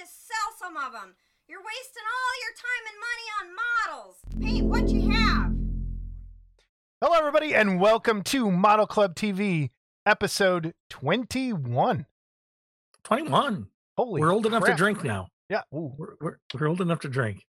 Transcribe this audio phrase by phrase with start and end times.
[0.00, 1.14] to sell some of them.
[1.46, 3.46] You're wasting all your time and money on
[3.92, 4.16] models.
[4.40, 5.52] Paint what you have.
[7.02, 9.68] Hello, everybody, and welcome to Model Club TV,
[10.06, 12.06] episode 21.
[13.04, 13.66] 21.
[13.98, 15.28] Holy we're old enough to drink now.
[15.50, 17.44] Yeah, ooh, We're, we're, we're old enough to drink,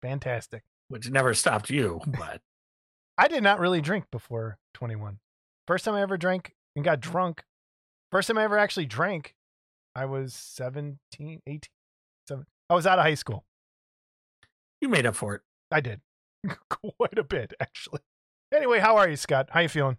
[0.00, 0.62] fantastic.
[0.88, 2.40] which never stopped you, but
[3.18, 5.18] I did not really drink before 21.
[5.66, 7.44] First time I ever drank and got drunk.
[8.10, 9.34] First time I ever actually drank,
[9.94, 11.60] I was 17, 18,
[12.28, 12.44] 7.
[12.70, 13.44] I was out of high school.
[14.80, 15.42] you made up for it.
[15.70, 16.00] I did
[16.68, 18.00] quite a bit, actually.
[18.54, 19.48] Anyway, how are you, Scott?
[19.50, 19.96] How you feeling?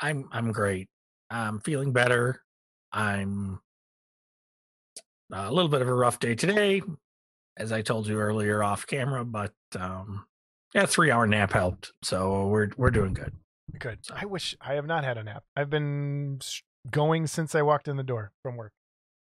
[0.00, 0.88] I'm I'm great.
[1.30, 2.42] I'm feeling better.
[2.92, 3.60] I'm
[5.32, 6.80] a little bit of a rough day today,
[7.56, 10.26] as I told you earlier off camera, but um
[10.74, 11.92] yeah, three hour nap helped.
[12.02, 13.34] So we're we're doing good.
[13.78, 13.98] Good.
[14.14, 15.44] I wish I have not had a nap.
[15.56, 16.38] I've been
[16.90, 18.72] going since I walked in the door from work.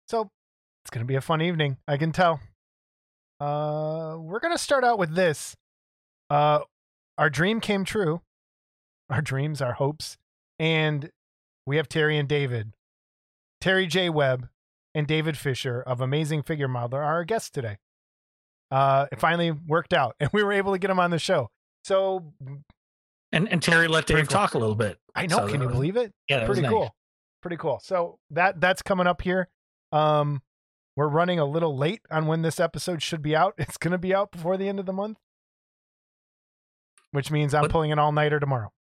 [0.08, 0.30] So
[0.86, 1.78] it's going to be a fun evening.
[1.88, 2.38] I can tell.
[3.40, 5.56] Uh, we're going to start out with this.
[6.30, 6.60] Uh,
[7.18, 8.20] our dream came true.
[9.10, 10.16] Our dreams, our hopes.
[10.58, 11.10] And
[11.64, 12.72] we have Terry and David.
[13.60, 14.10] Terry J.
[14.10, 14.48] Webb
[14.96, 17.76] and David Fisher of Amazing Figure Modeler are our guests today.
[18.72, 21.48] Uh, it finally worked out and we were able to get them on the show.
[21.84, 22.32] So
[23.32, 24.38] And and Terry let Dave cool.
[24.38, 24.98] talk a little bit.
[25.14, 25.36] I know.
[25.38, 26.12] So can you was- believe it?
[26.28, 26.70] Yeah, pretty nice.
[26.70, 26.92] cool
[27.42, 29.46] pretty cool so that that's coming up here
[29.92, 30.42] um
[30.96, 33.98] we're running a little late on when this episode should be out it's going to
[33.98, 35.18] be out before the end of the month
[37.12, 38.72] which means i'm But- pulling an all-nighter tomorrow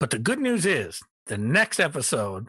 [0.00, 2.48] But the good news is the next episode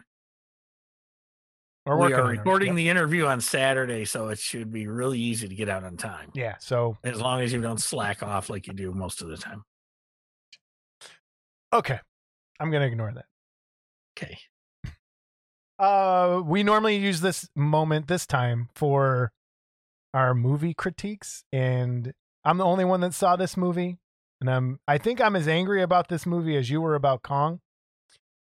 [1.86, 2.76] we're we are recording Yep.
[2.76, 6.30] the interview on Saturday, so it should be really easy to get out on time.
[6.34, 9.36] yeah so As long as you don't slack off like you do most of the
[9.36, 9.62] time.
[11.72, 12.00] okay
[12.58, 13.26] i'm going to ignore that
[14.18, 14.38] Okay.
[15.78, 19.32] Uh we normally use this moment this time for
[20.14, 22.14] our movie critiques and
[22.44, 23.98] i'm the only one that saw this movie
[24.40, 27.60] and i'm i think i'm as angry about this movie as you were about kong.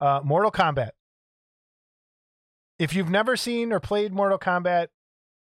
[0.01, 0.91] Uh mortal kombat.
[2.79, 4.89] If you've never seen or played mortal kombat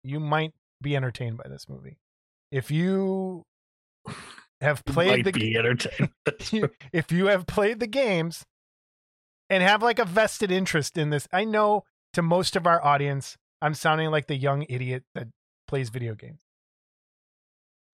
[0.03, 1.97] you might be entertained by this movie.
[2.51, 3.45] If you
[4.61, 6.11] have played the be entertained.
[6.93, 8.45] if you have played the games
[9.49, 13.37] and have like a vested interest in this, I know to most of our audience,
[13.61, 15.27] I'm sounding like the young idiot that
[15.67, 16.39] plays video games.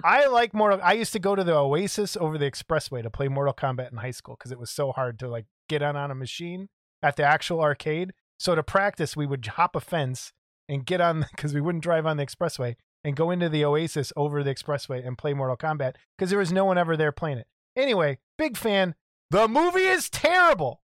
[0.03, 0.81] I like Mortal.
[0.83, 3.99] I used to go to the Oasis over the expressway to play Mortal Kombat in
[3.99, 6.69] high school because it was so hard to like get on on a machine
[7.03, 8.13] at the actual arcade.
[8.39, 10.33] So to practice, we would hop a fence
[10.69, 14.13] and get on because we wouldn't drive on the expressway and go into the Oasis
[14.17, 17.39] over the expressway and play Mortal Kombat because there was no one ever there playing
[17.39, 17.47] it.
[17.77, 18.95] Anyway, big fan.
[19.31, 20.83] The movie is terrible.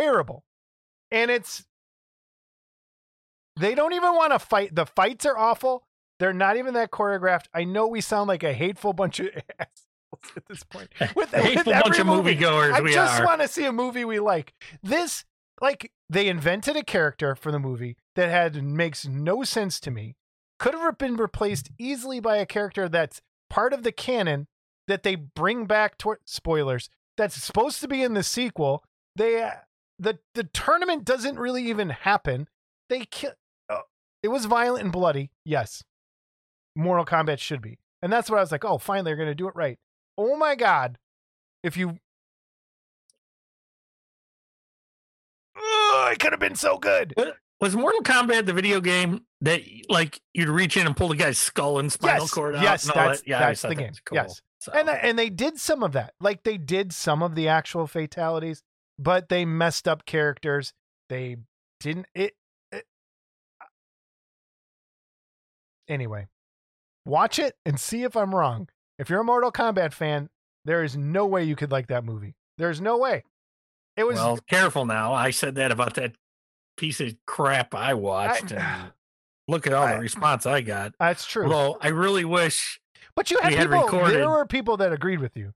[0.00, 0.44] Terrible.
[1.10, 1.64] And it's
[3.58, 4.74] they don't even want to fight.
[4.74, 5.84] The fights are awful.
[6.18, 7.46] They're not even that choreographed.
[7.54, 9.26] I know we sound like a hateful bunch of
[9.58, 10.88] assholes at this point.
[11.16, 12.36] With, A hateful with bunch of movie.
[12.36, 13.26] moviegoers I we just are.
[13.26, 14.52] want to see a movie we like.
[14.82, 15.24] This,
[15.60, 20.16] like, they invented a character for the movie that had makes no sense to me.
[20.58, 24.46] Could have been replaced easily by a character that's part of the canon
[24.88, 26.90] that they bring back toward spoilers.
[27.16, 28.84] That's supposed to be in the sequel.
[29.16, 29.50] They uh,
[30.00, 32.48] the the tournament doesn't really even happen.
[32.88, 33.32] They kill.
[33.68, 33.78] Uh,
[34.22, 35.30] it was violent and bloody.
[35.44, 35.84] Yes,
[36.74, 38.64] Mortal Kombat should be, and that's what I was like.
[38.64, 39.78] Oh, finally, they're gonna do it right.
[40.18, 40.98] Oh my god!
[41.62, 41.98] If you
[45.56, 47.14] Ugh, it could have been so good.
[47.60, 51.38] Was Mortal Kombat the video game that like you'd reach in and pull the guy's
[51.38, 52.62] skull and spinal Yes, cord out?
[52.62, 53.28] yes, that's- that?
[53.28, 54.16] yeah, that's the game, Cool.
[54.16, 54.40] yes.
[54.60, 56.14] So, And and they did some of that.
[56.20, 58.62] Like they did some of the actual fatalities,
[59.00, 60.72] but they messed up characters.
[61.08, 61.38] They
[61.80, 62.34] didn't it,
[62.70, 62.84] it
[65.88, 66.28] Anyway,
[67.04, 68.68] watch it and see if I'm wrong.
[68.98, 70.28] If you're a Mortal Kombat fan,
[70.64, 72.34] there is no way you could like that movie.
[72.58, 73.24] There's no way.
[73.96, 75.12] It was well, careful now.
[75.12, 76.12] I said that about that
[76.76, 78.92] piece of crap I watched, and
[79.48, 80.94] look at all I- the response I got.
[81.00, 81.44] that's true.
[81.44, 82.78] Although I really wish,
[83.16, 85.54] but you had we had people recorded- there were people that agreed with you.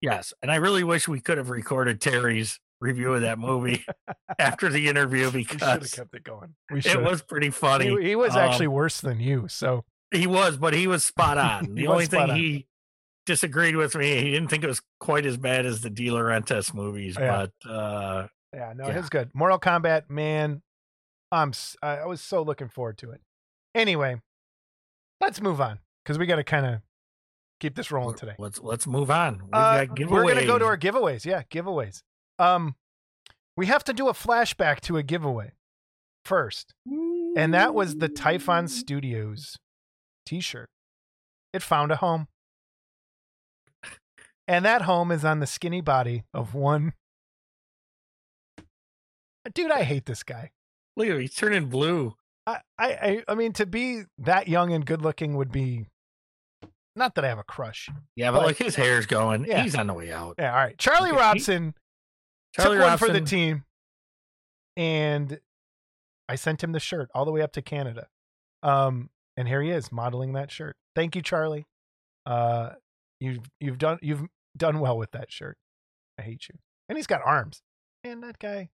[0.00, 3.84] yes, and I really wish we could have recorded Terry's review of that movie
[4.38, 6.54] after the interview because We should have kept it going.
[6.70, 7.88] We it was pretty funny.
[8.00, 9.46] He, he was Um, actually worse than you.
[9.48, 11.74] So He was, but he was spot on.
[11.74, 12.36] The only thing on.
[12.36, 12.66] he
[13.26, 16.72] disagreed with me, he didn't think it was quite as bad as the De Laurentiis
[16.74, 17.46] movies, Yeah.
[17.64, 18.98] but uh, Yeah, no, Yeah.
[18.98, 19.30] it's good.
[19.34, 20.62] Mortal Kombat, man,
[21.30, 23.20] I'm I was so looking forward to it.
[23.74, 24.20] Anyway,
[25.20, 26.80] let's move on because we got to kind of
[27.60, 28.34] keep this rolling today.
[28.38, 29.34] let's let's move on.
[29.44, 30.10] We've Uh, got giveaways.
[30.10, 31.24] we're gonna go to our giveaways.
[31.24, 32.02] Yeah, giveaways.
[32.40, 32.74] Um,
[33.56, 35.52] we have to do a flashback to a giveaway
[36.24, 36.74] first.
[37.36, 39.56] And that was the Typhon Studios
[40.26, 40.70] t shirt.
[41.52, 42.28] It found a home.
[44.48, 46.94] And that home is on the skinny body of one.
[49.54, 50.50] Dude, I hate this guy.
[50.96, 51.20] Look at him.
[51.20, 52.14] He's turning blue.
[52.46, 55.86] I, I, I- I mean, to be that young and good looking would be.
[56.96, 57.88] Not that I have a crush.
[58.16, 59.44] Yeah, but But- like his hair's going.
[59.44, 59.62] Yeah.
[59.62, 60.34] He's on the way out.
[60.38, 60.76] Yeah, all right.
[60.78, 61.74] Charlie Robson
[62.54, 63.64] Charlie took one for the team,
[64.76, 65.40] and
[66.28, 68.08] I sent him the shirt all the way up to Canada.
[68.62, 70.76] Um, and here he is modeling that shirt.
[70.94, 71.66] Thank you, Charlie.
[72.26, 72.70] Uh,
[73.20, 74.22] you've you've done you've
[74.56, 75.56] done well with that shirt.
[76.18, 76.56] I hate you.
[76.88, 77.62] And he's got arms.
[78.04, 78.70] And that guy.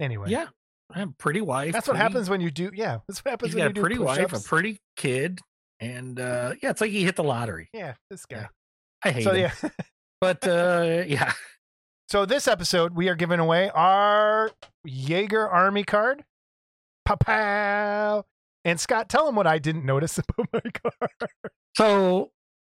[0.00, 0.46] Anyway, Yeah.
[0.94, 1.72] I have a pretty wife.
[1.72, 2.70] that's what happens when you do.
[2.74, 5.40] Yeah, that's what happens He's when got you a do pretty wife, a pretty kid,
[5.80, 7.68] and uh yeah, it's like he hit the lottery.
[7.72, 8.36] Yeah, this guy.
[8.36, 8.46] Yeah.
[9.02, 9.50] I hate So him.
[9.62, 9.70] yeah.
[10.20, 11.32] But uh yeah.
[12.08, 14.50] So this episode, we are giving away our
[14.86, 16.24] Yeager Army card.
[17.04, 18.24] Pow pow.
[18.64, 21.30] And Scott, tell him what I didn't notice about my card.
[21.76, 22.30] So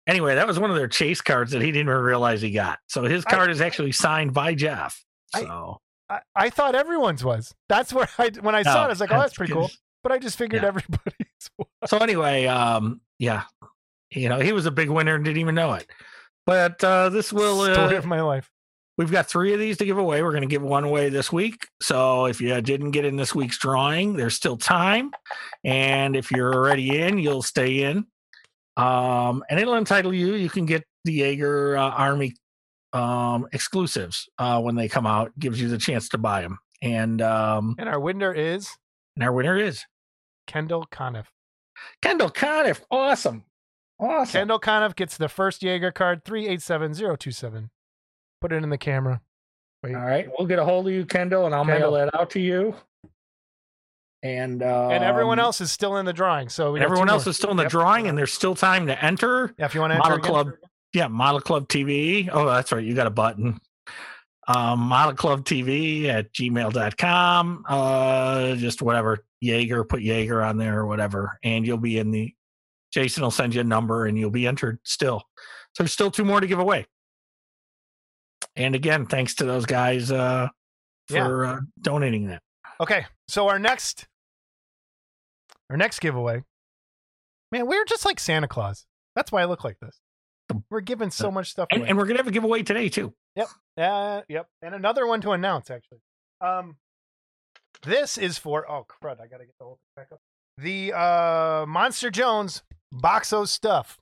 [0.07, 2.79] anyway, that was one of their chase cards that he didn't even realize he got.
[2.87, 5.03] So his I- card is actually signed by Jeff.
[5.33, 5.79] I- So
[6.09, 7.53] I, I thought everyone's was.
[7.69, 9.71] That's where I when I saw it, I was like, oh, that's pretty cool.
[10.03, 10.67] But I just figured Yeah.
[10.69, 11.15] everybody's
[11.57, 11.67] was.
[11.87, 13.43] So anyway, um, yeah,
[14.11, 15.89] you know, he was a big winner and didn't even know it.
[16.45, 18.49] But uh, this will story uh, of my life.
[18.97, 20.21] We've got three of these to give away.
[20.21, 21.67] We're going to give one away this week.
[21.81, 25.11] So if you didn't get in this week's drawing, there's still time.
[25.63, 28.05] And if you're already in, you'll stay in.
[28.77, 30.35] Um, and it'll entitle you.
[30.35, 32.35] You can get the Yeager uh, Army
[32.93, 35.31] um, exclusives uh, when they come out.
[35.39, 36.59] Gives you the chance to buy them.
[36.81, 38.69] And um, And our winner is
[39.15, 39.85] and our winner is
[40.47, 41.27] Kendall Conniff.
[42.01, 42.81] Kendall Conniff.
[42.89, 43.43] Awesome,
[43.99, 44.31] awesome.
[44.31, 47.69] Kendall Conniff gets the first Yeager card, 387027.
[48.41, 49.21] Put it in the camera.
[49.83, 49.95] Wait.
[49.95, 51.91] All right, we'll get a hold of you, Kendall, and I'll Kendall.
[51.93, 52.75] mail that out to you.
[54.23, 56.49] And uh, and everyone else is still in the drawing.
[56.49, 57.31] So we everyone else more.
[57.31, 57.71] is still in the Yep.
[57.71, 59.53] drawing, and there's still time to enter.
[59.57, 60.31] Yeah, if you want to enter Model again.
[60.31, 60.51] Club,
[60.93, 62.29] yeah, Model Club TV.
[62.31, 63.59] Oh, that's right, you got a button.
[64.47, 67.63] Um, Model Club TV at gmail.com.
[67.67, 72.33] Uh, just whatever, Yeager, put Yeager on there or whatever, and you'll be in the.
[72.93, 75.23] Jason will send you a number, and you'll be entered still.
[75.73, 76.85] So there's still two more to give away.
[78.55, 80.49] And again, thanks to those guys uh,
[81.09, 81.25] Yeah.
[81.25, 82.41] for uh, donating that.
[82.79, 84.07] Okay, so our next,
[85.69, 86.43] our next giveaway,
[87.51, 88.85] man, we're just like Santa Claus.
[89.15, 89.99] That's why I look like this.
[90.69, 93.13] We're giving so much stuff And, and we're gonna have a giveaway today too.
[93.35, 93.47] Yep.
[93.77, 95.99] Uh, yep, and another one to announce actually.
[96.41, 96.75] Um,
[97.83, 100.19] this is for oh crud, I gotta get the whole thing back up.
[100.57, 103.97] The uh Monster Jones Boxo stuff.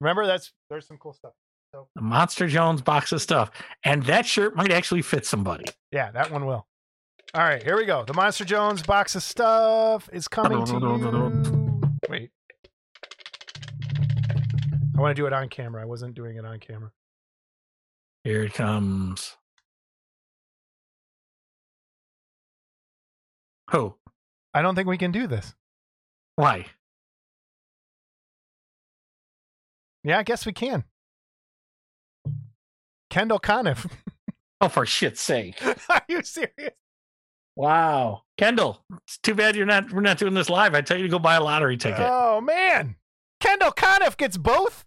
[0.00, 1.32] Remember, that's there's some cool stuff.
[1.94, 3.50] The Monster Jones box of stuff,
[3.84, 5.64] and that shirt might actually fit somebody.
[5.90, 6.66] Yeah, that one will.
[7.34, 8.04] All right, here we go.
[8.04, 11.90] The Monster Jones box of stuff is coming to you.
[12.08, 12.30] Wait.
[14.96, 15.82] I want to do it on camera.
[15.82, 16.92] I wasn't doing it on camera.
[18.22, 19.36] Here it comes.
[23.70, 23.96] Who?
[24.52, 25.54] I don't think we can do this.
[26.36, 26.66] Why?
[30.04, 30.84] Yeah, I guess we can.
[33.14, 33.86] Kendall Conniff.
[34.60, 35.60] Oh, for shit's sake!
[35.90, 36.70] Are you serious?
[37.54, 38.82] Wow, Kendall.
[39.06, 39.92] It's too bad you're not.
[39.92, 40.74] We're not doing this live.
[40.74, 42.00] I tell you to go buy a lottery ticket.
[42.08, 42.96] Oh man.
[43.40, 44.84] Kendall Conniff gets both?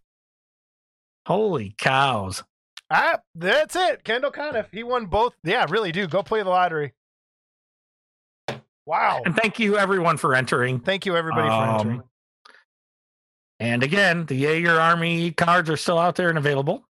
[1.27, 2.43] Holy cows!
[2.89, 4.03] Ah, that's it.
[4.03, 4.67] Kendall Conniff.
[4.71, 5.35] He won both.
[5.43, 6.07] Yeah, really do.
[6.07, 6.93] Go play the lottery.
[8.85, 9.21] Wow.
[9.25, 10.79] And thank you everyone for entering.
[10.79, 12.03] Thank you everybody for Um, entering.
[13.59, 16.87] And again, the Yeager Army cards are still out there and available.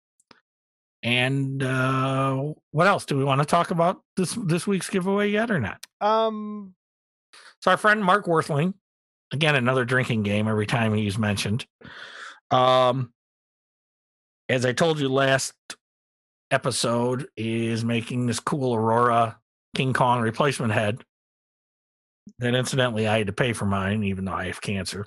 [1.04, 5.52] And uh, what else do we want to talk about this this week's giveaway yet
[5.52, 5.86] or not?
[6.02, 6.74] Um
[7.62, 8.74] So our friend Mark Worthling,
[9.34, 11.66] again another drinking game every time he's mentioned.
[12.52, 13.12] Um,
[14.48, 15.54] as I told you last
[16.52, 19.38] episode, is making this cool Aurora
[19.76, 21.04] King Kong replacement head.
[22.40, 25.06] That incidentally, I had to pay for mine, even though I have cancer.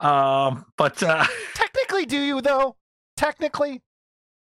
[0.00, 2.76] Um, but uh, technically do you though?
[3.16, 3.82] Technically.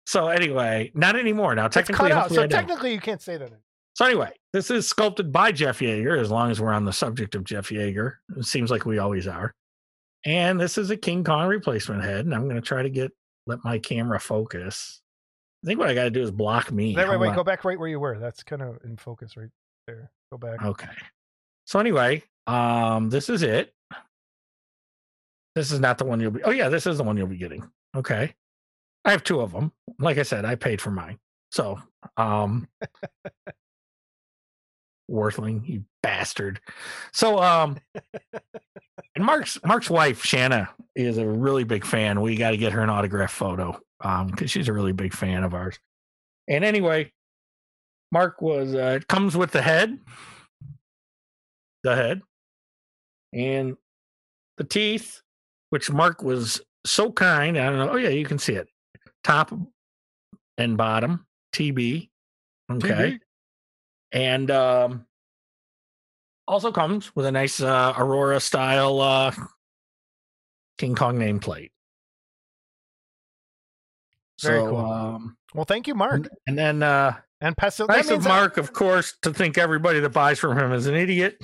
[0.10, 1.68] So anyway, not anymore now.
[1.68, 2.10] Technically.
[2.30, 3.52] So technically you can't say that.
[3.94, 7.36] So anyway, this is sculpted by Jeff Yeager, as long as we're on the subject
[7.36, 8.16] of Jeff Yeager.
[8.36, 9.54] It seems like we always are.
[10.26, 13.12] And this is a King Kong replacement head, and I'm going to try to get
[13.46, 15.00] let my camera focus.
[15.64, 16.96] I think what I got to do is block me.
[16.96, 17.36] Wait, wait, wait.
[17.36, 18.18] Go back right where you were.
[18.18, 19.50] That's kind of in focus right
[19.86, 20.10] there.
[20.32, 20.66] Go back.
[20.66, 20.88] Okay.
[21.66, 23.76] So anyway, um, this is it.
[25.54, 26.42] This is not the one you'll be.
[26.42, 27.70] Oh yeah, this is the one you'll be getting.
[27.96, 28.34] Okay.
[29.06, 29.72] I have two of them.
[30.00, 31.18] Like I said, I paid for mine.
[31.52, 31.80] So,
[32.18, 32.68] um,
[35.10, 36.62] Worthling, you bastard.
[37.12, 37.78] So um
[39.16, 42.22] and Mark's Mark's wife, Shanna, is a really big fan.
[42.22, 43.80] We got to get her an autograph photo.
[44.02, 45.78] Um, because she's a really big fan of ours.
[46.48, 47.12] And anyway,
[48.12, 50.00] Mark was uh it comes with the head.
[51.84, 52.22] The head.
[53.34, 53.78] And
[54.58, 55.22] the teeth,
[55.70, 57.58] which Mark was so kind.
[57.58, 57.90] I don't know.
[57.94, 58.68] Oh yeah, you can see it.
[59.30, 59.54] Top
[60.58, 61.28] and bottom.
[61.54, 62.10] TB.
[62.72, 62.90] Okay.
[62.90, 63.20] TB.
[64.12, 65.06] And um
[66.48, 69.32] also comes with a nice uh Aurora style uh
[70.80, 71.70] King Kong nameplate.
[74.42, 74.80] Very so, cool.
[74.80, 76.14] um Well, thank you, Mark.
[76.14, 79.60] and, and then uh And that nice of means that- Mark, of course, to think
[79.60, 81.38] everybody that buys from him is an idiot.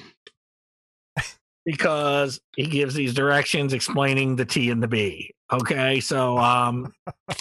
[1.65, 5.35] because he gives these directions explaining the T and the B.
[5.53, 6.91] Okay, so um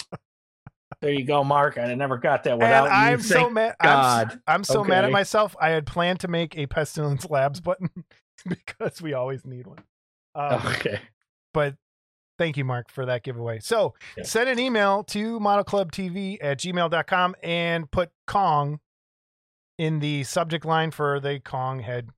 [1.01, 1.77] there you go, Mark.
[1.77, 2.91] I never got that And you.
[2.91, 3.75] I'm so Thank mad.
[3.79, 4.39] I'm, God.
[4.47, 5.55] I'm so mad at myself.
[5.59, 7.89] I had planned to make a Pestilence Labs button
[8.47, 9.79] because we always need one.
[10.35, 10.99] Um, Okay.
[11.53, 11.75] but
[12.37, 13.59] thank you, Mark, for that giveaway.
[13.59, 14.23] So Yeah.
[14.23, 18.79] send an email to modelclubtv at gmail.com and put Kong
[19.77, 22.09] in the subject line for the Kong head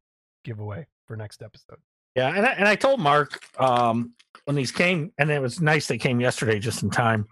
[0.44, 1.78] giveaway for next episode.
[2.16, 4.14] Yeah, and I, and I told Mark um,
[4.46, 7.28] when these came, and it was nice they came yesterday just in time.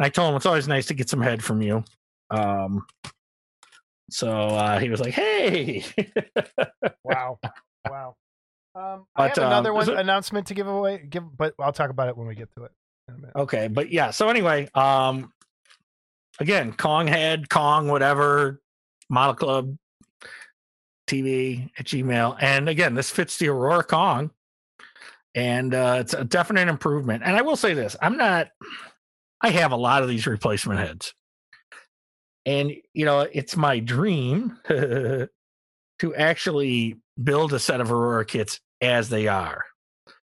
[0.00, 1.84] I told him it's always nice to get some head from you.
[2.30, 2.86] Um,
[4.10, 5.84] so uh, he was like, "Hey,
[7.04, 7.38] Wow.
[7.88, 8.16] wow.
[8.74, 11.72] Um, I But, have another um, one so- announcement to give away, give, but I'll
[11.72, 12.72] talk about it when we get to it.
[13.08, 13.36] In a minute.
[13.36, 15.32] okay." But yeah, so anyway, um,
[16.38, 18.60] again, Kong head, Kong, whatever,
[19.08, 19.76] Model Club
[21.06, 24.30] TV at Gmail, and again, this fits the Aurora Kong,
[25.34, 27.22] and uh, it's a definite improvement.
[27.24, 28.48] And I will say this: I'm not.
[29.40, 31.14] I have a lot of these replacement heads.
[32.46, 35.28] And you know, it's my dream to
[36.16, 39.64] actually build a set of Aurora kits as they are.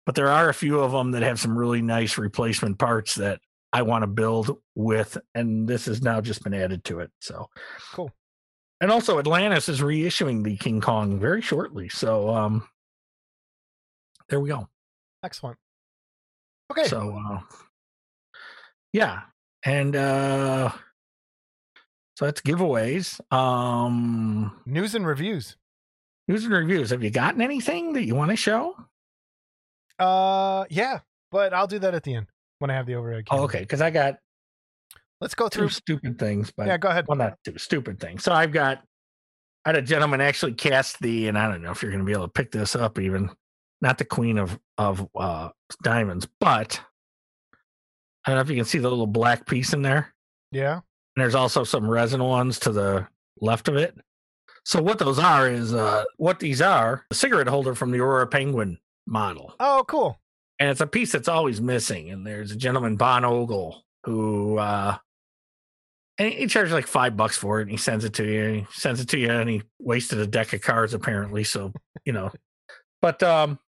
[0.07, 3.41] But there are a few of them that have some really nice replacement parts that
[3.73, 7.11] I want to build with, and this has now just been added to it.
[7.21, 7.49] So
[7.93, 8.13] Cool.
[8.81, 11.89] And also, Atlantis is reissuing the King Kong very shortly.
[11.89, 12.69] So um,
[14.29, 14.69] there we go.
[15.23, 15.57] Excellent.
[16.71, 16.85] Okay.
[16.85, 17.41] So uh,
[18.95, 19.21] yeah,
[19.65, 20.71] and uh,
[22.17, 23.21] so that's giveaways.
[23.33, 25.57] Um, News and reviews.
[26.29, 26.89] news and reviews.
[26.91, 28.75] Have you gotten anything that you want to show?
[29.99, 32.27] Uh, yeah, but I'll do that at the end
[32.61, 33.25] when I have the overhead.
[33.31, 34.17] Oh, okay, because I got
[35.21, 35.69] Let's go two through.
[35.71, 37.07] stupid things, but Yeah, go ahead.
[37.09, 38.25] well, not two stupid things.
[38.25, 38.83] So I've got.
[39.67, 42.07] I had a gentleman actually cast the, and I don't know if you're going to
[42.07, 43.31] be able to pick this up, even
[43.81, 45.49] not the Queen of of uh,
[45.83, 46.81] Diamonds, but
[48.25, 50.15] I don't know if you can see the little black piece in there.
[50.51, 50.75] Yeah.
[50.75, 53.07] And there's also some resin ones to the
[53.41, 53.97] left of it.
[54.65, 58.27] So what those are is uh what these are, a cigarette holder from the Aurora
[58.27, 59.55] Penguin model.
[59.61, 60.19] Oh, cool.
[60.59, 62.11] And it's a piece that's always missing.
[62.11, 64.97] And there's a gentleman, Bon Ogle, who uh
[66.17, 68.53] and he charges like five bucks for it and he sends it to you.
[68.53, 71.45] He sends it to you and he wasted a deck of cards apparently.
[71.45, 71.73] So,
[72.05, 72.33] you know.
[73.03, 73.59] But um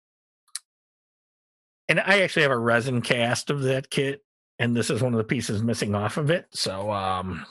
[1.89, 4.23] and I actually have a resin cast of that kit
[4.59, 6.47] and this is one of the pieces missing off of it.
[6.53, 7.45] So um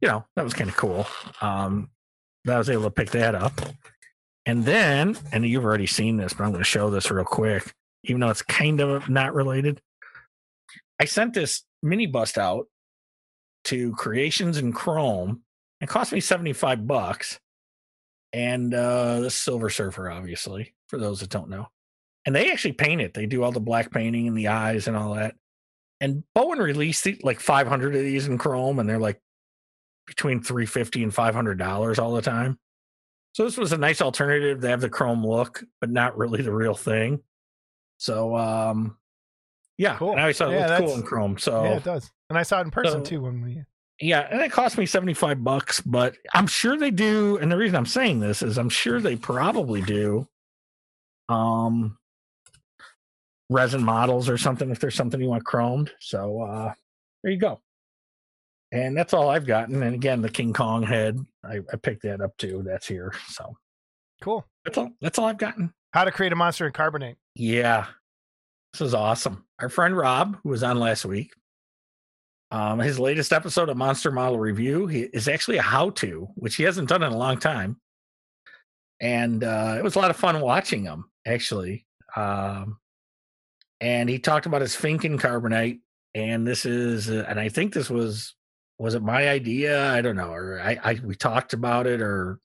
[0.00, 1.06] you know, that was kind of cool.
[1.40, 1.90] Um
[2.44, 3.60] that I was able to pick that up.
[4.46, 7.74] And then, and you've already seen this, but I'm going to show this real quick,
[8.04, 9.82] even though it's kind of not related.
[10.98, 12.66] I sent this mini bust out
[13.64, 15.42] to Creations in Chrome.
[15.80, 17.38] It cost me 75 bucks.
[18.32, 21.66] And uh the Silver Surfer, obviously, for those that don't know.
[22.24, 23.12] And they actually paint it.
[23.12, 25.34] They do all the black painting and the eyes and all that.
[26.00, 29.20] And Bowen released like 500 of these in Chrome, and they're like
[30.06, 32.58] between 350 and 500 dollars all the time.
[33.32, 34.60] So this was a nice alternative.
[34.60, 37.20] They have the chrome look, but not really the real thing.
[37.98, 38.96] So um
[39.78, 40.10] yeah, Cool.
[40.12, 41.38] and I always thought it Yeah, looked cool in chrome.
[41.38, 42.10] So Yeah, it does.
[42.28, 43.62] And I saw it in person So- too when we.
[44.00, 47.36] yeah, and it cost me 75 bucks, but I'm sure they do.
[47.38, 50.26] And the reason I'm saying this is I'm sure they probably do
[51.28, 51.96] um
[53.50, 55.90] resin models or something if there's something you want chromed.
[55.98, 56.72] So uh
[57.22, 57.60] there you go.
[58.72, 59.82] And that's all I've gotten.
[59.82, 62.62] And again, the King Kong head, I, I picked that up too.
[62.64, 63.12] That's here.
[63.28, 63.56] So
[64.22, 64.46] Cool.
[64.64, 65.74] that's all that's all I've gotten.
[65.92, 67.16] How to create a monster in carbonite.
[67.34, 67.86] Yeah.
[68.72, 69.44] This is awesome.
[69.58, 71.32] Our friend Rob, who was on last week,
[72.52, 76.54] um, his latest episode of Monster Model Review he, is actually a how to, which
[76.56, 77.80] he hasn't done in a long time.
[79.00, 81.86] And uh, it was a lot of fun watching him, actually.
[82.14, 82.78] Um,
[83.80, 85.80] and he talked about his Finken carbonite.
[86.14, 88.34] And this is, uh, and I think this was,
[88.78, 89.92] was it my idea?
[89.92, 90.32] I don't know.
[90.32, 92.40] Or I, I we talked about it, or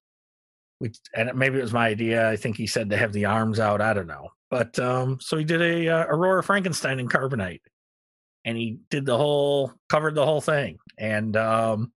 [0.79, 2.29] which and maybe it was my idea.
[2.29, 3.81] I think he said to have the arms out.
[3.81, 7.61] I don't know, but um, so he did a uh, Aurora Frankenstein in carbonite,
[8.43, 10.77] and he did the whole covered the whole thing.
[10.97, 11.93] And um,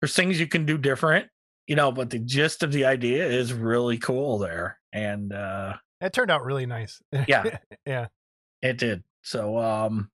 [0.00, 1.26] there's things you can do different,
[1.66, 6.12] you know, but the gist of the idea is really cool there, and uh, It
[6.12, 7.02] turned out really nice.
[7.26, 7.58] Yeah.
[7.86, 8.06] yeah.
[8.62, 9.02] It did.
[9.22, 10.10] So um,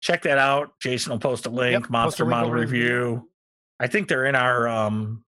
[0.00, 0.72] check that out.
[0.80, 1.72] Jason will post a link.
[1.72, 3.30] Yep, post a Monster link Model in- Review.
[3.80, 5.24] I think they're in our um,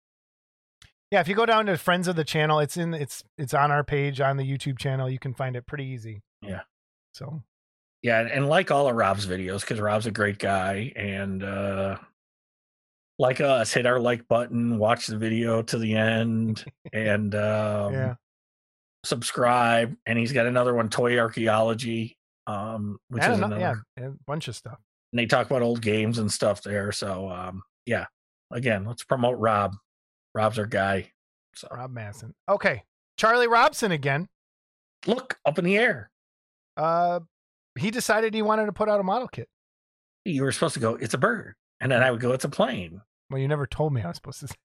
[1.12, 3.72] Yeah, if you go down to friends of the channel, it's in it's it's on
[3.72, 5.10] our page on the YouTube channel.
[5.10, 6.22] You can find it pretty easy.
[6.42, 6.62] Yeah.
[7.14, 7.42] So
[8.02, 11.98] Yeah, and- and like all of Rob's videos, because Rob's a great guy, and uh
[13.20, 18.16] like us, hit our like button, watch the video to the end, and um, yeah.
[19.06, 19.96] subscribe.
[20.06, 23.58] And he's got another one, Toy Archaeology, um, which is another.
[23.60, 24.80] yeah, a bunch of stuff.
[25.12, 26.92] And they talk about old games and stuff there.
[26.92, 28.06] So um, yeah,
[28.52, 29.76] again, let's promote Rob.
[30.34, 31.12] Rob's our guy.
[31.56, 32.34] So Rob Masson.
[32.50, 32.84] Okay.
[33.18, 34.28] Charlie Robson again.
[35.06, 36.10] look up in the air.
[36.76, 37.20] Uh
[37.78, 39.48] he decided he wanted to put out a model kit.
[40.26, 40.96] You were supposed to go.
[40.96, 42.32] It's a bird, and then I would go.
[42.32, 43.02] It's a plane.
[43.30, 44.56] Well, you never told me I was supposed to say.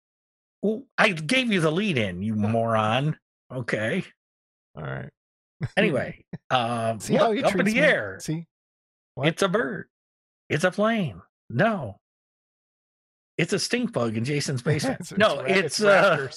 [0.63, 3.19] Well, I gave you the lead in, you moron.
[3.53, 4.05] Okay.
[4.77, 5.09] All right.
[5.77, 7.81] Anyway, um, See look, up in the me?
[7.81, 8.19] air.
[8.21, 8.47] See?
[9.15, 9.29] what?
[9.29, 9.87] It's a bird.
[10.49, 11.21] It's a plane.
[11.51, 11.97] No.
[13.37, 15.01] It's a stink bug in Jason's basement.
[15.01, 16.29] It's- no, ra- it's uh,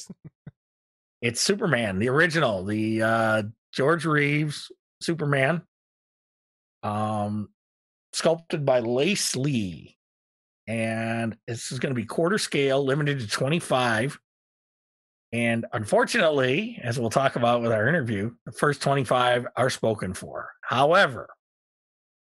[1.21, 5.61] it's Superman, the original, the uh, George Reeves Superman,
[6.83, 7.49] um,
[8.13, 9.97] sculpted by Lace Lee,
[10.67, 14.19] and this is going to be quarter scale, limited to twenty five.
[15.33, 20.49] And unfortunately, as we'll talk about with our interview, the first 25 are spoken for.
[20.61, 21.29] However,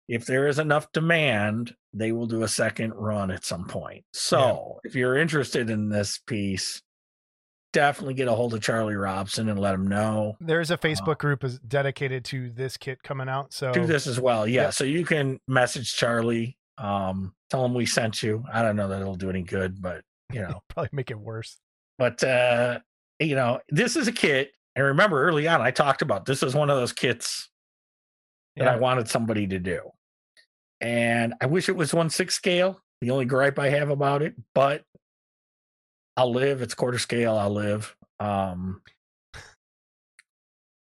[0.07, 4.03] if there is enough demand, they will do a second run at some point.
[4.13, 6.81] So if you're interested in this piece,
[7.73, 10.35] definitely get a hold of Charlie Robson and let him know.
[10.39, 13.53] There's a Facebook group is dedicated to this kit coming out.
[13.53, 14.45] So Do this as well.
[14.47, 14.63] Yeah.
[14.63, 14.73] Yep.
[14.73, 18.43] So you can message Charlie, um, tell him we sent you.
[18.51, 21.57] I don't know that it'll do any good, but you know, probably make it worse.
[21.97, 22.79] but uh,
[23.21, 24.51] you know, this is a kit.
[24.75, 27.49] And remember early on, I talked about this is one of those kits
[28.55, 29.81] that I wanted somebody to do.
[30.79, 32.81] And I wish it was one six scale.
[33.01, 34.83] The only gripe I have about it, but
[36.17, 36.61] I'll live.
[36.61, 37.35] It's quarter scale.
[37.37, 37.95] I'll live.
[38.19, 38.81] Um,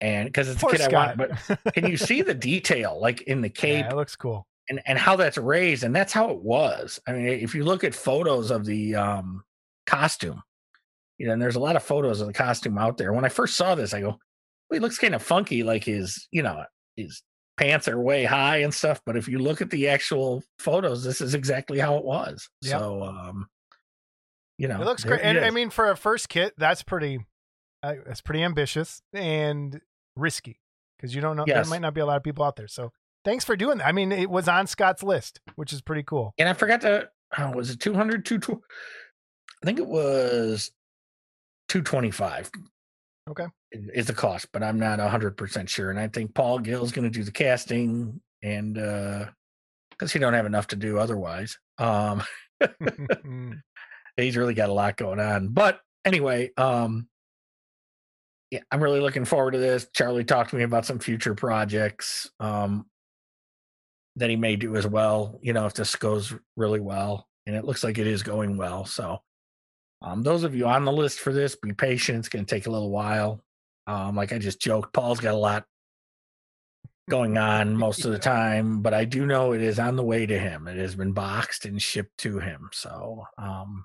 [0.00, 1.18] and because it's a Poor kid I Scott.
[1.18, 4.46] want, but can you see the detail like in the cape yeah, it looks cool.
[4.68, 7.84] and and how that's raised and that's how it was i mean if you look
[7.84, 9.44] at photos of the um
[9.86, 10.42] costume
[11.20, 13.28] you know and there's a lot of photos of the costume out there when i
[13.28, 14.18] first saw this i go well,
[14.72, 16.64] he looks kind of funky like his you know
[16.96, 17.22] his
[17.56, 21.20] pants are way high and stuff but if you look at the actual photos this
[21.20, 22.78] is exactly how it was Yep.
[22.80, 23.46] so um
[24.58, 25.20] you know It looks great.
[25.22, 27.18] And I mean, for a first kit, that's pretty,
[27.82, 29.80] uh, that's pretty ambitious and
[30.16, 30.60] risky
[30.96, 31.44] because you don't know.
[31.46, 31.64] Yes.
[31.66, 32.68] There might not be a lot of people out there.
[32.68, 32.92] So
[33.24, 33.86] thanks for doing that.
[33.86, 36.34] I mean, it was on Scott's list, which is pretty cool.
[36.38, 38.60] and i forgot to oh, was it 200 220
[39.62, 40.70] i think it was
[41.70, 42.50] 225
[43.30, 43.46] Okay.
[43.70, 45.90] is the cost, but I'm not hundred percent sure.
[45.90, 49.26] And I think Paul Gill's going to do the casting, and uh
[49.90, 52.22] because he don't have enough to do otherwise, um,
[54.16, 55.48] he's really got a lot going on.
[55.48, 57.06] But anyway, um,
[58.50, 59.86] yeah, I'm really looking forward to this.
[59.94, 62.86] Charlie talked to me about some future projects um,
[64.16, 65.38] that he may do as well.
[65.40, 68.86] You know, if this goes really well, and it looks like it is going well,
[68.86, 69.20] so.
[70.02, 72.18] Um, those of you on the list for this, be patient.
[72.18, 73.40] It's going to take a little while.
[73.86, 75.66] Um, like I just joked, Paul's got a lot
[77.08, 80.26] going on most of the time, but I do know it is on the way
[80.26, 80.68] to him.
[80.68, 82.70] It has been boxed and shipped to him.
[82.72, 83.84] So, um,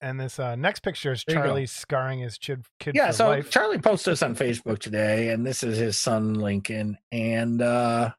[0.00, 1.24] and this uh, next picture is.
[1.24, 3.12] Charlie scarring his kid, kid yeah.
[3.12, 3.50] So life.
[3.50, 6.98] Charlie posted this on Facebook today, and this is his son Lincoln.
[7.12, 8.10] And uh,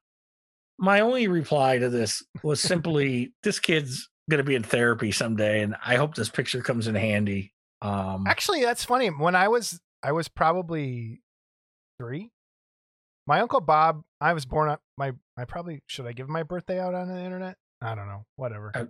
[0.79, 5.61] my only reply to this was simply, "This kid's going to be in therapy someday,
[5.61, 9.07] and I hope this picture comes in handy." Um, Actually, that's funny.
[9.07, 11.21] When I was, I was probably
[11.99, 12.31] three.
[13.25, 15.13] My uncle Bob, I was born on my.
[15.37, 17.57] I probably should I give my birthday out on the internet?
[17.81, 18.25] I don't know.
[18.35, 18.71] Whatever.
[18.73, 18.85] Uh,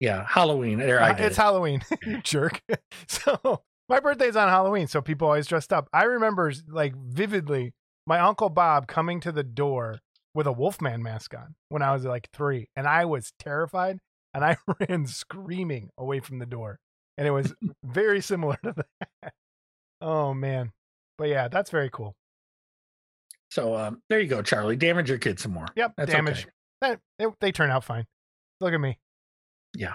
[0.00, 0.78] yeah, Halloween.
[0.78, 1.40] There, I did it's it.
[1.40, 2.60] Halloween, you jerk.
[3.08, 5.88] so my birthday's on Halloween, so people always dressed up.
[5.92, 7.72] I remember like vividly
[8.06, 9.98] my uncle Bob coming to the door
[10.34, 13.98] with a Wolfman mask on when I was like three, and I was terrified,
[14.36, 14.56] and I
[14.88, 16.78] ran screaming away from the door,
[17.18, 17.52] and it was
[17.84, 18.74] very similar to
[19.22, 19.32] that.
[20.00, 20.72] Oh man,
[21.18, 22.14] but yeah, that's very cool.
[23.50, 24.76] So um, there you go, Charlie.
[24.76, 25.66] Damage your kid some more.
[25.76, 26.40] Yep, That's damage.
[26.42, 26.50] okay.
[26.82, 28.04] That- they, they turn out fine.
[28.60, 28.98] Look at me.
[29.74, 29.94] Yeah.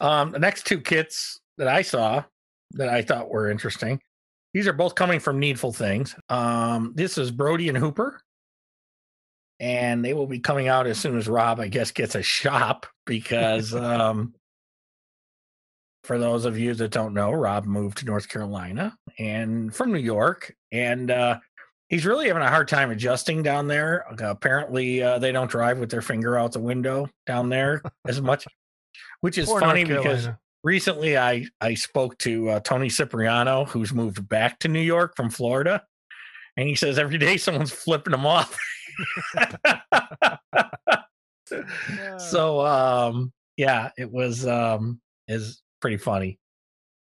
[0.00, 2.22] Um, the next two kits that I saw
[2.72, 4.00] that I thought were interesting.
[4.54, 6.14] these are both coming from Needful Things.
[6.28, 8.20] Um, this is Brody and Hooper,
[9.60, 12.86] and they will be coming out as soon as Rob, I guess, gets a shop
[13.04, 14.34] because um,
[16.02, 19.98] for those of you that don't know, Rob moved to North Carolina and from New
[19.98, 21.38] York, and uh,
[21.88, 24.06] he's really having a hard time adjusting down there.
[24.18, 28.46] apparently, uh, they don't drive with their finger out the window down there as much,
[29.20, 30.28] which is Poor funny because
[30.64, 35.28] recently I I spoke to uh, Tony Cipriano, who's moved back to New York from
[35.28, 35.84] Florida,
[36.56, 38.56] and he says every day someone's flipping him off.
[42.18, 46.38] so um yeah it was um is pretty funny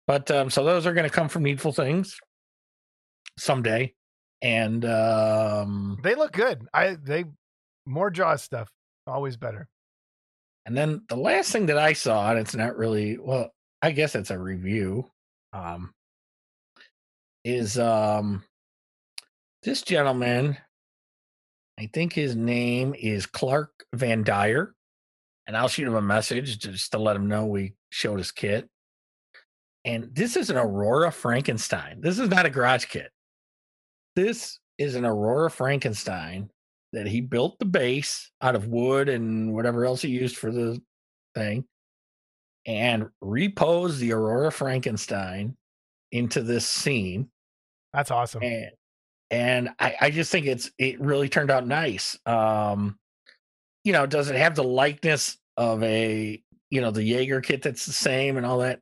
[0.08, 2.18] but um so those are going to come from needful things
[3.38, 3.94] someday
[4.42, 6.68] and um they look good.
[6.74, 7.26] I they
[7.86, 8.70] more jaw stuff
[9.08, 9.68] always better.
[10.66, 13.50] and then the last thing that i saw and it's not really well
[13.82, 15.10] i guess it's a review
[15.54, 15.92] um
[17.44, 18.44] is um
[19.64, 20.56] this gentleman
[21.82, 24.74] i think his name is clark van dyer
[25.48, 28.68] and i'll shoot him a message just to let him know we showed his kit.
[29.86, 32.02] And this is an aurora frankenstein.
[32.02, 33.12] This is not a garage kit.
[34.16, 36.50] This is an aurora frankenstein
[36.94, 40.82] that he built the base out of wood and whatever else he used for the
[41.36, 41.66] thing
[42.66, 45.56] and reposed the aurora frankenstein
[46.12, 47.30] into this scene.
[47.94, 48.44] That's awesome.
[48.44, 48.72] and
[49.32, 52.20] and I, I just think it's it really turned out nice.
[52.26, 53.00] Um,
[53.84, 57.86] you know, does it have the likeness of a you know the Yeager kit that's
[57.86, 58.82] the same and all that?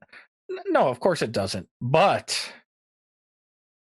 [0.68, 1.68] No, of course it doesn't.
[1.80, 2.52] But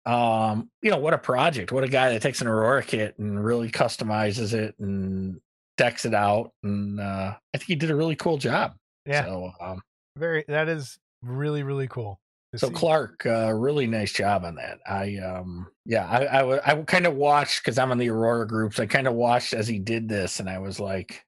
[0.06, 1.71] um, you know, what a project!
[1.71, 5.39] What a guy that takes an Aurora kit and really customizes it and
[5.78, 8.76] decks it out, and uh, I think he did a really cool job.
[9.06, 9.26] Yeah.
[9.26, 9.82] So, um,
[10.17, 12.19] Very that is really really cool.
[12.60, 12.70] So.
[12.70, 14.80] Clark, uh, really nice job on that.
[14.88, 18.48] I um yeah, I I, w- I kind of watched because I'm on the Aurora
[18.48, 18.80] groups.
[18.80, 21.26] I kind of watched as he did this, and I was like,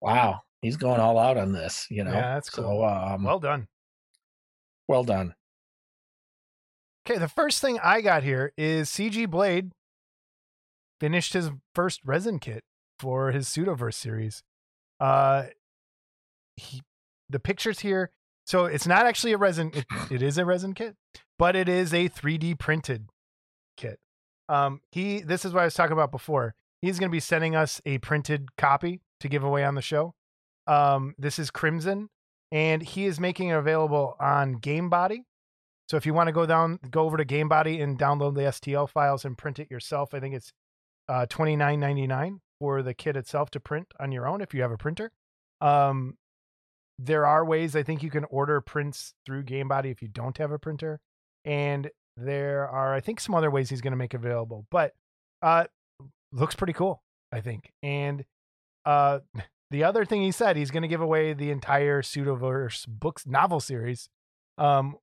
[0.00, 1.86] wow, he's going all out on this.
[1.90, 2.84] You know, Yeah, that's So cool.
[2.84, 3.68] um, well, well done.
[4.86, 5.34] well done.
[7.08, 9.72] Okay, the first thing I got here is CG Blade
[11.00, 12.64] finished his first resin kit
[12.98, 14.42] for his Pseudoverse series.
[15.00, 15.44] Uh
[16.56, 16.82] he
[17.30, 18.10] the pictures here,
[18.48, 20.96] so it's not actually a resin it, it is a resin kit,
[21.38, 23.08] but it is a 3D printed
[23.76, 23.98] kit.
[24.48, 26.54] Um he this is what I was talking about before.
[26.80, 30.14] He's going to be sending us a printed copy to give away on the show.
[30.66, 32.08] Um this is Crimson
[32.50, 35.24] and he is making it available on Game Body.
[35.90, 38.88] So if you want to go down, go over to GameBody and download the STL
[38.88, 40.52] files and print it yourself, I think it's
[41.08, 44.52] uh, twenty nine ninety nine for the kit itself to print on your own if
[44.52, 45.10] you have a printer.
[45.60, 46.16] Um,
[46.98, 50.52] there are ways I think you can order prints through GameBody if you don't have
[50.52, 51.00] a printer,
[51.44, 54.66] and there are I think some other ways he's going to make available.
[54.70, 54.94] But
[55.42, 55.64] uh,
[56.32, 57.72] looks pretty cool, I think.
[57.82, 58.24] And
[58.84, 59.20] uh,
[59.70, 63.60] the other thing he said he's going to give away the entire Pseudoverse books novel
[63.60, 64.08] series.
[64.56, 64.96] Um,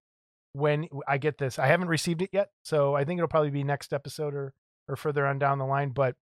[0.55, 1.59] when I get this.
[1.59, 4.53] I haven't received it yet, so I think it'll probably be next episode or
[4.87, 5.89] or further on down the line.
[5.89, 6.15] But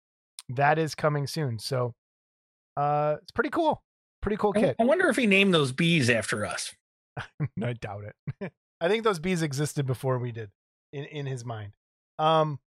[0.49, 1.93] that is coming soon, so
[2.75, 3.83] uh, it's pretty cool.
[4.23, 4.75] Pretty cool I- kit.
[4.79, 6.73] I wonder if he named those bees after us.
[7.61, 8.51] I doubt it.
[8.81, 10.49] I think those bees existed before we did
[10.93, 11.73] in in his mind.
[12.17, 12.59] Um,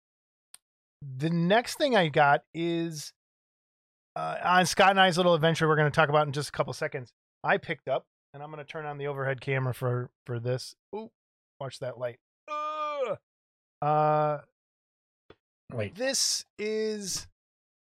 [1.03, 3.13] the next thing I got is
[4.15, 5.67] uh, on Scott and I's little adventure.
[5.67, 7.13] We're going to talk about in just a couple seconds.
[7.43, 10.75] I picked up, and I'm going to turn on the overhead camera for for this.
[10.95, 11.11] Ooh,
[11.59, 12.19] watch that light.
[12.49, 13.19] Ugh.
[13.81, 14.39] Uh,
[15.73, 17.27] Wait, this is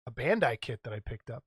[0.06, 1.42] a Bandai kit that I picked up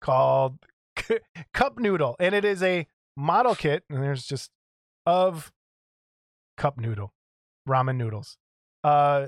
[0.00, 0.58] called
[1.54, 4.50] Cup Noodle, and it is a model kit, and there's just
[5.06, 5.52] of
[6.56, 7.12] cup noodle,
[7.68, 8.36] ramen noodles.
[8.82, 9.26] Uh,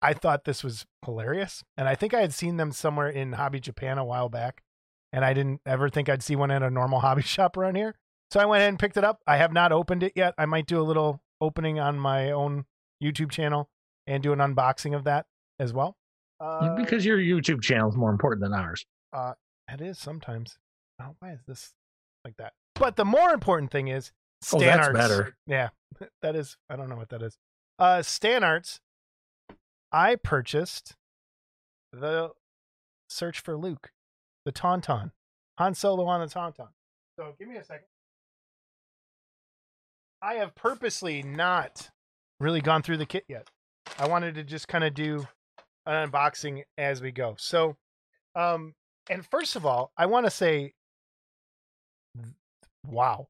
[0.00, 3.60] I thought this was hilarious, and I think I had seen them somewhere in Hobby
[3.60, 4.62] Japan a while back,
[5.12, 7.96] and I didn't ever think I'd see one at a normal hobby shop around here.
[8.30, 9.20] So I went ahead and picked it up.
[9.26, 10.34] I have not opened it yet.
[10.36, 12.66] I might do a little opening on my own
[13.02, 13.70] YouTube channel
[14.06, 15.26] and do an unboxing of that
[15.58, 15.96] as well.
[16.40, 18.84] Uh, because your YouTube channel is more important than ours.
[19.12, 19.32] Uh,
[19.72, 20.58] it is sometimes.
[21.00, 21.72] Oh, why is this
[22.24, 22.52] like that?
[22.74, 24.12] But the more important thing is
[24.52, 24.98] Oh, Stan that's Arts.
[24.98, 25.36] better.
[25.46, 25.68] Yeah,
[26.22, 26.56] that is.
[26.70, 27.36] I don't know what that is.
[27.78, 28.80] Uh, Stan Arts.
[29.90, 30.94] I purchased
[31.92, 32.30] the
[33.08, 33.90] Search for Luke,
[34.44, 35.12] the Tauntaun,
[35.58, 36.68] Han Solo on the Tauntaun.
[37.18, 37.86] So give me a second.
[40.20, 41.90] I have purposely not
[42.40, 43.48] really gone through the kit yet.
[43.98, 45.26] I wanted to just kind of do
[45.86, 47.34] an unboxing as we go.
[47.38, 47.76] So,
[48.34, 48.74] um,
[49.08, 50.74] and first of all, I want to say,
[52.86, 53.28] wow,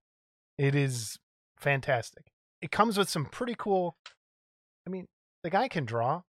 [0.58, 1.18] it is
[1.58, 2.24] fantastic.
[2.62, 3.96] It comes with some pretty cool.
[4.86, 5.06] I mean,
[5.44, 6.22] the guy can draw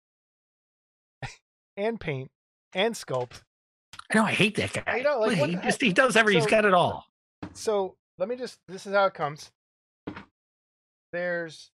[1.76, 2.30] and paint
[2.74, 3.42] and sculpt.
[4.10, 4.82] I know I hate that guy.
[4.86, 6.34] I know, like, he just he does every.
[6.34, 7.06] he's So- got it all.
[7.54, 8.58] So let me just.
[8.68, 9.50] This is how it comes.
[11.12, 11.70] There's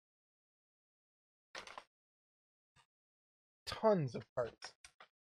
[3.65, 4.73] tons of parts,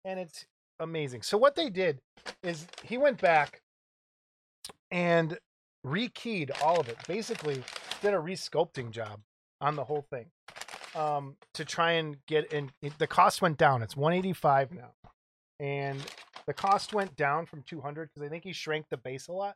[0.05, 0.45] and it's
[0.79, 1.21] amazing.
[1.21, 1.99] So what they did
[2.41, 3.61] is he went back
[4.91, 5.37] and
[5.85, 6.97] rekeyed all of it.
[7.07, 7.63] Basically,
[8.01, 9.19] did a resculpting job
[9.61, 10.25] on the whole thing
[10.95, 12.71] um, to try and get in.
[12.97, 13.81] The cost went down.
[13.81, 14.91] It's 185 now,
[15.59, 15.99] and
[16.45, 19.55] the cost went down from 200 because I think he shrank the base a lot.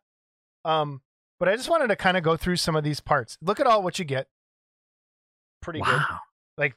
[0.65, 1.01] Um,
[1.39, 3.37] but I just wanted to kind of go through some of these parts.
[3.41, 4.27] Look at all what you get.
[5.61, 6.01] Pretty good
[6.57, 6.75] Like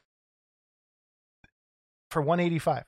[2.09, 2.83] for 185.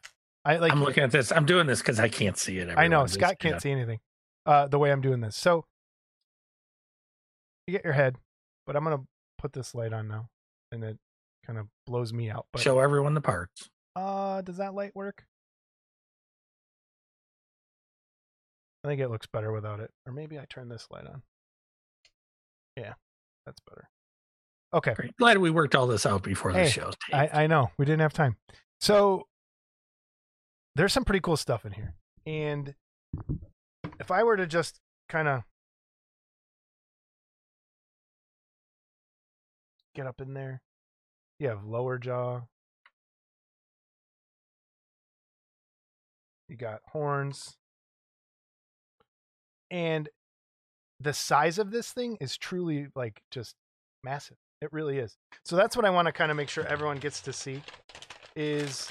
[0.46, 0.72] I like.
[0.72, 1.32] I'm looking at this.
[1.32, 2.70] I'm doing this because I can't see it.
[2.76, 4.00] I know Scott can't see anything.
[4.46, 5.38] Uh, the way I'm doing this.
[5.38, 5.66] So
[7.68, 8.16] you get your head,
[8.66, 9.04] but I'm gonna
[9.38, 10.28] put this light on now,
[10.72, 10.98] and it
[11.46, 12.46] kind of blows me out.
[12.54, 13.70] But Show everyone the parts.
[13.96, 15.24] uh, does that light work?
[18.84, 21.22] I think it looks better without it, or maybe I turn this light on.
[22.78, 22.94] Yeah,
[23.46, 23.88] that's better.
[24.74, 24.94] Okay.
[24.96, 25.16] Great.
[25.18, 26.92] Glad we worked all this out before the show.
[27.14, 28.38] I, I know we didn't have time.
[28.82, 29.28] So
[30.76, 31.94] there's some pretty cool stuff in here.
[32.26, 32.74] And
[34.00, 35.44] if I were to just kind of
[39.94, 40.62] get up in there,
[41.40, 42.42] you have lower jaw.
[46.50, 47.58] You got horns.
[49.72, 50.10] And
[51.00, 53.56] the size of this thing is truly like just
[54.04, 54.38] massive.
[54.62, 55.18] It really is.
[55.44, 57.62] So that's what I want to kind of make sure everyone gets to see
[58.36, 58.90] is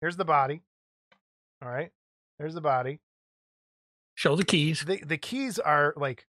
[0.00, 0.62] here's the body.
[1.62, 1.90] All right.
[2.38, 3.00] There's the body.
[4.14, 4.84] Show the keys.
[4.86, 6.26] The the keys are like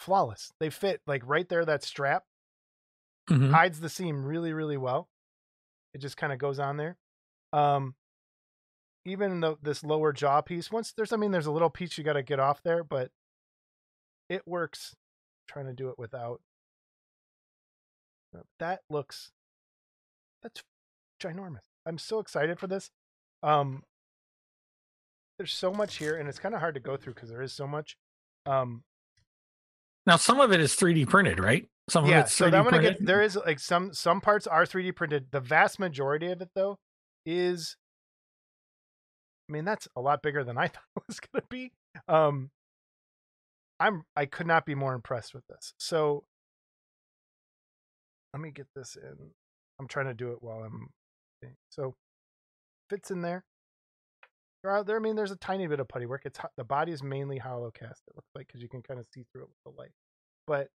[0.00, 0.52] flawless.
[0.58, 2.24] They fit like right there that strap
[3.28, 3.52] Mhm.
[3.52, 5.08] hides the seam really really well.
[5.94, 6.96] It just kind of goes on there.
[7.52, 7.94] Um
[9.04, 12.04] even though this lower jaw piece once there's I mean there's a little piece you
[12.04, 13.10] got to get off there but
[14.28, 14.94] it works
[15.48, 16.40] trying to do it without
[18.58, 19.32] that looks
[20.42, 20.62] that's
[21.20, 21.60] ginormous.
[21.84, 22.90] I'm so excited for this.
[23.42, 23.84] Um
[25.38, 27.52] there's so much here and it's kind of hard to go through cuz there is
[27.52, 27.96] so much.
[28.46, 28.84] Um
[30.10, 31.68] Now some of it is 3D printed, right?
[31.88, 32.98] Some yeah of it's 3D so i'm gonna printed.
[32.98, 35.26] get there is like some some parts are 3d printed.
[35.30, 36.78] The vast majority of it though
[37.24, 37.76] is
[39.48, 41.70] i mean that's a lot bigger than i thought it was gonna be.
[42.08, 42.50] Um
[43.78, 45.74] i'm i could not be more impressed with this.
[45.78, 46.24] So
[48.34, 49.30] let me get this in.
[49.78, 50.88] I'm trying to do it while i'm
[51.70, 51.94] so
[52.90, 53.44] fits in there
[54.62, 57.38] there, i mean there's a tiny bit of putty work it's the body is mainly
[57.38, 59.80] hollow cast it looks like because you can kind of see through it with the
[59.80, 59.92] light
[60.46, 60.68] but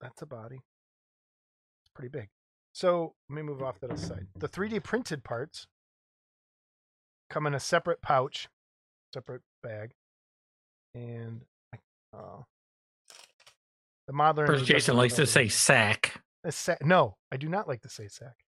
[0.00, 0.56] that's a body.
[0.56, 2.28] It's pretty big.
[2.72, 4.26] So let me move off that the side.
[4.36, 5.66] The 3D printed parts
[7.30, 8.48] come in a separate pouch,
[9.14, 9.92] separate bag,
[10.94, 11.42] and
[12.14, 12.42] uh,
[14.06, 14.62] the modeler.
[14.62, 16.22] Jason likes to say sack.
[16.44, 18.45] A sa- no, I do not like to say sack.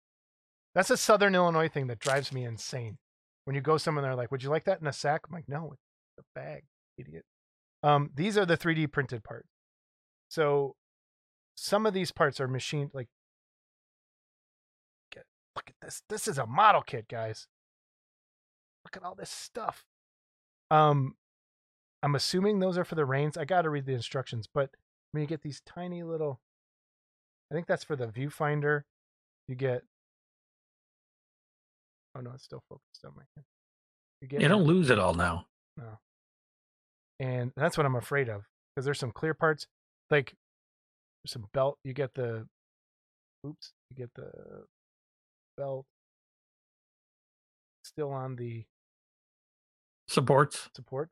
[0.75, 2.99] That's a Southern Illinois thing that drives me insane.
[3.45, 5.49] When you go somewhere, they're like, "Would you like that in a sack?" I'm like,
[5.49, 6.65] "No, it's a bag,
[6.97, 7.25] idiot."
[7.83, 9.49] Um, these are the 3D printed parts.
[10.29, 10.77] So
[11.57, 12.93] some of these parts are machined.
[12.95, 13.09] Like,
[15.11, 15.25] get,
[15.57, 16.03] look at this.
[16.09, 17.49] This is a model kit, guys.
[18.85, 19.85] Look at all this stuff.
[20.71, 21.17] Um,
[22.03, 23.37] I'm assuming those are for the reins.
[23.37, 24.71] I got to read the instructions, but
[25.11, 26.41] when you get these tiny little
[27.53, 28.85] I think that's for the viewfinder.
[29.47, 29.83] You get.
[32.15, 33.45] Oh no, it's still focused on my hand.
[34.21, 35.47] You get You don't lose it all now.
[35.77, 35.99] no.
[37.21, 38.43] And that's what I'm afraid of
[38.75, 39.67] because there's some clear parts,
[40.11, 40.35] like
[41.27, 41.79] some belt.
[41.85, 42.47] You get the,
[43.47, 44.65] oops, you get the
[45.57, 45.87] belt
[47.85, 48.65] still on the
[50.09, 50.69] Supports.
[50.75, 51.11] support.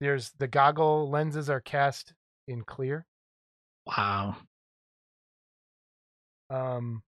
[0.00, 2.12] There's the goggle lenses are cast
[2.48, 3.06] in clear.
[3.86, 4.36] Wow.
[6.50, 7.02] um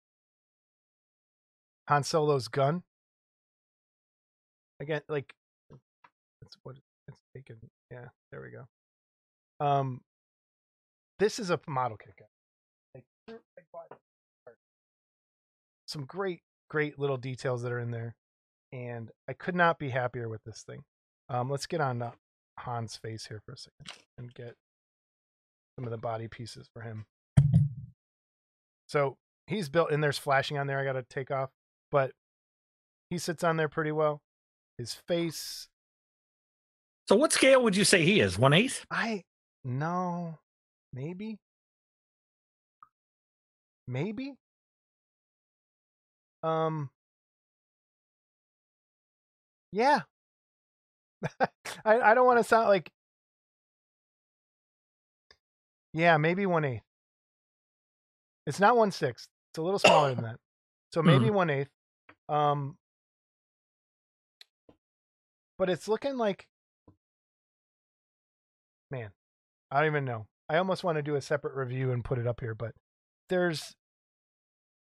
[1.88, 2.82] Han Solo's gun.
[4.82, 5.32] Again, like
[5.70, 6.76] that's what
[7.08, 7.56] it's taken.
[7.90, 9.66] Yeah, there we go.
[9.66, 10.02] Um
[11.18, 12.14] this is a model kit.
[12.94, 13.04] Like
[15.86, 18.16] some great, great little details that are in there.
[18.72, 20.82] And I could not be happier with this thing.
[21.28, 22.12] Um, let's get on uh,
[22.58, 24.54] Han's face here for a second and get
[25.78, 27.04] some of the body pieces for him.
[28.88, 29.16] So
[29.46, 30.78] he's built, and there's flashing on there.
[30.78, 31.50] I got to take off,
[31.90, 32.12] but
[33.10, 34.22] he sits on there pretty well.
[34.78, 35.68] His face,
[37.08, 38.38] So what scale would you say he is?
[38.38, 38.84] One eighth?
[38.90, 39.22] I
[39.64, 40.38] no,
[40.92, 41.38] maybe
[43.86, 44.34] maybe.
[46.42, 46.90] Um.
[49.70, 50.00] Yeah.
[51.40, 52.90] I I don't want to sound like.
[55.92, 56.82] Yeah, maybe one eighth.
[58.46, 59.28] It's not one sixth.
[59.50, 60.36] It's a little smaller than that.
[60.92, 61.70] So maybe one eighth.
[62.28, 62.76] Um.
[65.62, 66.48] But it's looking like.
[68.90, 69.10] Man,
[69.70, 70.26] I don't even know.
[70.48, 72.72] I almost want to do a separate review and put it up here, but
[73.28, 73.72] there's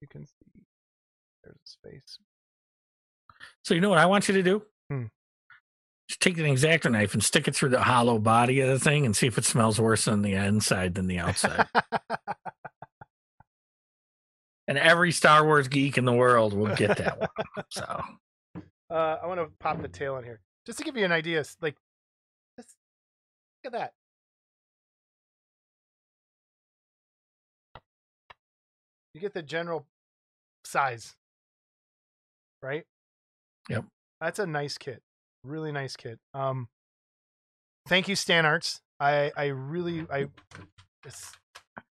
[0.01, 0.63] you can see
[1.43, 2.17] there's a space.
[3.63, 4.63] So you know what I want you to do?
[4.89, 5.03] Hmm.
[6.09, 9.05] Just take an exacto knife and stick it through the hollow body of the thing
[9.05, 11.67] and see if it smells worse on the inside than the outside.
[14.67, 17.29] and every Star Wars geek in the world will get that one.
[17.69, 18.01] So
[18.89, 21.43] uh, I want to pop the tail in here just to give you an idea.
[21.61, 21.75] Like,
[22.57, 22.75] just
[23.63, 23.93] look at that.
[29.13, 29.85] You get the general
[30.63, 31.15] size,
[32.61, 32.85] right?
[33.69, 33.85] Yep.
[34.21, 35.01] That's a nice kit.
[35.43, 36.19] Really nice kit.
[36.33, 36.69] Um,
[37.87, 38.79] thank you, Stan Arts.
[38.99, 40.27] I I really I.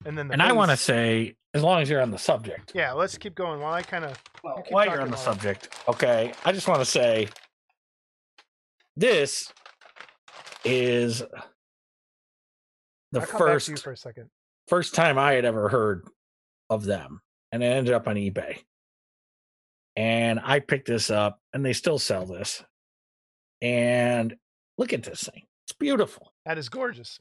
[0.07, 2.73] And then the and I want to say, as long as you're on the subject,
[2.75, 2.93] yeah.
[2.93, 6.33] Let's keep going while I kind of Well, You while you're on the subject, okay,
[6.45, 7.29] I just want to say
[9.01, 9.51] this
[10.63, 11.23] is
[13.13, 14.31] the I'll come back to first for a second.
[14.69, 16.07] first time I had ever heard
[16.69, 18.59] of them, and it ended up on eBay.
[19.97, 22.63] And I picked this up, and they still sell this.
[23.63, 24.37] And
[24.77, 26.33] look at this thing; it's beautiful.
[26.45, 27.19] That is gorgeous.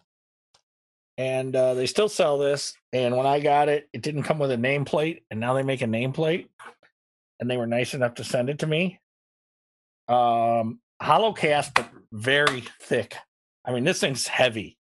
[1.18, 2.74] And uh, they still sell this.
[2.94, 5.82] And when I got it, it didn't come with a nameplate, and now they make
[5.82, 6.48] a nameplate.
[7.40, 9.00] And they were nice enough to send it to me.
[10.10, 13.16] Um, hollow cast, but very thick.
[13.66, 14.78] I mean, this thing's heavy.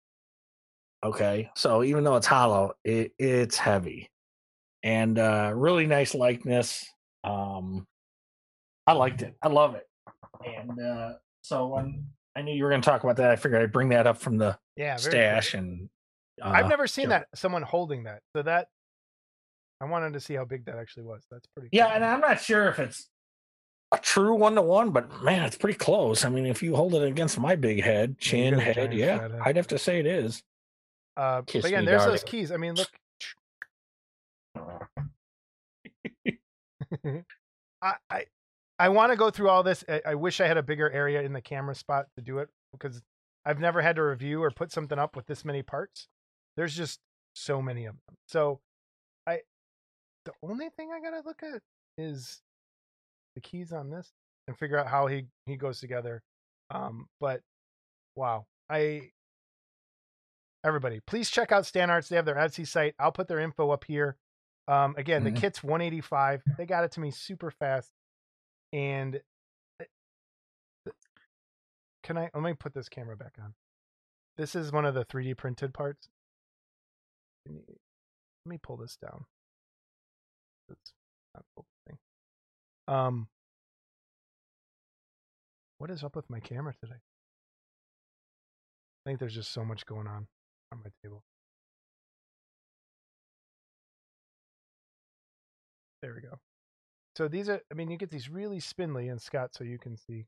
[1.05, 4.09] Okay, so even though it's hollow, it, it's heavy,
[4.83, 6.85] and uh, really nice likeness.
[7.23, 7.87] Um,
[8.87, 9.37] I liked it.
[9.41, 9.87] I love it.
[10.45, 13.63] And uh, so when I knew you were going to talk about that, I figured
[13.63, 15.05] I'd bring that up from the Yeah, cool.
[15.05, 15.89] stash and.
[16.43, 18.23] Uh, I've never seen that someone holding that.
[18.35, 18.69] So that
[19.81, 21.25] I wanted to see how big that actually was.
[21.31, 21.69] That's pretty.
[21.73, 21.95] Yeah, cool.
[21.97, 23.09] and I'm not sure if it's
[23.93, 26.25] a true one to one, but man, it's pretty close.
[26.25, 29.39] I mean, if you hold it against my big head, chin, head, yeah, head.
[29.43, 30.43] I'd have to say it is.
[31.17, 32.13] Uh, Kiss but again, there's darling.
[32.13, 32.53] those keys.
[32.53, 32.89] I mean, look.
[37.83, 38.25] I I,
[38.79, 39.85] I want to go through all this.
[39.89, 42.49] I, I wish I had a bigger area in the camera spot to do it
[42.73, 43.03] because
[43.45, 46.09] I've never had to review or put something up with this many parts.
[46.57, 47.01] There's just
[47.35, 48.17] so many of them.
[48.27, 48.61] So
[49.27, 49.41] I
[50.25, 51.63] the only thing I gotta look at
[51.97, 52.43] is
[53.35, 54.13] the keys on this
[54.47, 56.23] and figure out how he he goes together.
[56.71, 57.43] Um, but
[58.17, 59.11] wow, I
[60.65, 62.09] everybody please check out Stan Arts.
[62.09, 62.95] They have their Etsy site.
[62.99, 64.17] I'll put their info up here.
[64.67, 65.35] Um, again, Mhm.
[65.35, 66.43] the kit's 185.
[66.59, 67.91] They got it to me super fast.
[68.73, 69.23] And
[72.03, 73.55] can I let me put this camera back on?
[74.37, 76.09] This is one of the 3D printed parts.
[77.47, 77.65] Let
[78.47, 79.25] me pull this down.
[80.69, 80.93] It's
[81.35, 81.45] not.
[82.89, 83.29] Um,
[85.77, 86.97] what is up with my camera today?
[89.05, 90.27] I think there's just so much going on
[90.73, 91.23] on my table.
[96.03, 96.39] There we go.
[97.17, 99.97] So these are, I mean, you get these really spindly and Scott, so you can
[99.97, 100.25] see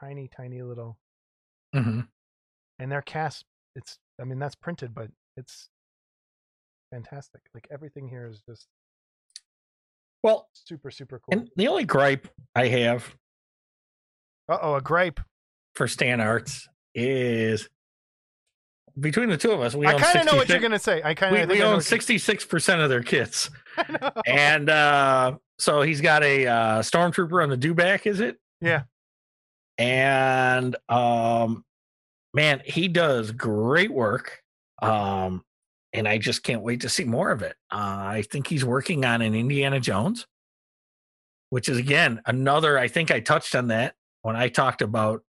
[0.00, 0.96] tiny, tiny little,
[1.74, 2.00] Mm-hmm.
[2.78, 3.44] and they're cast.
[3.74, 5.68] It's, I mean, that's printed, but it's
[6.90, 7.40] fantastic.
[7.54, 8.68] Like everything here is just
[10.22, 11.38] Well, super, super cool.
[11.40, 13.14] and the only gripe I have
[14.48, 15.20] Uh oh, a gripe.
[15.74, 17.68] for Stan Arts is
[19.00, 20.78] between the two of us, we I own kind of know what 66 you're gonna
[20.78, 21.02] say.
[21.02, 23.50] I kind of we own 66% of their kits.
[24.26, 28.36] And uh, so he's got a uh, stormtrooper on the dewback, is it?
[28.60, 28.82] Yeah.
[29.78, 31.64] And um,
[32.34, 34.42] man, he does great work.
[34.82, 35.42] Um,
[35.92, 37.56] and I just can't wait to see more of it.
[37.70, 40.26] Uh, I think he's working on an Indiana Jones,
[41.50, 42.78] which is again another.
[42.78, 45.22] I think I touched on that when I talked about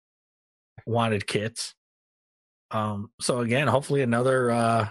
[0.86, 1.74] wanted kits.
[2.70, 4.88] Um, so again, hopefully another, uh,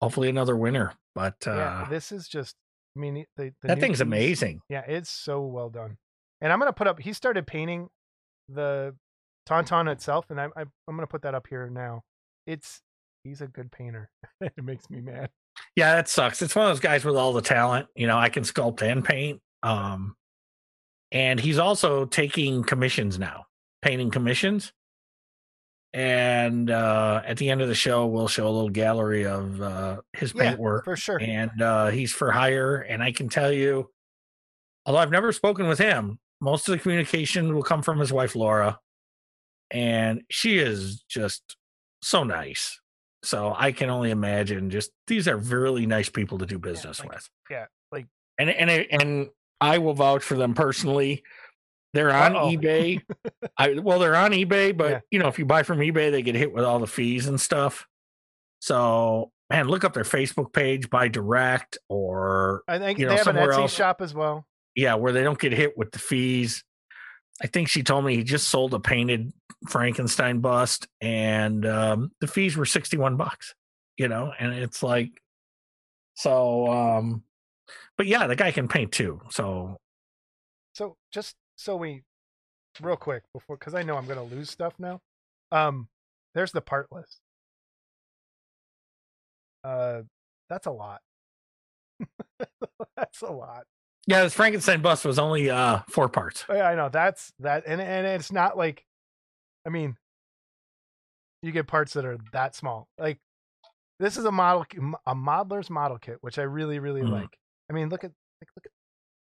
[0.00, 0.92] hopefully another winner.
[1.14, 2.56] But uh, yeah, this is just.
[2.96, 4.60] I mean, the, the that thing's keys- amazing.
[4.68, 5.96] Yeah, it's so well done.
[6.40, 7.00] And I'm gonna put up.
[7.00, 7.88] He started painting
[8.48, 8.94] the
[9.48, 12.02] tauntaun itself, and I'm I'm, I'm gonna put that up here now.
[12.46, 12.80] It's
[13.24, 14.10] he's a good painter.
[14.40, 15.30] it makes me mad.
[15.76, 16.42] Yeah, that sucks.
[16.42, 17.88] It's one of those guys with all the talent.
[17.96, 19.40] You know, I can sculpt and paint.
[19.62, 20.14] Um,
[21.10, 23.46] and he's also taking commissions now,
[23.82, 24.72] painting commissions.
[25.92, 30.00] And uh, at the end of the show, we'll show a little gallery of uh,
[30.12, 30.84] his Yeah, paint work.
[30.84, 31.20] for sure.
[31.20, 32.78] And uh, he's for hire.
[32.78, 33.90] And I can tell you,
[34.86, 38.34] although I've never spoken with him, most of the communication will come from his wife,
[38.34, 38.80] Laura.
[39.70, 41.56] And she is just
[42.02, 42.80] so nice.
[43.24, 47.08] So I can only imagine just these are really nice people to do business like-
[47.10, 47.28] with.
[47.50, 48.06] yeah, like-
[48.38, 51.22] and and I- and I will vouch for them personally.
[51.94, 52.50] They're on Uh-oh.
[52.50, 53.00] eBay.
[53.58, 55.00] I well, they're on eBay, but Yeah.
[55.10, 57.40] you know, if you buy from eBay, they get hit with all the fees and
[57.40, 57.86] stuff.
[58.60, 63.18] So man, look up their Facebook page, buy direct, or I think you know, they
[63.18, 63.74] have an Etsy else.
[63.74, 64.46] shop as well.
[64.74, 66.64] yeah, where they don't get hit with the fees.
[67.42, 69.32] I think she told me he just sold a painted
[69.68, 73.54] Frankenstein bust, and um, the fees were sixty-one bucks.
[73.96, 75.20] You know, and it's like,
[76.14, 76.66] so.
[76.70, 77.22] um
[77.96, 79.20] But yeah, the guy can paint too.
[79.30, 79.78] So
[80.74, 82.02] So just so we,
[82.80, 85.00] real quick before, because I know I'm gonna lose stuff now.
[85.52, 85.88] Um,
[86.34, 87.20] there's the part list.
[89.62, 90.02] Uh,
[90.48, 91.00] that's a lot.
[92.96, 93.64] that's a lot.
[94.06, 96.44] Yeah, this Frankenstein bust was only uh four parts.
[96.48, 98.84] Yeah, I know that's that, and and it's not like,
[99.66, 99.96] I mean,
[101.42, 102.88] you get parts that are that small.
[102.98, 103.18] Like
[104.00, 104.66] this is a model,
[105.06, 107.10] a modeler's model kit, which I really really Mhm.
[107.12, 107.38] like.
[107.70, 108.72] I mean, look at like look at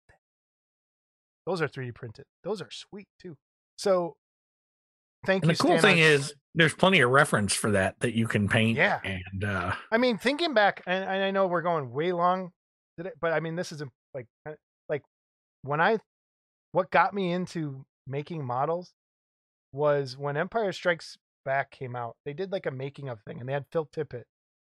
[0.09, 0.15] that.
[1.47, 2.25] those are 3D printed.
[2.45, 3.37] Those are sweet too.
[3.79, 4.17] So,
[5.25, 5.51] thank you.
[5.51, 5.57] And you.
[5.57, 8.77] the cool Stan thing is, there's plenty of reference for that that you can paint.
[8.77, 9.01] Yeah.
[9.05, 12.53] and uh I mean, thinking back, and, and I know we're going way long,
[12.99, 14.27] today, but I mean, this is a, uh, like
[15.67, 15.99] when I,
[16.73, 18.93] what got me into making models
[19.73, 22.17] was when Empire Strikes Back came out.
[22.25, 24.25] They did like a making of thing, and they had Phil Tippett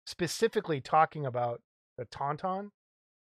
[0.07, 1.61] specifically talking about
[1.97, 2.71] the Tauntaun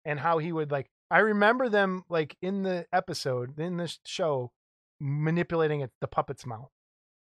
[0.03, 0.87] and how he would like.
[1.11, 4.51] I remember them like in the episode in this show
[4.99, 6.71] manipulating it, the puppet's mouth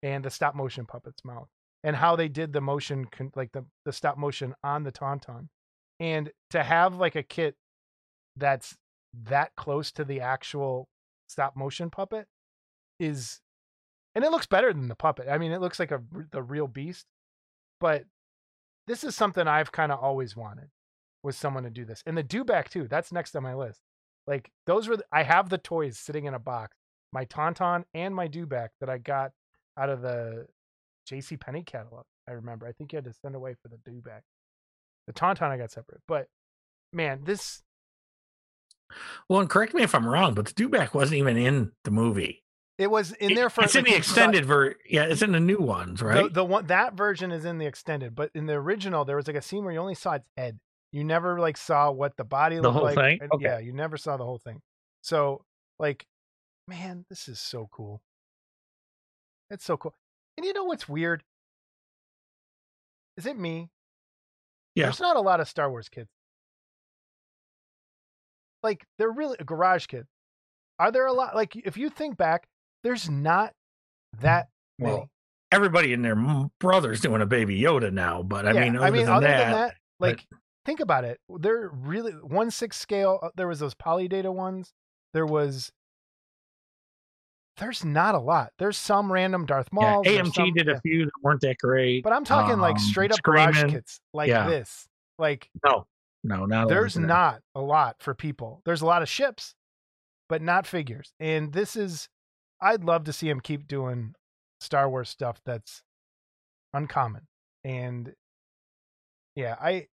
[0.04, 1.48] and the stop motion puppet's mouth
[1.84, 5.48] and how they did the motion like the, the stop motion on the tauntaun
[6.00, 7.56] and to have like a kit
[8.36, 8.76] that's
[9.14, 10.88] that close to the actual
[11.28, 12.28] stop motion puppet
[13.00, 13.42] is
[14.16, 16.02] and it looks better than the puppet i mean it looks like a
[16.32, 17.06] the real beast
[17.80, 18.04] but
[18.88, 20.70] this is something i've kind of always wanted
[21.24, 23.82] was someone to do this and the dewback too that's next on my list
[24.28, 26.76] like those were the, i have the toys sitting in a box
[27.14, 29.32] my tauntaun and my dewback that i got
[29.78, 30.46] out of the
[31.10, 32.06] JC Penney catalog.
[32.28, 32.68] I remember.
[32.68, 34.22] I think you had to send away for the dewback.
[35.08, 36.02] The Tauntaun I got separate.
[36.08, 36.28] But
[36.94, 37.62] man, this
[39.30, 42.44] well, and correct me if I'm wrong, but the Dewback wasn't even in the movie.
[42.78, 44.78] it was in there for it's in the extended version.
[44.90, 46.24] Yeah, it's in the new ones, right?
[46.24, 49.28] The, the one that version is in the extended, but in the original there was
[49.28, 50.60] like a scene where you only saw its head.
[50.92, 52.96] You never like saw what the body The looked whole like.
[52.96, 53.20] thing?
[53.22, 53.44] and- Okay.
[53.46, 54.62] Yeah, you never saw the whole thing.
[55.02, 55.46] So
[55.80, 56.06] like,
[56.68, 58.02] man, this is so cool.
[59.50, 59.94] It's so cool.
[60.38, 61.24] And you know what's weird?
[63.18, 63.70] Is it me?
[64.76, 64.86] Yeah.
[64.86, 66.10] There's not a lot of Star Wars kids.
[68.64, 70.08] Like they're really a garage kids.
[70.80, 71.36] Are there a lot?
[71.36, 72.48] Like if you think back,
[72.84, 73.54] there's not
[74.20, 74.50] that
[74.80, 74.94] many.
[74.94, 75.08] Well,
[75.54, 76.16] Everybody and their
[76.62, 79.28] brother's doing a baby Yoda now, but I Yeah, mean, other, I mean, than, other
[79.28, 80.26] that, than that, but- like
[80.66, 81.20] think about it.
[81.28, 83.20] They're really one six scale.
[83.22, 84.72] uh, There was those polydata ones.
[85.14, 85.72] There was.
[87.58, 88.52] There's not a lot.
[88.58, 90.04] There's some random Darth yeah, Maul.
[90.06, 92.04] AMG did a few that weren't that great.
[92.04, 94.48] but I'm talking like Um, straight up garage kits like yeah.
[94.50, 94.88] this.
[95.20, 95.86] Like No,
[96.24, 98.62] no, not there's not a lot for people.
[98.66, 99.56] There's a lot of ships,
[100.30, 101.14] but not figures.
[101.20, 102.08] And this is,
[102.62, 104.14] I'd love to see him keep doing
[104.60, 105.82] Star Wars stuff that's
[106.74, 107.28] uncommon.
[107.64, 108.14] And
[109.36, 109.88] yeah, I,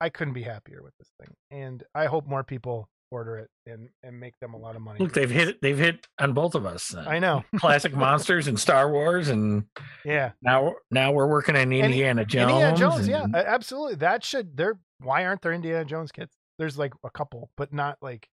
[0.00, 1.34] I couldn't be happier with this thing.
[1.50, 4.98] And I hope more people order it and and make them a lot of money.
[4.98, 5.60] Look, they've hit.
[5.62, 6.94] They've hit on both of us.
[6.94, 7.44] uh, I know.
[7.58, 9.64] classic monsters and Star Wars, and
[10.04, 10.32] Yeah.
[10.42, 12.50] now now we're working on Indiana Jones.
[12.52, 13.94] Indiana Jones, yeah, and- a- absolutely.
[13.96, 14.78] That should there.
[15.00, 16.34] Why aren't there Indiana Jones kits?
[16.58, 18.28] There's like a couple, but not like.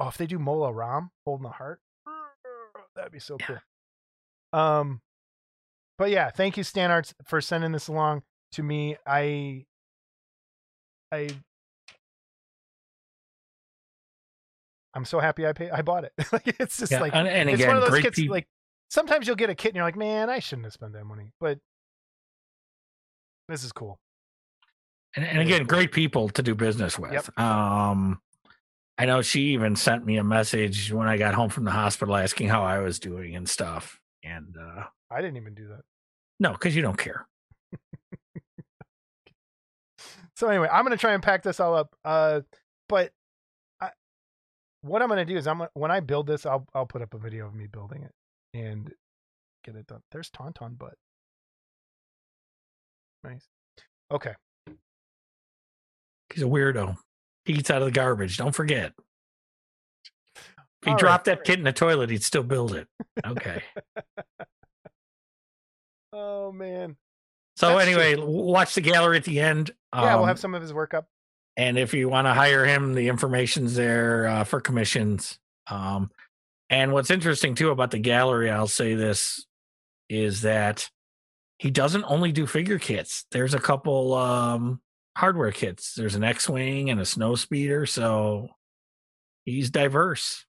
[0.00, 1.80] Oh, if they do Mola Ram holding the heart,
[2.94, 3.58] that'd be so cool.
[4.52, 5.00] Um,
[5.98, 8.96] but yeah, thank you Stan Arts for sending this along to me.
[9.04, 9.64] I,
[11.12, 11.28] I,
[14.94, 15.70] I'm so happy I paid.
[15.70, 16.12] I bought it.
[16.32, 18.18] like it's just Yeah, like and, and it's again, one of those kits.
[18.18, 18.46] Like
[18.90, 21.32] sometimes you'll get a kit and you're like, man, I shouldn't have spent that money,
[21.40, 21.58] but
[23.48, 23.98] this is cool.
[25.16, 25.66] and, and again, cool.
[25.78, 27.12] great people to do business with.
[27.12, 27.38] Yep.
[27.38, 28.20] Um,
[28.98, 32.16] I know she even sent me a message when I got home from the hospital
[32.16, 34.00] asking how I was doing and stuff.
[34.24, 35.82] And uh, I didn't even do that.
[36.40, 37.26] no, because you don't care.
[40.36, 41.96] So anyway, I'm gonna try and pack this all up.
[42.04, 42.42] Uh,
[42.88, 43.10] but
[44.82, 47.14] what I'm gonna do is I'm gonna, when I build this, I'll I'll put up
[47.14, 48.12] a video of me building it
[48.54, 48.92] and
[49.64, 50.00] get it done.
[50.12, 50.94] There's Tauntaun butt.
[53.24, 53.46] Nice.
[54.10, 54.34] Okay.
[56.32, 56.96] He's a weirdo.
[57.44, 58.36] He eats out of the garbage.
[58.36, 58.92] Don't forget.
[60.36, 60.52] If
[60.84, 61.00] he All right.
[61.00, 62.86] dropped that kit in the toilet, he'd still build it.
[63.26, 63.62] Okay.
[66.12, 66.96] Oh man.
[67.56, 69.70] So That's anyway, w- watch the gallery at the end.
[69.94, 71.06] Yeah, we'll Um, have some of his work up.
[71.58, 75.40] And if you want to hire him, the information's there uh, for commissions.
[75.66, 76.12] Um,
[76.70, 79.44] and what's interesting too about the gallery, I'll say this,
[80.08, 80.88] is that
[81.58, 83.26] he doesn't only do figure kits.
[83.32, 84.80] There's a couple um,
[85.16, 85.94] hardware kits.
[85.94, 88.50] There's an X-wing and a snow speeder, so
[89.44, 90.46] he's diverse.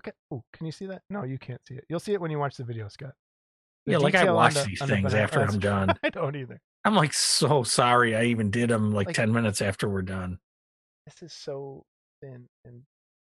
[0.00, 0.10] Okay.
[0.32, 1.02] Oh, can you see that?
[1.08, 1.84] No, you can't see it.
[1.88, 3.12] You'll see it when you watch the video, Scott.
[3.86, 5.94] The yeah, like I watch the- these on the things after I'm done.
[6.02, 6.60] I don't either.
[6.84, 10.38] I'm like so sorry I even did them like, Like- 10 minutes after we're done.
[11.06, 11.84] This is so
[12.20, 12.82] thin, and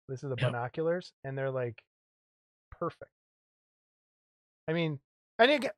[0.07, 0.51] this is the Yep.
[0.51, 1.81] binoculars, and they're like
[2.71, 3.11] perfect.
[4.67, 4.99] I mean,
[5.39, 5.71] and again,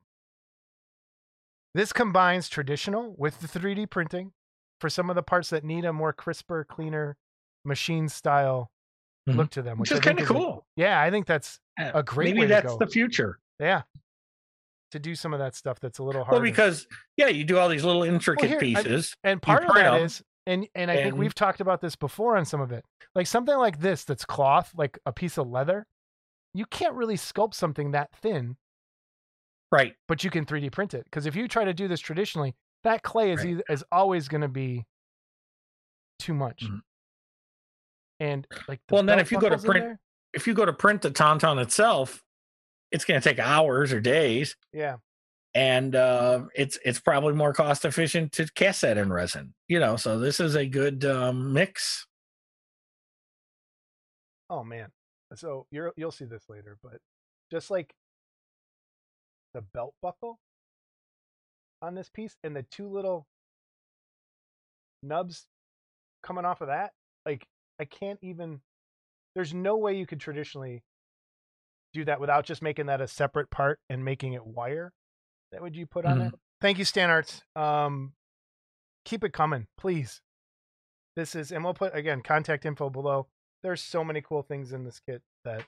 [1.74, 4.32] this combines traditional with the 3D printing
[4.80, 7.16] for some of the parts that need a more crisper, cleaner
[7.64, 8.70] machine style
[9.28, 9.36] Mhm.
[9.36, 10.66] look to them, Which which, is kind of a- cool.
[10.76, 13.38] yeah, I think that's Uh, a great Maybe way to that's the future.
[13.58, 13.82] yeah.
[14.92, 16.36] To do some of that stuff that's a little harder.
[16.36, 16.86] Well, because
[17.16, 19.14] yeah, you do all these little intricate here, I- pieces.
[19.22, 22.36] And part of that 'em, is, and and I think we've talked about this before
[22.38, 22.84] on some of it,
[23.14, 25.86] like something like this that's cloth, like a piece of leather.
[26.54, 28.56] You can't really sculpt something that thin,
[29.70, 29.94] right.
[30.08, 31.04] but you can 3D print it.
[31.04, 33.48] Because if you try to do this traditionally, that clay is Right.
[33.50, 34.86] either, is always going to be
[36.18, 36.64] too much.
[36.64, 36.80] Mhm.
[38.20, 40.00] And like, the Well, and then if you go to print- there-
[40.32, 42.22] If you go to print the tauntaun itself,
[42.90, 44.96] it's going to take hours or days, yeah,
[45.54, 49.54] and uh, it's it's probably more cost efficient to cast that in resin.
[49.66, 52.06] You know, so this is a good um, mix.
[54.50, 54.90] Oh man.
[55.34, 56.98] So you're you'll see this later, but
[57.50, 57.92] just like
[59.54, 60.38] the belt buckle
[61.82, 63.26] on this piece and the two little
[65.02, 65.46] nubs
[66.22, 66.92] coming off of that,
[67.26, 67.46] like
[67.80, 68.60] I can't even
[69.34, 70.82] there's no way you could traditionally
[71.92, 74.92] do that without just making that a separate part and making it wire.
[75.52, 76.32] That would you put on there?
[76.60, 77.42] Thank you, Stan Arts.
[77.56, 78.12] Um
[79.04, 80.20] keep it coming, please.
[81.16, 83.26] This is and we'll put again contact info below
[83.62, 85.64] there's so many cool things in this kit that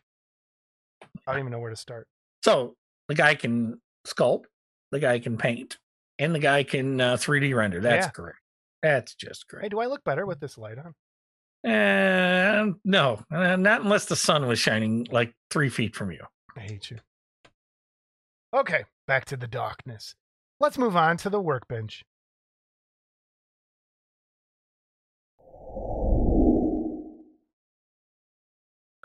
[1.26, 2.06] I don't even know where to start.
[2.44, 2.76] So
[3.08, 4.44] the guy can sculpt,
[4.92, 5.78] the guy can paint,
[6.18, 7.80] and the guy can uh, 3D render.
[7.80, 8.12] That's Yeah.
[8.12, 8.34] great.
[8.82, 9.70] That's just great Hey, great.
[9.72, 10.94] do I look better with this light on?
[11.62, 16.20] And no, uh, not unless the sun was shining like three feet from you.
[16.56, 16.98] I hate you.
[18.54, 20.14] Okay, back to the darkness.
[20.58, 22.02] Let's move on to the workbench.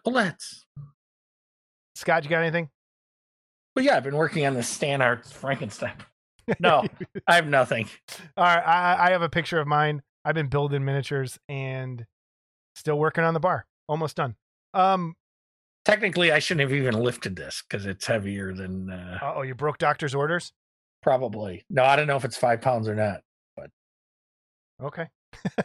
[0.05, 0.65] Well, that's
[1.95, 2.69] Scott, you got anything?
[3.75, 3.97] well, yeah.
[3.97, 5.93] I've been working on the Stan Art Frankenstein.
[6.59, 6.83] No,
[7.27, 7.89] I have nothing.
[8.37, 10.03] All right, I, I have a picture of mine.
[10.23, 12.05] I've been building miniatures and
[12.76, 13.65] still working on the bar.
[13.88, 14.36] Almost done.
[14.73, 15.15] Um,
[15.86, 19.78] Technically, I shouldn't have even lifted this because it's heavier than uh, oh, you broke
[19.78, 20.51] doctor's orders?
[21.03, 21.63] probably.
[21.69, 23.21] No, I don't know if it's five pounds or not.
[23.55, 23.69] But
[24.84, 25.05] Okay.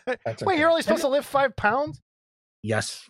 [0.07, 0.59] Wait, okay.
[0.59, 1.99] you're only supposed to lift five pounds?
[2.63, 3.09] Yes,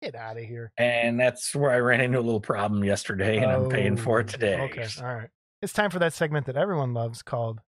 [0.00, 0.70] Get out of here.
[0.78, 4.28] and that's where I ran into a little problem yesterday, and I'm paying for it
[4.28, 4.60] Oh, today.
[4.60, 5.28] Okay, all right.
[5.60, 7.60] It's time for that segment that everyone loves called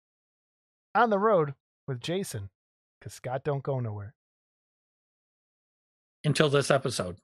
[0.93, 1.55] On the Road
[1.87, 2.51] with Jason,
[2.99, 4.13] because Scott don't go nowhere.
[6.23, 7.17] Until this episode.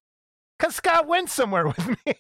[0.58, 2.14] Because Scott went somewhere with me.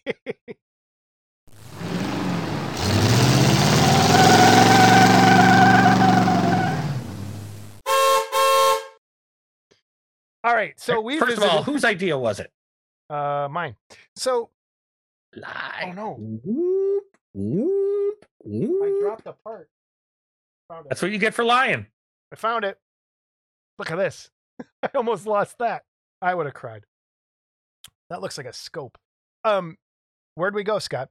[10.43, 12.51] All right, so we first of all, whose idea was it?
[13.09, 13.75] uh mine.
[14.15, 14.49] So
[15.35, 15.87] Lie.
[15.87, 16.15] Oh, no.
[16.19, 17.03] Whoop,
[17.33, 18.83] whoop, whoop.
[18.83, 19.69] I dropped a part.
[20.89, 21.87] That's what you get for lying.
[22.31, 22.77] I found it.
[23.77, 24.29] Look at this.
[24.83, 25.83] I almost lost that.
[26.21, 26.83] I would have cried.
[28.09, 28.97] That looks like a scope.
[29.43, 29.77] Um,
[30.35, 31.09] where'd we go, Scott?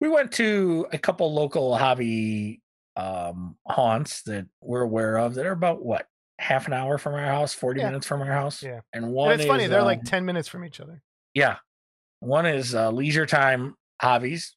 [0.00, 2.60] We went to a couple local hobby
[2.96, 6.06] um haunts that we're aware of that are about what
[6.38, 7.86] half an hour from our house, 40 Yeah.
[7.86, 8.62] minutes from our house.
[8.62, 8.80] Yeah.
[8.92, 11.02] And one And it's funny, they're like um, 10 minutes from each other.
[11.32, 11.56] yeah.
[12.20, 14.56] One is uh, leisure time hobbies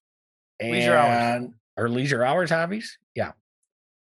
[0.59, 1.49] and Leisure hours.
[1.75, 2.97] or leisure hours hobbies.
[3.15, 3.31] Yeah.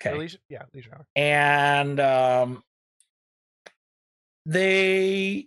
[0.00, 0.16] Okay.
[0.16, 1.06] Leisure, yeah, leisure hour.
[1.16, 2.62] and um
[4.48, 5.46] they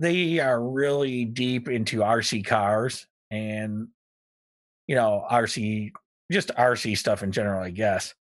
[0.00, 3.88] they are really deep into RC cars and
[4.86, 5.90] you know RC
[6.30, 8.14] just RC stuff in general, I guess.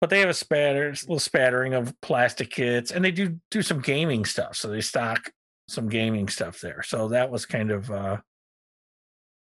[0.00, 3.80] But they have a spatter, little spattering of plastic kits, and they do do some
[3.80, 4.56] gaming stuff.
[4.56, 5.30] So they stock
[5.68, 6.82] some gaming stuff there.
[6.82, 8.20] So that was kind of uh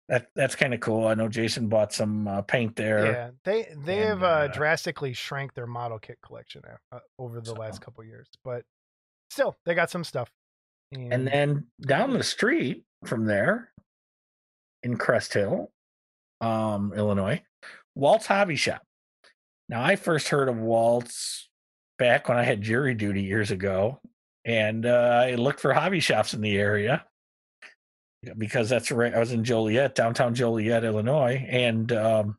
[0.09, 1.07] that that's kind of cool.
[1.07, 3.11] I know Jason bought some uh, paint there.
[3.11, 6.61] Yeah, they they And, have uh, uh, drastically shrank their model kit collection
[6.91, 8.64] uh, over the last couple years, but
[9.34, 10.29] still they got some stuff.
[10.95, 13.71] And then down the street from there,
[14.84, 15.71] in Crest Hill,
[16.41, 17.41] um, Illinois,
[17.95, 18.81] Walt's Hobby Shop.
[19.69, 21.49] Now, I first heard of Walt's
[21.97, 23.99] back when I had jury duty years ago,
[24.45, 27.05] and uh, I looked for hobby shops in the area
[28.38, 29.13] because that's right.
[29.13, 32.38] I was in Joliet, downtown Joliet, Illinois, and um,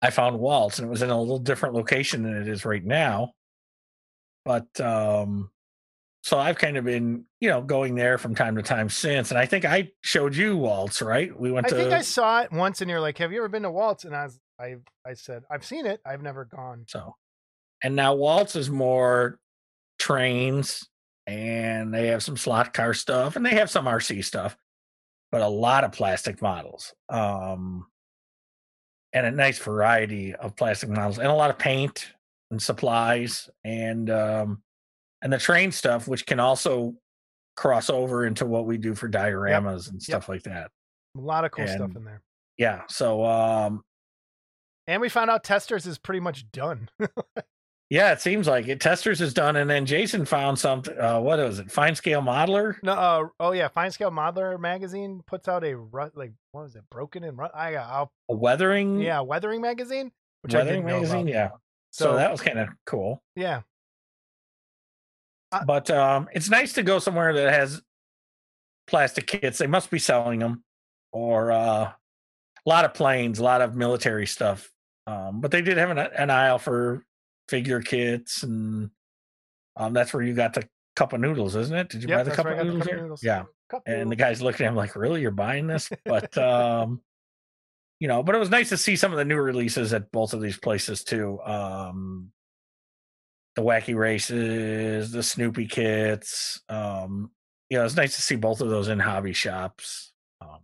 [0.00, 2.84] I found Walt's, and it was in a little different location than it is right
[2.84, 3.32] now.
[4.48, 5.50] But um,
[6.22, 9.30] so I've kind of been, you know, going there from time to time since.
[9.30, 11.38] And I think I showed you Walt's, right?
[11.38, 13.50] We went I to think I saw it once, and you're like, "Have you ever
[13.50, 14.76] been to Walt's?" And I was, I
[15.06, 16.00] I said, "I've seen it.
[16.06, 17.14] I've never gone." so.
[17.84, 19.38] And now Walt's is more
[19.98, 20.88] trains,
[21.26, 24.56] and they have some slot car stuff, and they have some RC stuff,
[25.30, 26.94] but a lot of plastic models.
[27.10, 27.86] Um,
[29.12, 32.14] and a nice variety of plastic models, and a lot of paint
[32.50, 34.62] and supplies, and um,
[35.22, 36.94] and the train stuff, which can also
[37.56, 40.70] cross over into what we do for dioramas and stuff like that.
[41.16, 42.22] A lot of cool stuff in there.
[42.56, 42.82] Yeah.
[42.88, 43.82] So um
[44.86, 46.88] And we found out Testors is pretty much done.
[47.90, 48.80] yeah, it seems like it.
[48.80, 50.96] Testors is done, and then Jason found something.
[51.00, 51.70] Uh, what was it?
[51.70, 52.76] Fine scale modeler.
[52.84, 56.76] no, uh, oh yeah, Fine Scale Modeler magazine puts out a ru- like what was
[56.76, 56.84] it?
[56.90, 57.50] Broken and run.
[57.54, 59.00] I got I'll, A weathering.
[59.00, 61.26] yeah, weathering magazine, which I weathering magazine.
[61.26, 61.50] Yeah.
[61.98, 63.22] So, So, that was kind of cool.
[63.34, 63.62] yeah,
[65.50, 67.82] Uh, But um it's nice to go somewhere that has
[68.86, 69.58] plastic kits.
[69.58, 70.62] They must be selling them,
[71.12, 71.96] or uh, a
[72.66, 74.70] lot of planes, a lot of military stuff.
[75.06, 77.04] Um, but they did have an, an aisle for
[77.48, 78.90] figure kits, and
[79.76, 81.88] um, that's where you got the cup of noodles, isn't it?
[81.88, 83.22] Did you Yep, buy the cup of got the noodles cup of noodles.
[83.24, 83.44] Yeah.
[83.70, 87.02] Cup and the guy's looking at him like, "Really, you're buying this?" But um,
[88.00, 90.32] you know, but it was nice to see some of the new releases at both
[90.32, 91.40] of these places too.
[91.42, 92.30] Um,
[93.56, 96.60] the wacky races, the Snoopy kits.
[96.68, 97.30] Um,
[97.70, 100.12] you know, it's nice to see both of those in hobby shops.
[100.40, 100.60] Um,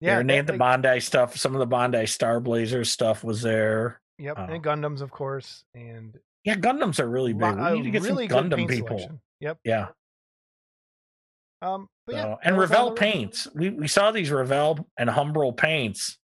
[0.00, 1.36] yeah, they had the Bandai stuff.
[1.36, 4.00] Some of the Bandai Star Blazer stuff was there.
[4.18, 7.56] Yep, uh, and Gundams, of course, and Yeah, Gundams are really big.
[7.56, 8.98] We need to get really some Gundam people.
[8.98, 9.20] selection.
[9.40, 9.58] Yep.
[9.64, 9.88] Yeah.
[11.62, 13.48] Um, but yeah, So- and Revell paints.
[13.54, 16.16] We we saw these Revell and Humbrol paints.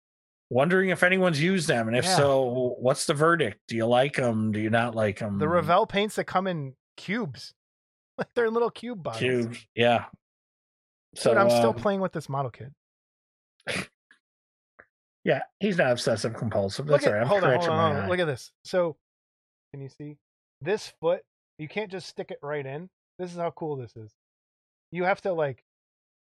[0.48, 2.16] Wondering if anyone's used them, and if Yeah.
[2.16, 3.58] so, what's the verdict?
[3.66, 4.52] Do you like them?
[4.52, 5.38] Do you not like them?
[5.38, 7.52] The Revell paints that come in cubes,
[8.18, 9.20] like they're in little cube bottles.
[9.20, 10.04] cubes, yeah.
[11.16, 12.72] So Dude, I'm still um, playing with this model kit.
[15.24, 16.86] Yeah, he's not obsessive compulsive.
[16.86, 17.22] That's at, right.
[17.22, 18.04] I'm hold on, hold on, hold on.
[18.04, 18.08] eye.
[18.08, 18.52] Look at this.
[18.64, 18.96] So,
[19.72, 20.18] can you see
[20.60, 21.22] this foot?
[21.58, 22.88] You can't just stick it right in.
[23.18, 24.12] This is how cool this is.
[24.92, 25.64] You have to like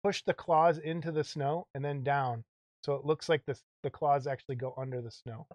[0.07, 2.43] push the claws into the snow and then down,
[2.81, 5.45] so it looks like the the claws actually go under the snow.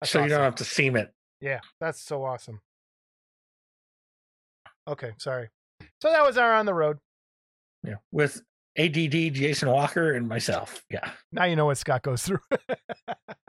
[0.00, 1.10] That's so you don't have to seam it.
[1.40, 2.60] Yeah, that's so awesome.
[4.86, 5.48] Okay, sorry.
[6.02, 6.98] So that was our on the road.
[7.82, 8.42] Yeah, with
[8.78, 10.84] ADD Jason Walker and myself.
[10.90, 12.40] Yeah, Now you know what Scott goes through.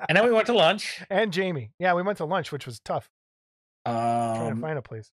[0.08, 1.02] and then we went to lunch.
[1.10, 1.72] and Jamie.
[1.80, 3.10] Yeah, we went to lunch, which was tough.
[3.86, 5.12] trying to Um, find a place.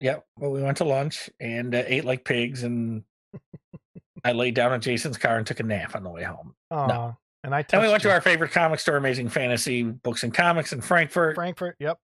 [0.00, 0.24] Yep.
[0.38, 3.04] Well, we went to lunch and uh, ate like pigs, and
[4.24, 6.54] I laid down in Jason's car and took a nap on the way home.
[6.70, 7.12] Aw,
[7.44, 10.72] and I Then we went to our favorite comic store, Amazing Fantasy Books and Comics
[10.72, 11.34] in Frankfort.
[11.34, 11.76] Frankfort.
[11.80, 11.98] Yep.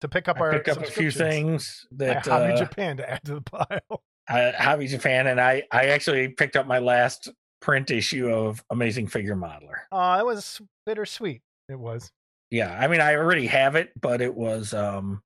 [0.00, 2.96] To pick up I our picked up a few things I that Hobby uh, Japan
[2.96, 4.02] to add to the pile.
[4.28, 7.28] I, Hobby Japan, and I I actually picked up my last
[7.60, 9.82] print issue of Amazing Figure Modeler.
[9.92, 11.42] Oh, it was bittersweet.
[11.68, 12.10] It was.
[12.50, 15.22] Yeah, I mean I already have it, but it was um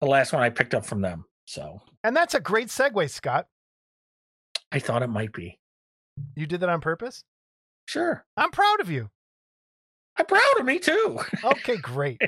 [0.00, 1.24] the last one I picked up from them.
[1.46, 3.48] So And that's a great segue, Scott.
[4.72, 5.58] I thought it might be.
[6.36, 7.24] You did that on purpose?
[7.86, 9.10] Sure, I'm proud of you.
[10.16, 11.18] I'm proud of me too.
[11.44, 12.20] Okay, great.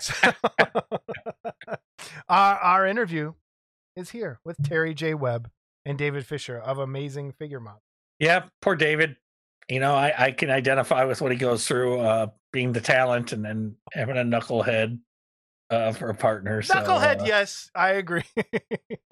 [0.00, 0.32] So-
[2.28, 3.34] our, our interview
[3.94, 5.14] is here with Terry J.
[5.14, 5.50] Webb
[5.84, 7.78] and David Fisher of Amazing Figure Mob.
[8.18, 9.16] Yeah, poor David.
[9.68, 13.32] You know, I, I can identify with what he goes through, uh, being the talent
[13.32, 14.98] and then having a knucklehead
[15.70, 16.62] uh, for a partner.
[16.62, 18.24] So, Knucklehead, uh, yes, I agree.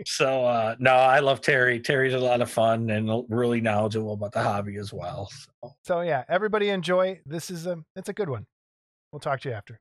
[0.06, 1.80] So, uh, no, I love Terry.
[1.80, 5.30] Terry's a lot of fun and really knowledgeable about the hobby as well.
[5.32, 7.20] So, So yeah, everybody enjoy.
[7.24, 8.44] This is a it's a good one.
[9.12, 9.80] We'll talk to you after.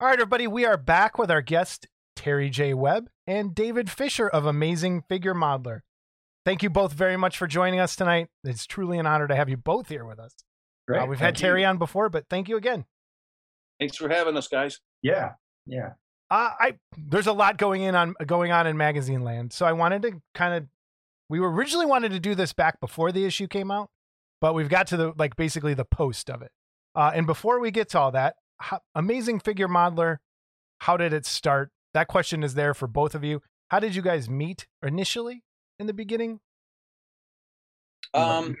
[0.00, 2.72] All right, everybody, we are back with our guest Terry J.
[2.72, 5.80] Webb and David Fisher of Amazing Figure Modeler.
[6.46, 8.28] Thank you both very much for joining us tonight.
[8.42, 10.32] It's truly an honor to have you both here with us.
[10.90, 11.46] Uh, we've had thank you.
[11.46, 12.86] Terry on before, but thank you again.
[13.78, 14.80] Thanks for having us, guys.
[15.02, 15.32] Yeah,
[15.66, 15.92] yeah.
[16.30, 19.72] Uh, I there's a lot going in on going on in magazine land, so I
[19.72, 20.68] wanted to kind of.
[21.28, 23.90] We originally wanted to do this back before the issue came out,
[24.40, 26.50] but we've got to the like basically the post of it.
[26.94, 30.18] Uh, and before we get to all that, how, amazing figure modeler,
[30.78, 31.70] how did it start?
[31.94, 33.42] That question is there for both of you.
[33.68, 35.42] How did you guys meet initially
[35.78, 36.40] in the beginning?
[38.14, 38.56] Um,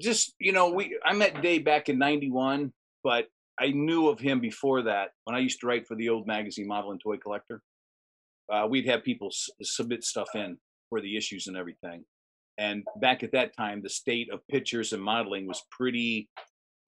[0.00, 2.72] just you know, we I met Dave back in '91,
[3.02, 3.28] but
[3.60, 6.66] I knew of him before that when I used to write for the old magazine
[6.66, 7.60] Model and Toy Collector.
[8.52, 10.56] Uh, we'd have people s- submit stuff in
[10.88, 12.04] for the issues and everything.
[12.56, 16.28] And back at that time, the state of pictures and modeling was pretty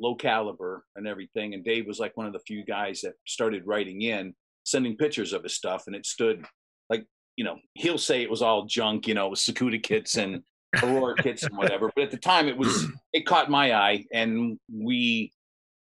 [0.01, 1.55] low caliber and everything.
[1.55, 5.33] And Dave was like one of the few guys that started writing in, sending pictures
[5.33, 6.45] of his stuff, and it stood
[6.89, 7.05] like
[7.37, 10.43] you know he'll say it was all junk, you know, it was Tsukuda kits and
[10.83, 11.91] Aurora kits and whatever.
[11.95, 15.33] But at the time, it was it caught my eye, and we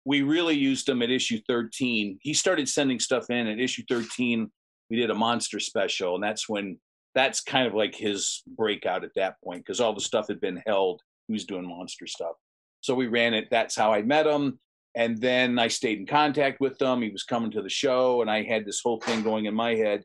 [0.04, 2.18] we really used him at issue 13.
[2.20, 4.50] He started sending stuff in at issue 13.
[4.90, 6.78] We did a monster special, and that's when
[7.14, 10.62] that's kind of like his breakout at that point because all the stuff had been
[10.66, 11.00] held.
[11.28, 12.36] He was doing monster stuff.
[12.80, 13.48] So we ran it.
[13.50, 14.58] That's how I met him.
[14.94, 17.00] And then I stayed in contact with him.
[17.00, 19.74] He was coming to the show, and I had this whole thing going in my
[19.74, 20.04] head,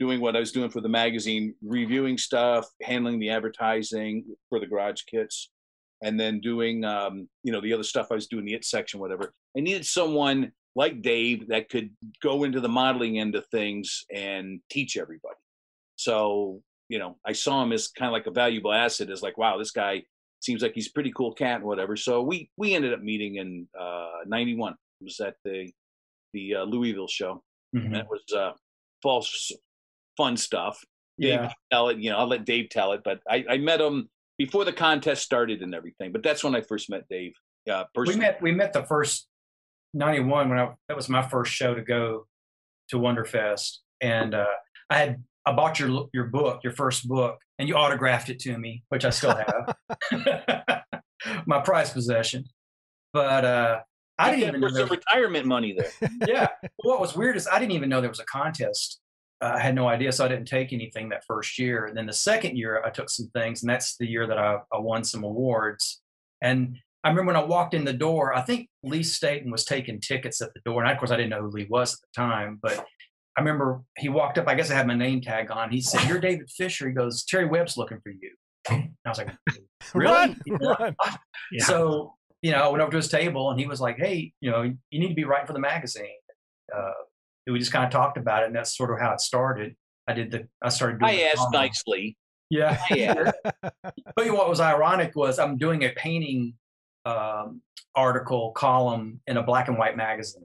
[0.00, 4.66] doing what I was doing for the magazine, reviewing stuff, handling the advertising for the
[4.66, 5.50] garage kits,
[6.02, 9.00] and then doing um, you know the other stuff I was doing the it section,
[9.00, 9.32] whatever.
[9.56, 11.90] I needed someone like Dave that could
[12.22, 15.36] go into the modeling end of things and teach everybody.
[15.96, 19.10] So you know, I saw him as kind of like a valuable asset.
[19.10, 20.04] As like, wow, this guy
[20.40, 21.96] seems like he's a pretty cool cat and whatever.
[21.96, 24.72] So we we ended up meeting in uh, '91.
[25.00, 25.70] It was at the
[26.32, 27.42] the uh, Louisville show.
[27.74, 27.92] Mhm.
[27.92, 28.52] That was uh,
[29.02, 29.50] false
[30.16, 30.78] fun stuff.
[31.18, 31.52] Dave Yeah.
[31.72, 31.98] tell it.
[31.98, 33.00] You know, I'll let Dave tell it.
[33.04, 36.12] But I, I met him before the contest started and everything.
[36.12, 37.32] But that's when I first met Dave.
[37.70, 39.26] Uh, we met we met the first
[39.94, 42.26] 91 when I that was my first show to go
[42.90, 44.46] to Wonderfest and uh,
[44.88, 48.56] I had I bought your your book your first book and you autographed it to
[48.56, 49.74] me which I still have
[51.46, 52.44] my prized possession
[53.12, 53.80] but uh,
[54.18, 56.10] I didn't even know there some retirement money there.
[56.28, 59.00] yeah what was weird is I didn't even know there was a contest
[59.40, 62.12] I had no idea so I didn't take anything that first year and then the
[62.12, 65.24] second year I took some things and that's the year that I, I won some
[65.24, 66.00] awards
[66.42, 70.00] and I remember when I walked in the door, I think Lee Staton was taking
[70.00, 70.82] tickets at the door.
[70.82, 72.84] And of course, I didn't know who Lee was at the time, but
[73.36, 74.48] I remember he walked up.
[74.48, 75.70] I guess I had my name tag on.
[75.70, 76.88] He said, You're David Fisher.
[76.88, 78.32] He goes, Terry Webb's looking for you.
[78.68, 79.28] And I was like,
[79.94, 80.12] Really?
[80.12, 80.96] Run, run.
[81.52, 81.64] Yeah.
[81.64, 84.50] So, you know, I went over to his table and he was like, Hey, you
[84.50, 86.08] know, you need to be writing for the magazine.
[86.74, 86.90] Uh,
[87.46, 88.46] we just kind of talked about it.
[88.46, 89.76] And that's sort of how it started.
[90.08, 91.52] I did the, I started doing I the asked column.
[91.52, 92.16] nicely.
[92.50, 92.78] Yeah.
[92.90, 93.36] I asked.
[94.16, 96.54] But what was ironic was I'm doing a painting
[97.04, 97.60] um,
[97.94, 100.44] article column in a black and white magazine.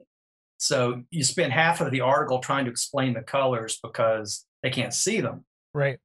[0.58, 4.94] So you spend half of the article trying to explain the colors because they can't
[4.94, 5.44] see them.
[5.74, 5.98] right.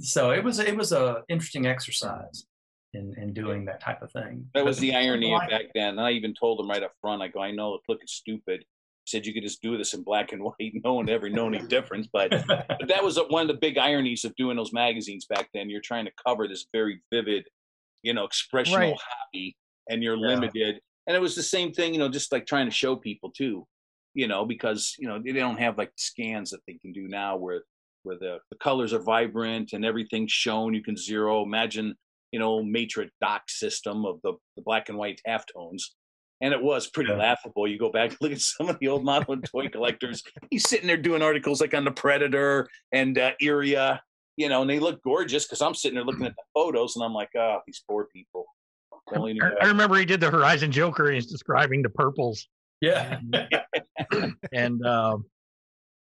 [0.00, 2.46] So it was it was a interesting exercise
[2.94, 4.46] in, in doing that type of thing.
[4.54, 5.98] That was But the irony of back then.
[5.98, 8.64] I even told them right up front, I go, I know, look, it's stupid.
[9.06, 10.72] Said you could just do this in black and white.
[10.84, 12.08] No one ever know any difference.
[12.12, 15.68] But but that was one of the big ironies of doing those magazines back then.
[15.70, 17.46] You're trying to cover this very vivid,
[18.02, 18.96] you know, expressional Right.
[18.96, 19.56] hobby,
[19.88, 20.28] and you're Yeah.
[20.34, 20.80] limited.
[21.06, 23.66] And it was the same thing, you know, just like trying to show people too,
[24.14, 27.36] you know, because you know they don't have like scans that they can do now
[27.36, 27.64] where
[28.02, 30.72] where the, the colors are vibrant and everything's shown.
[30.72, 31.42] You can zero.
[31.42, 31.94] Imagine,
[32.32, 35.82] you know, matrix doc system of the, the black and white halftones.
[36.40, 37.16] And it was pretty Yeah.
[37.18, 37.68] laughable.
[37.68, 40.22] You go back and look at some of the old model and toy collectors.
[40.50, 44.02] He's sitting there doing articles like on the Predator and uh, Iria,
[44.36, 47.04] you know, and they look gorgeous because I'm sitting there looking at the photos and
[47.04, 48.46] I'm like, oh, these poor people.
[49.10, 51.90] They only knew I, I remember he did the Horizon Joker and he's describing the
[51.90, 52.46] purples
[52.80, 53.18] yeah.
[54.52, 55.24] and um,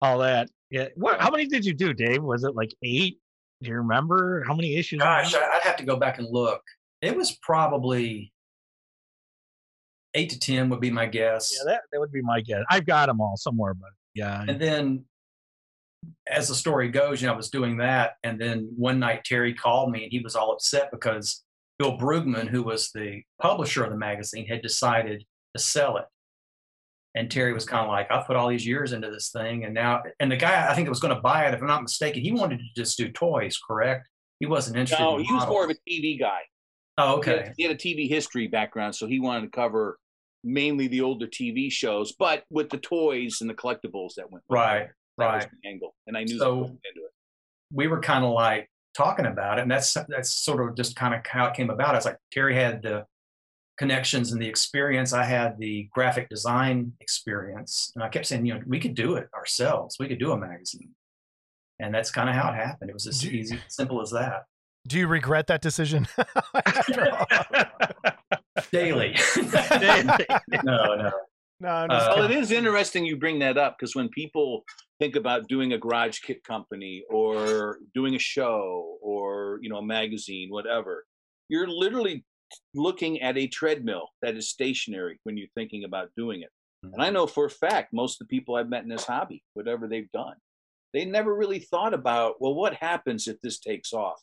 [0.02, 0.50] all that.
[0.70, 0.88] Yeah.
[0.96, 1.20] What?
[1.20, 2.22] How many did you do, Dave?
[2.22, 3.20] Was it like eight?
[3.62, 5.00] Do you remember how many issues?
[5.00, 6.62] Gosh, I'd have to go back and look.
[7.02, 8.32] It was probably
[10.18, 11.54] eight to ten would be my guess.
[11.58, 12.64] Yeah, that, that would be my guess.
[12.70, 14.44] I've got them all somewhere, but yeah.
[14.48, 15.06] And then,
[16.30, 19.54] as the story goes, you know, I was doing that, and then one night Terry
[19.54, 21.44] called me, and he was all upset because
[21.80, 25.24] Bill Bruegman, who was the publisher of the magazine, had decided
[25.56, 26.06] to sell it.
[27.16, 29.74] And Terry was kind of like, "I put all these years into this thing, and
[29.74, 31.82] now." And the guy, I think, that was going to buy it, if I'm not
[31.82, 34.08] mistaken, he wanted to just do toys, correct?
[34.40, 35.04] He wasn't interested.
[35.04, 36.42] No, in he was more of a TV guy.
[37.00, 37.52] Oh, He had- okay.
[37.58, 39.98] He had a TV history background, so he wanted to cover
[40.44, 44.58] mainly the older TV shows, but with the toys and the collectibles that went with
[44.58, 44.62] it.
[44.62, 45.52] Right, That was right.
[45.64, 47.12] the angle, and I knew So- that into it.
[47.74, 51.14] we were kind of like talking about it, and that's that's sort of just kind
[51.14, 51.96] of how it came about.
[51.96, 53.06] It's like Terry had the
[53.78, 55.14] connections and the experience.
[55.14, 59.16] I had the graphic design experience, and I kept saying, you know, we could do
[59.16, 59.98] it ourselves.
[60.00, 60.96] We could do a magazine,
[61.80, 62.90] and that's kind of how it happened.
[62.90, 64.44] It was as Do- easy, simple as that.
[64.88, 66.08] Do you regret that decision?
[68.58, 69.16] After daily.
[70.64, 71.12] no, no.
[71.60, 72.44] No, I'm just Uh, Well, it kidding.
[72.44, 74.64] is interesting you bring that up because when people
[75.00, 79.84] think about doing a garage kit company or doing a show or you know a
[79.86, 81.06] magazine, whatever,
[81.50, 82.24] you're literally
[82.74, 86.50] looking at a treadmill that is stationary when you're thinking about doing it.
[86.84, 89.44] And I know for a fact most of the people I've met in this hobby,
[89.56, 90.36] whatever they've done,
[90.94, 94.22] they never really thought about well, what happens if this takes off.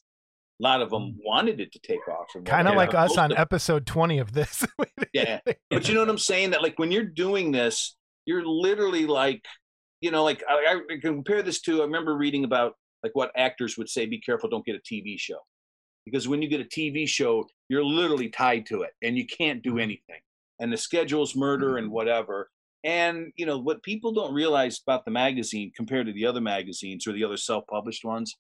[0.60, 1.16] A lot of them mm.
[1.24, 2.26] wanted it to take off.
[2.44, 4.64] kind of like us on episode 20 of this.
[5.12, 5.38] Yeah.
[5.70, 6.50] But you know what I'm saying?
[6.50, 7.94] That like when you're doing this,
[8.26, 9.44] you're literally like,
[10.00, 11.82] you know, like I, I compare this to.
[11.82, 12.74] I remember reading about
[13.04, 15.38] like what actors would say: "Be careful, don't get a TV show,"
[16.04, 19.62] because when you get a TV show, you're literally tied to it, and you can't
[19.62, 19.82] do mm.
[19.82, 20.20] anything.
[20.58, 21.94] And the schedule's murder and mm-hmm.
[21.94, 22.50] whatever.
[22.82, 27.06] And you know what people don't realize about the magazine compared to the other magazines
[27.06, 28.34] or the other self-published ones.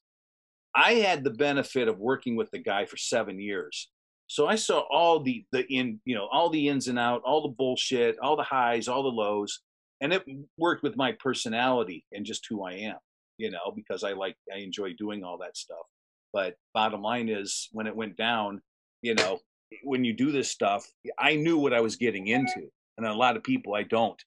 [0.74, 3.88] I had the benefit of working with the guy for seven years.
[4.26, 7.42] So I saw all the the in you know all the ins and out, all
[7.42, 9.60] the bullshit, all the highs, all the lows,
[10.00, 10.24] and it
[10.58, 12.96] worked with my personality and just who I am,
[13.38, 15.86] you know, because I like I enjoy doing all that stuff.
[16.32, 18.60] But bottom line is, when it went down,
[19.02, 19.38] you know,
[19.84, 20.86] when you do this stuff,
[21.18, 24.20] I knew what I was getting into, and a lot of people I don't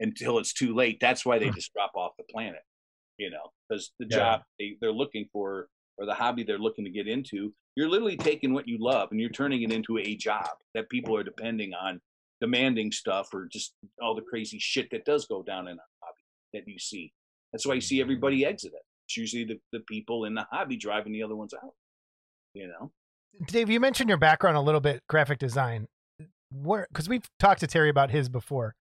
[0.00, 0.98] until it's too late.
[1.00, 1.54] That's why they hmm.
[1.54, 2.62] just drop off the planet,
[3.18, 4.16] you know, because the Yeah.
[4.16, 5.68] job they, they're looking for
[5.98, 9.20] or the hobby they're looking to get into, you're literally taking what you love and
[9.20, 12.00] you're turning it into a job that people are depending on,
[12.40, 16.18] demanding stuff or just all the crazy shit that does go down in a hobby
[16.54, 17.12] that you see.
[17.52, 18.82] That's why you see everybody exit it.
[19.06, 21.74] It's usually the, the people in the hobby driving the other ones out.
[22.54, 22.90] You know?
[23.46, 25.88] Dave, you mentioned your background a little bit, graphic design.
[26.50, 28.74] Where, because we've talked to Terry about his before.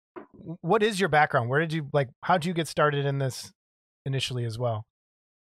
[0.62, 1.50] What is your background?
[1.50, 2.10] Where did you like?
[2.24, 3.52] How did you get started in this
[4.06, 4.86] initially as well?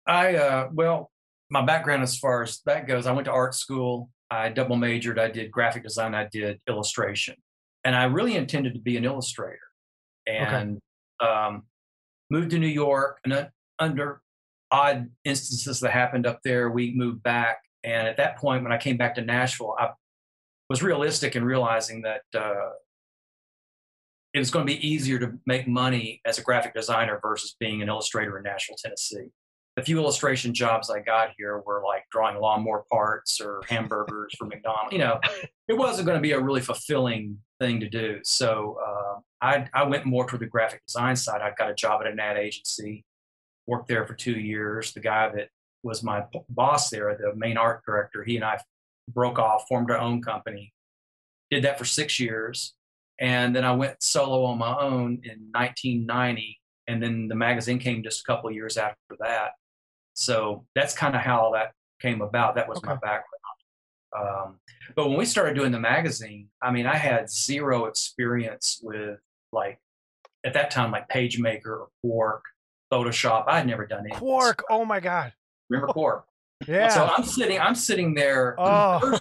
[0.05, 1.11] I uh, well,
[1.49, 4.09] my background as far as that goes, I went to art school.
[4.29, 5.17] I double majored.
[5.17, 6.13] I did graphic design.
[6.13, 7.35] I did illustration,
[7.83, 9.59] and I really intended to be an illustrator.
[10.27, 10.79] And
[11.19, 11.63] um,
[12.29, 13.47] moved to New York, and uh,
[13.79, 14.21] under
[14.71, 17.57] odd instances that happened up there, we moved back.
[17.83, 19.89] And at that point, when I came back to Nashville, I
[20.69, 22.69] was realistic in realizing that uh,
[24.35, 27.81] it was going to be easier to make money as a graphic designer versus being
[27.81, 29.31] an illustrator in Nashville, Tennessee
[29.79, 34.45] the few illustration jobs I got here were like drawing lawnmower parts or hamburgers for
[34.45, 34.91] McDonald's.
[34.91, 35.19] You know,
[35.69, 38.19] it wasn't going to be a really fulfilling thing to do.
[38.23, 41.41] So uh, I, I went more toward the graphic design side.
[41.41, 43.05] I got a job at an ad agency,
[43.67, 44.91] worked there for two years.
[44.91, 45.47] The guy that
[45.81, 48.59] was my boss there, the main art director, he and I
[49.07, 50.73] broke off, formed our own company,
[51.49, 52.73] did that for six years.
[53.17, 56.59] And then I went solo on my own in 1990.
[56.89, 59.51] And then the magazine came just a couple years after that.
[60.19, 62.55] So that's kind of how that came about.
[62.55, 63.25] That was my background.
[64.17, 64.59] Um,
[64.95, 69.19] but when we started doing the magazine, I mean, I had zero experience with
[69.53, 69.79] like
[70.45, 72.43] at that time, like PageMaker or Quark,
[72.91, 73.45] Photoshop.
[73.47, 74.63] I had never done this Quark.
[74.69, 75.31] Oh my God.
[75.69, 76.25] Remember Quark?
[76.67, 76.89] Yeah.
[76.89, 78.55] So I'm sitting, I'm sitting there.
[78.59, 79.19] oh,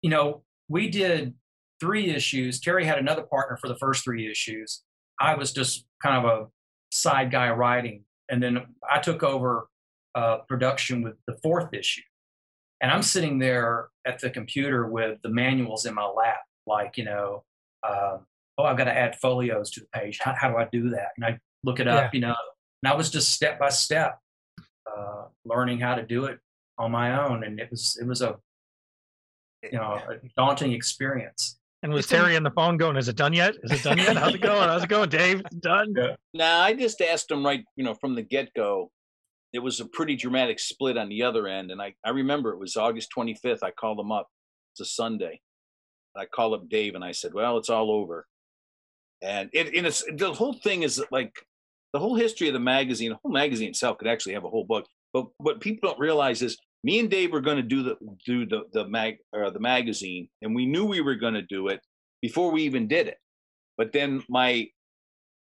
[0.00, 1.34] You know, we did
[1.78, 2.58] three issues.
[2.60, 4.82] Terry had another partner for the first three issues.
[5.20, 6.46] I was just kind of a
[6.90, 9.68] side guy writing, and then I took over
[10.16, 12.02] uh, production with the fourth issue.
[12.80, 17.04] And I'm sitting there at the computer with the manuals in my lap, like you
[17.04, 17.44] know,
[17.88, 18.26] um,
[18.58, 20.18] oh, I've got to add folios to the page.
[20.20, 21.08] How, how do I do that?
[21.16, 22.34] And I look it up, you know.
[22.82, 24.18] And I was just step by step
[24.90, 26.38] uh, learning how to do it
[26.78, 28.36] on my own, and it was it was a
[29.62, 31.58] you know a daunting experience.
[31.82, 33.54] And was It's in- Terry on the phone going, Is it done yet?
[33.62, 34.16] Is it done yet?
[34.16, 34.68] How's it going?
[34.68, 35.42] How's it going, Dave?
[35.44, 35.94] It's done?
[36.34, 38.90] Nah, I just asked him right, you know, from the get go.
[39.56, 41.70] It was a pretty dramatic split on the other end.
[41.70, 43.62] And I, I remember it was August 25th.
[43.62, 44.28] I called him up.
[44.72, 45.40] It's a Sunday.
[46.14, 48.26] I called up Dave and I said, Well, it's all over.
[49.22, 51.32] And it, and it's the whole thing is like
[51.94, 54.64] the whole history of the magazine, the whole magazine itself could actually have a whole
[54.64, 54.86] book.
[55.14, 57.96] But what people don't realize is me and Dave were going to do the
[58.26, 61.68] do the the mag or the magazine, and we knew we were going to do
[61.68, 61.80] it
[62.20, 63.16] before we even did it.
[63.78, 64.68] But then my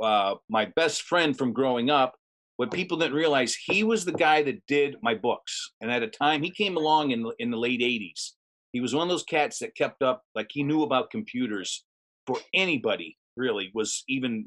[0.02, 2.16] uh, my best friend from growing up,
[2.58, 5.72] what people didn't realize, he was the guy that did my books.
[5.82, 8.36] And at a time, he came along in the- in the late '80s.
[8.72, 11.86] He was one of those cats that kept up, like he knew about computers
[12.26, 14.46] for anybody really was even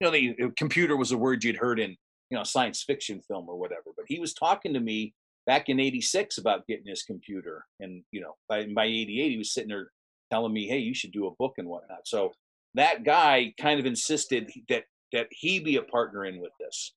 [0.00, 1.90] you know the the computer was a word you'd heard in
[2.30, 5.14] you know science fiction film or whatever but he was talking to me
[5.46, 9.52] back in 86 about getting his computer and you know by, by 88 he was
[9.52, 9.90] sitting there
[10.30, 12.32] telling me hey you should do a book and whatnot so
[12.74, 16.94] that guy kind of insisted that that he be a partner in with this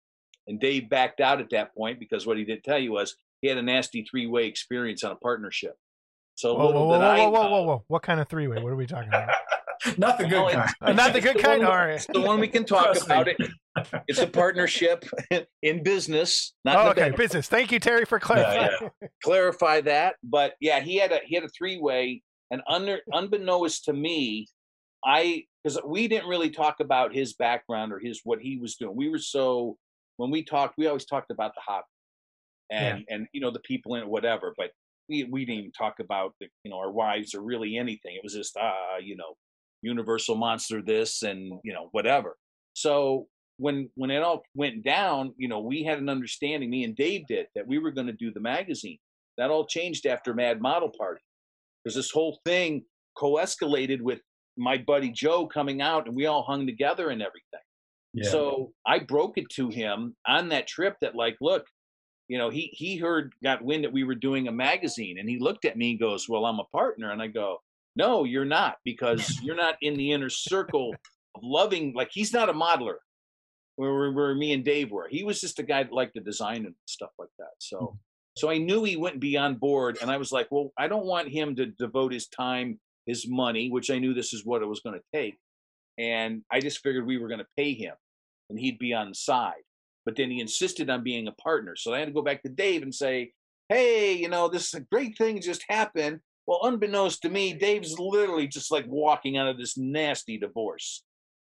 [0.47, 3.47] and dave backed out at that point because what he didn't tell you was he
[3.47, 5.75] had a nasty three-way experience on a partnership
[6.35, 7.83] So Whoa, little whoa, whoa, I whoa, whoa, whoa, whoa!
[7.87, 8.57] What kind of three way?
[8.61, 9.29] What are we talking about?
[9.97, 10.69] Not the good Well, kind.
[10.81, 11.61] it's- not the good the kind.
[11.61, 11.95] one- All right.
[11.95, 13.15] It's the one we can talk Trust me.
[13.15, 13.27] about.
[13.27, 13.37] It.
[14.07, 15.03] It's a partnership
[15.61, 17.17] in business, not Oh, okay, bad.
[17.17, 17.49] business.
[17.49, 18.89] Thank you, Terry, for clarifying.
[19.23, 20.15] clarify that.
[20.23, 24.47] But yeah, he had a he had a three way, and under unbeknownst to me,
[25.05, 28.95] I because we didn't really talk about his background or his what he was doing.
[28.95, 29.77] We were so
[30.17, 31.85] when we talked, we always talked about the hobby
[32.71, 34.53] and and you know the people in it, whatever.
[34.57, 34.71] But
[35.09, 38.15] we we didn't even talk about the, you know our wives or really anything.
[38.15, 39.35] It was just ah you know
[39.81, 42.35] Universal Monster this and you know whatever.
[42.73, 46.95] So when when it all went down, you know, we had an understanding, me and
[46.95, 48.97] Dave did, that we were going to do the magazine.
[49.37, 51.21] That all changed after Mad Model Party.
[51.83, 52.83] Because this whole thing
[53.17, 54.19] co-escalated with
[54.57, 57.59] my buddy Joe coming out and we all hung together and everything.
[58.13, 58.29] Yeah.
[58.29, 61.65] So I broke it to him on that trip that like, look,
[62.27, 65.39] you know, he he heard got wind that we were doing a magazine and he
[65.39, 67.11] looked at me and goes, Well, I'm a partner.
[67.11, 67.57] And I go,
[67.95, 70.93] No, you're not, because you're not in the inner circle
[71.35, 72.97] of loving like he's not a modeler
[73.75, 75.07] where, where, where me and Dave were.
[75.09, 77.45] He was just a guy that liked to design and stuff like that.
[77.45, 77.59] Hmm.
[77.59, 77.97] So
[78.35, 81.05] so I knew he wouldn't be on board and I was like, Well, I don't
[81.05, 84.67] want him to devote his time, his money, which I knew this is what it
[84.67, 85.37] was going to take.
[85.97, 87.93] And I just figured we were going to pay him
[88.49, 89.63] and he'd be on the side.
[90.05, 91.75] But then he insisted on being a partner.
[91.75, 93.31] So I had to go back to Dave and say,
[93.69, 96.19] Hey, you know, this great thing just happened.
[96.45, 101.03] Well, unbeknownst to me, Dave's literally just like walking out of this nasty divorce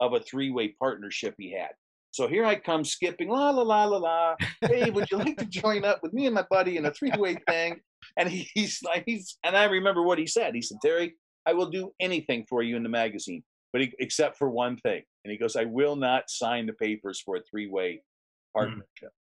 [0.02, 1.70] of a three way partnership he had.
[2.12, 4.36] So here I come skipping, la la la la la.
[4.62, 7.14] Hey, would you like to join up with me and my buddy in a three
[7.18, 7.80] way thing?
[8.18, 10.54] And he's like, he's, and I remember what he said.
[10.54, 11.16] He said, Terry,
[11.46, 15.02] I will do anything for you in the magazine, but he, except for one thing.
[15.24, 18.60] And he goes, I will not sign the papers for a three way mm.
[18.60, 19.12] partnership.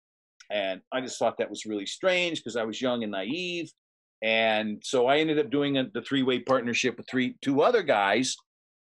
[0.51, 3.71] And I just thought that was really strange because I was young and naive.
[4.23, 7.83] And so I ended up doing a, the three way partnership with three two other
[7.83, 8.37] guys,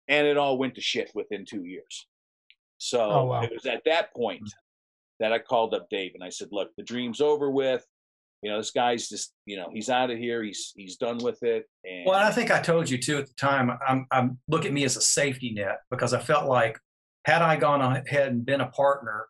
[0.08, 2.06] and it all went to shit within two years.
[2.78, 3.42] So Oh, wow.
[3.42, 4.50] it was at that point mm.
[5.20, 7.84] that I called up Dave and I said, "Look, the dream's over with.
[8.42, 10.42] You know, this guy's just, you know, he's out of here.
[10.42, 13.34] He's he's done with it." And Well, I think I told you too at the
[13.34, 13.70] time.
[13.86, 16.78] I'm, I'm look at me as a safety net because I felt like
[17.24, 19.26] had I gone ahead and been a partner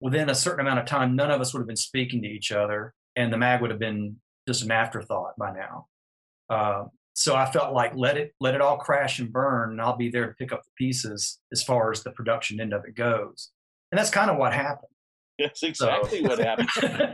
[0.00, 2.52] within a certain amount of time, none of us would have been speaking to each
[2.52, 5.86] other, and the mag would have been just an afterthought by now.
[6.50, 6.84] Uh,
[7.14, 10.10] so I felt like let it let it all crash and burn, and I'll be
[10.10, 13.50] there to pick up the pieces as far as the production end of it goes.
[13.90, 14.88] And that's kind of what happened.
[15.38, 16.68] that's exactly what happened.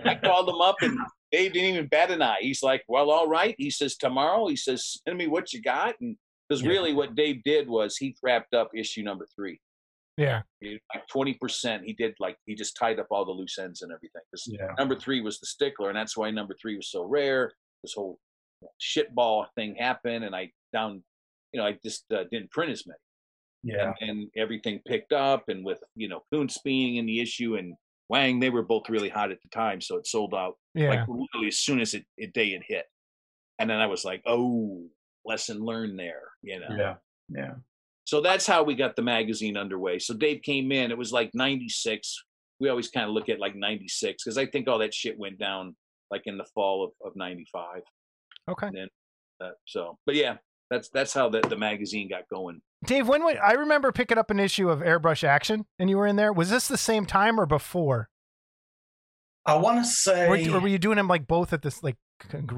[0.05, 0.99] I called him up and
[1.33, 2.39] Dave didn't even bat an eye.
[2.41, 5.95] He's like, "Well, all right." He says, "Tomorrow." He says, "Send me what you got."
[6.01, 6.17] And
[6.49, 6.71] because Yeah.
[6.71, 9.61] really, what Dave did was he wrapped up issue number three.
[10.17, 10.43] Yeah.
[10.63, 13.93] Like twenty percent, he did like he just tied up all the loose ends and
[13.93, 14.23] everything.
[14.47, 14.75] Yeah.
[14.79, 17.53] number three was the stickler, and that's why number three was so rare.
[17.83, 18.19] This whole
[18.81, 21.03] shitball thing happened, and I down,
[21.53, 22.99] you know, I just uh, didn't print as many
[23.63, 23.93] Yeah.
[24.01, 27.75] and, and everything picked up and with you know Kuntz being in the issue and
[28.09, 30.91] Wang they were both really hot at the time so it sold out Yeah.
[30.91, 32.87] like literally as soon as it, it day it hit
[33.59, 34.87] and then I was like oh
[35.25, 36.95] lesson learned there you know Yeah.
[37.29, 37.55] Yeah.
[38.05, 41.31] so that's how we got the magazine underway so Dave came in it was like
[41.35, 42.25] 96
[42.61, 45.39] we always kind of look at like 96 because I think all that shit went
[45.39, 45.77] down
[46.11, 47.83] like in the fall of, of 95
[48.51, 48.71] Okay.
[49.43, 50.37] uh, so but yeah
[50.71, 54.31] that's that's how the, the magazine got going Dave, when would, I remember picking up
[54.31, 56.33] an issue of Airbrush Action, and you were in there.
[56.33, 58.09] Was this the same time or before,
[59.45, 60.27] I want to say.
[60.29, 61.97] or, or were you doing them like both at this like?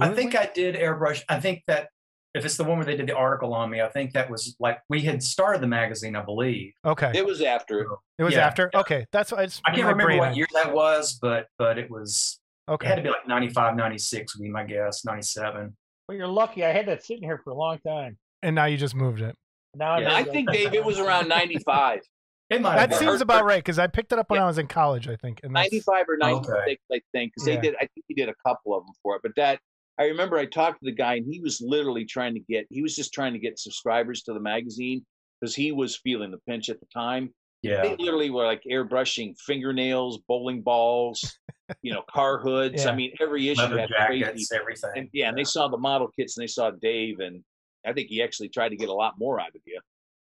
[0.00, 1.22] I think I did airbrush.
[1.28, 1.88] I think that
[2.34, 4.56] if it's the one where they did the article on me, I think that was
[4.58, 6.72] like we had started the magazine, I believe.
[6.84, 7.86] Okay, it was after
[8.18, 8.70] it was yeah, after.
[8.74, 9.44] Okay, that's what I.
[9.70, 12.40] I can't remember what year that was, but but it was
[12.70, 15.76] Okay, it had to be like 95, 96 would be my guess, 97.
[16.08, 16.64] Well, you're lucky.
[16.64, 18.16] I had that sitting here for a long time.
[18.42, 19.36] and now you just moved it.
[19.74, 22.00] Now Yeah, I think Dave, it was around 95,
[22.50, 24.44] It might That seems about right because I picked it up when Yeah.
[24.44, 25.08] I was in college.
[25.08, 25.40] I think.
[25.44, 26.48] And 95 or Okay.
[26.50, 27.54] 96, I think, because Yeah.
[27.56, 27.74] they did.
[27.76, 29.22] I think he did a couple of them for it.
[29.22, 29.60] But that
[29.98, 32.66] I remember, I talked to the guy, and he was literally trying to get.
[32.70, 35.04] He was just trying to get subscribers to the magazine
[35.40, 37.32] because he was feeling the pinch at the time.
[37.62, 37.82] yeah.
[37.82, 41.38] They literally were like airbrushing fingernails, bowling balls,
[41.82, 42.82] you know, car hoods.
[42.84, 42.90] Yeah.
[42.90, 44.24] I mean, every issue Leather had crazy.
[44.24, 44.90] jackets, everything.
[44.96, 47.44] And yeah, and they saw the model kits, and they saw Dave, and
[47.86, 49.80] I think he actually tried to get a lot more out of you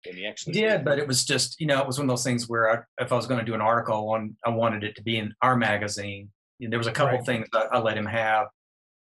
[0.05, 2.23] than he actually did, but it was just you know it was one of those
[2.23, 4.83] things where I, if I was going to do an article, I wanted, I wanted
[4.83, 6.29] it to be in our magazine.
[6.61, 7.25] And there was a couple Right.
[7.25, 8.47] things that I let him have.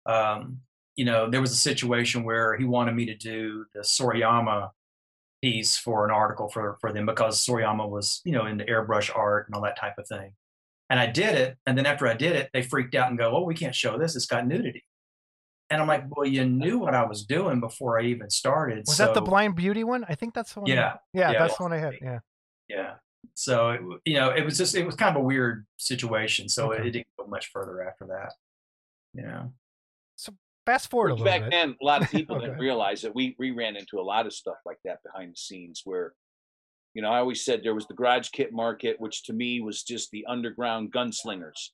[0.07, 0.61] Um,
[0.97, 4.71] you know, there was a situation where he wanted me to do the Sorayama
[5.43, 9.47] piece for an article for for them because Sorayama was you know into airbrush art
[9.49, 10.33] and all that type of thing.
[10.91, 13.35] And I did it, and then after I did it, they freaked out and go,
[13.37, 14.85] "Oh, we can't show this; it's got nudity."
[15.73, 18.85] And I'm like, well, you knew what I was doing before I even started.
[18.87, 20.05] Was so, that the Blind Beauty one?
[20.07, 20.71] I think that's the one.
[20.71, 21.95] I- Yeah, yeah, yeah, that's it the one I had.
[22.03, 22.19] Yeah.
[22.69, 22.95] Yeah.
[23.35, 26.49] So it, you know, it was just it was kind of a weird situation.
[26.51, 26.89] So Okay.
[26.89, 28.35] it, didn't go much further after that.
[29.15, 29.53] You know.
[30.65, 31.51] Fast forward a Which little back bit.
[31.51, 32.47] then, a lot of people Okay.
[32.47, 35.37] didn't realize that we we ran into a lot of stuff like that behind the
[35.37, 35.83] scenes.
[35.85, 36.15] Where,
[36.95, 39.83] you know, I always said there was the garage kit market, which to me was
[39.83, 41.71] just the underground gunslingers.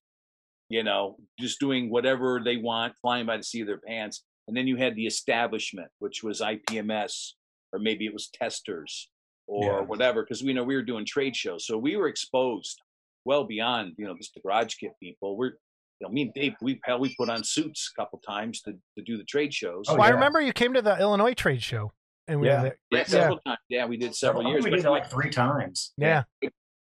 [0.69, 4.25] You know, just doing whatever they want, flying by the seat of their pants.
[4.49, 7.33] And then you had the establishment, which was IPMS,
[7.73, 9.09] or maybe it was Testors,
[9.47, 9.81] or Yeah.
[9.81, 10.23] whatever.
[10.23, 12.81] Because we know we were doing trade shows, so we were exposed
[13.25, 15.37] well beyond you know just the garage kit people.
[15.37, 15.53] We're
[16.01, 18.73] you know, me and Dave, we hell, we put on suits a couple times to,
[18.97, 19.87] to do the trade shows.
[19.89, 21.93] Oh, well, I remember you came to the Illinois trade show,
[22.29, 22.57] and we Yeah.
[22.57, 22.79] were there.
[22.93, 23.05] Yeah, Yeah.
[23.05, 23.59] several times.
[23.69, 24.65] Yeah, we did several I years.
[24.65, 25.93] we did like three times.
[25.97, 26.23] Yeah.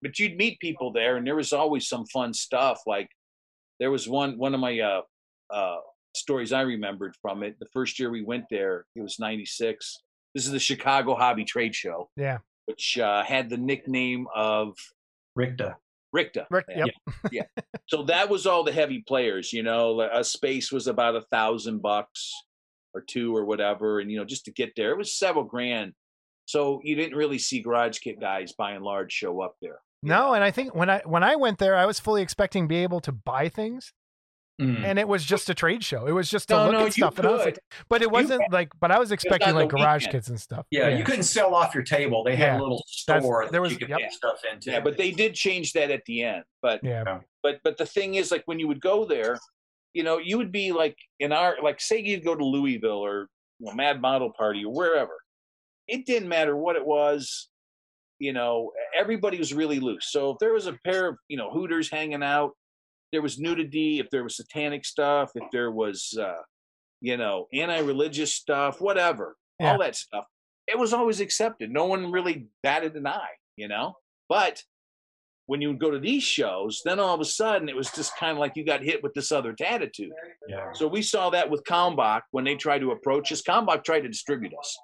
[0.03, 2.81] but you'd meet people there, and there was always some fun stuff.
[2.87, 3.09] Like
[3.81, 5.03] there was one one of my uh,
[5.51, 5.77] uh,
[6.15, 7.57] stories I remembered from it.
[7.61, 9.99] The first year we went there, it was '96.
[10.35, 12.39] This is the Chicago Hobby Trade Show, Yeah.
[12.67, 14.75] which uh, had the nickname of
[15.39, 15.77] Ricta.
[16.15, 16.47] Ricta.
[16.51, 16.85] Rick, Yeah.
[17.33, 17.49] yep.
[17.89, 19.53] So that was all the heavy players.
[19.53, 22.33] You know, a space was about a thousand bucks
[22.95, 25.93] or two or whatever, and you know, just to get there, it was several grand.
[26.47, 29.79] So you didn't really see garage kit guys by and large show up there.
[30.07, 32.69] No, and I think when I when I went there, I was fully expecting to
[32.69, 33.93] be able to buy things,
[34.61, 34.85] Mm.
[34.85, 36.07] and it was just a trade show.
[36.07, 37.59] It was just to No, look no, at you stuff, and I was like,
[37.91, 40.13] but it wasn't like, but I was expecting on like garage weekend.
[40.13, 40.65] kits and stuff.
[40.71, 42.25] Yeah, you couldn't sell off your table.
[42.25, 42.59] They had Yeah.
[42.59, 44.01] a little That's- store there that was- you could yep.
[44.01, 44.71] put stuff into.
[44.71, 46.45] Yeah, but they did change that at the end.
[46.63, 47.21] But Yeah.
[47.43, 49.39] but but the thing is, like when you would go there,
[49.93, 53.29] you know, you would be like in our like say you'd go to Louisville or
[53.59, 55.19] you know, Mad Model Party or wherever.
[55.87, 57.49] It didn't matter what it was.
[58.19, 60.07] You know, everybody was really loose.
[60.11, 62.53] So if there was a pair of you know Hooters hanging out,
[63.13, 63.99] there was nudity.
[63.99, 66.43] If there was satanic stuff, if there was uh,
[67.01, 69.73] you know anti-religious stuff, whatever, Yeah.
[69.73, 70.25] all that stuff,
[70.67, 71.71] it was always accepted.
[71.71, 73.37] No one really batted an eye.
[73.57, 73.95] You know,
[74.29, 74.63] but
[75.47, 78.17] when you would go to these shows, then all of a sudden it was just
[78.17, 80.11] kind of like you got hit with this other attitude.
[80.49, 80.73] Yeah.
[80.73, 83.43] So we saw that with Kalmbach when they tried to approach us.
[83.43, 84.77] Kalmbach tried to distribute us.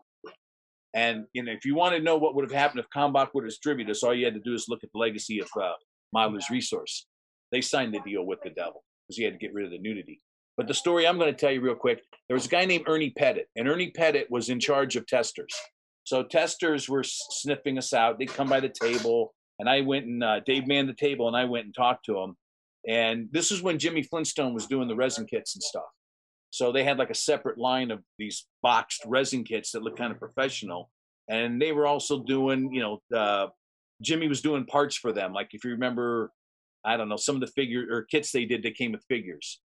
[0.95, 3.45] And you know, if you want to know what would have happened if Kalmbach would
[3.45, 5.72] have distributed us, all you had to do is look at the legacy of uh,
[6.14, 7.07] Modeler's Resource.
[7.51, 9.78] They signed the deal with the devil because he had to get rid of the
[9.78, 10.20] nudity.
[10.57, 12.84] But the story I'm going to tell you real quick there was a guy named
[12.86, 15.55] Ernie Pettit, and Ernie Pettit was in charge of Testors.
[16.05, 18.18] So Testors were sniffing us out.
[18.18, 21.36] They'd come by the table, and I went and uh, Dave manned the table, and
[21.36, 22.36] I went and talked to him.
[22.86, 25.84] And this is when Jimmy Flintstone was doing the resin kits and stuff.
[26.53, 30.12] So they had like a separate line of these boxed resin kits that looked kind
[30.12, 30.90] of professional.
[31.28, 33.46] And they were also doing, you know, uh,
[34.03, 35.32] Jimmy was doing parts for them.
[35.32, 36.30] Like if you remember,
[36.84, 39.61] I don't know, some of the figure or kits they did that came with figures.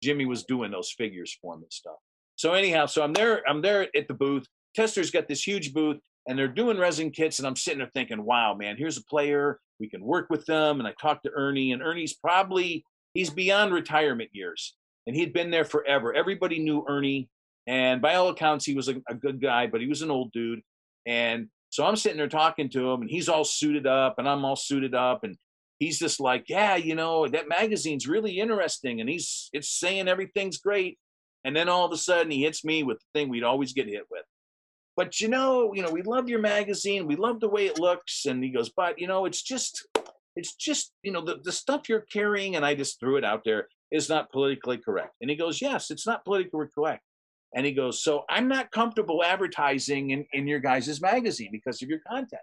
[0.00, 1.96] Jimmy was doing those figures for them and stuff.
[2.36, 4.46] So anyhow, so I'm there, I'm there at the booth.
[4.76, 8.22] Tester's got this huge booth and they're doing resin kits, and I'm sitting there thinking,
[8.22, 9.58] wow, man, here's a player.
[9.80, 10.78] We can work with them.
[10.78, 12.84] And I talked to Ernie, and Ernie's probably
[13.14, 14.76] he's beyond retirement years.
[15.08, 16.14] And he'd been there forever.
[16.14, 17.30] Everybody knew Ernie.
[17.66, 20.32] And by all accounts, he was a, a good guy, but he was an old
[20.32, 20.60] dude.
[21.06, 24.44] And so I'm sitting there talking to him, and he's all suited up, and I'm
[24.44, 25.36] all suited up, and
[25.78, 30.58] he's just like, yeah, you know, that magazine's really interesting, and he's it's saying everything's
[30.58, 30.98] great.
[31.44, 33.86] And then all of a sudden, he hits me with the thing we'd always get
[33.86, 34.24] hit with.
[34.94, 38.26] But you know, you know, we love your magazine, we love the way it looks,
[38.26, 39.86] and he goes, but you know, it's just,
[40.36, 43.42] it's just, you know, the the stuff you're carrying, and I just threw it out
[43.44, 45.14] there is not politically correct.
[45.20, 47.02] And he goes, yes, it's not politically correct.
[47.54, 51.88] And he goes, So I'm not comfortable advertising in, in your guys' magazine because of
[51.88, 52.42] your content.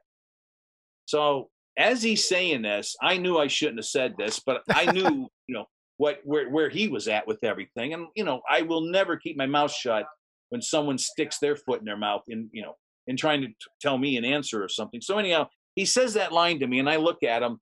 [1.06, 5.28] So as he's saying this, I knew I shouldn't have said this, but I knew,
[5.48, 5.66] you know,
[5.98, 7.94] what where where he was at with everything.
[7.94, 10.06] And, you know, I will never keep my mouth shut
[10.50, 12.76] when someone sticks their foot in their mouth in, you know,
[13.08, 15.02] in trying to t- tell me an answer or something.
[15.02, 17.60] So anyhow, he says that line to me and I look at him.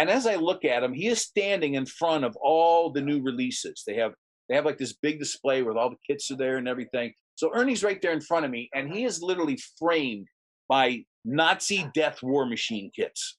[0.00, 3.20] And as I look at him, he is standing in front of all the new
[3.20, 3.84] releases.
[3.86, 4.14] They have
[4.48, 7.12] they have like this big display where all the kits are there and everything.
[7.34, 10.26] So Ernie's right there in front of me, and he is literally framed
[10.70, 13.36] by Nazi death war machine kits.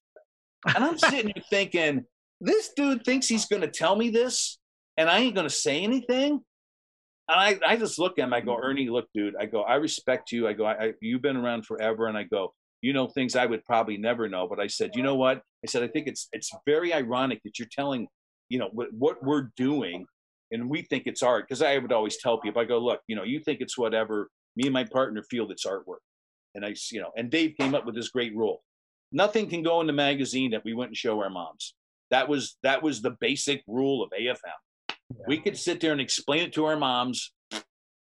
[0.68, 2.06] And I'm sitting here thinking,
[2.40, 4.60] this dude thinks he's going to tell me this,
[4.98, 6.42] and I ain't going to say anything.
[7.28, 8.34] And I, I just look at him.
[8.34, 9.36] I go, Ernie, look, dude.
[9.36, 10.48] I go, I respect you.
[10.48, 13.46] I go, I, I, you've been around forever, and I go, you know things I
[13.46, 14.48] would probably never know.
[14.48, 15.42] But I said, you know what?
[15.64, 18.08] I said, I think it's it's very ironic that you're telling,
[18.50, 20.06] you know, what, what we're doing
[20.52, 23.16] and we think it's art because I would always tell people, I go, look, you
[23.16, 24.30] know, you think it's whatever.
[24.56, 26.04] Me and my partner feel it's artwork,
[26.56, 28.62] and I, you know, and Dave came up with this great rule:
[29.12, 31.74] nothing can go in the magazine that we wouldn't show our moms.
[32.10, 34.96] That was that was the basic rule of AFM.
[35.28, 37.32] We could sit there and explain it to our moms,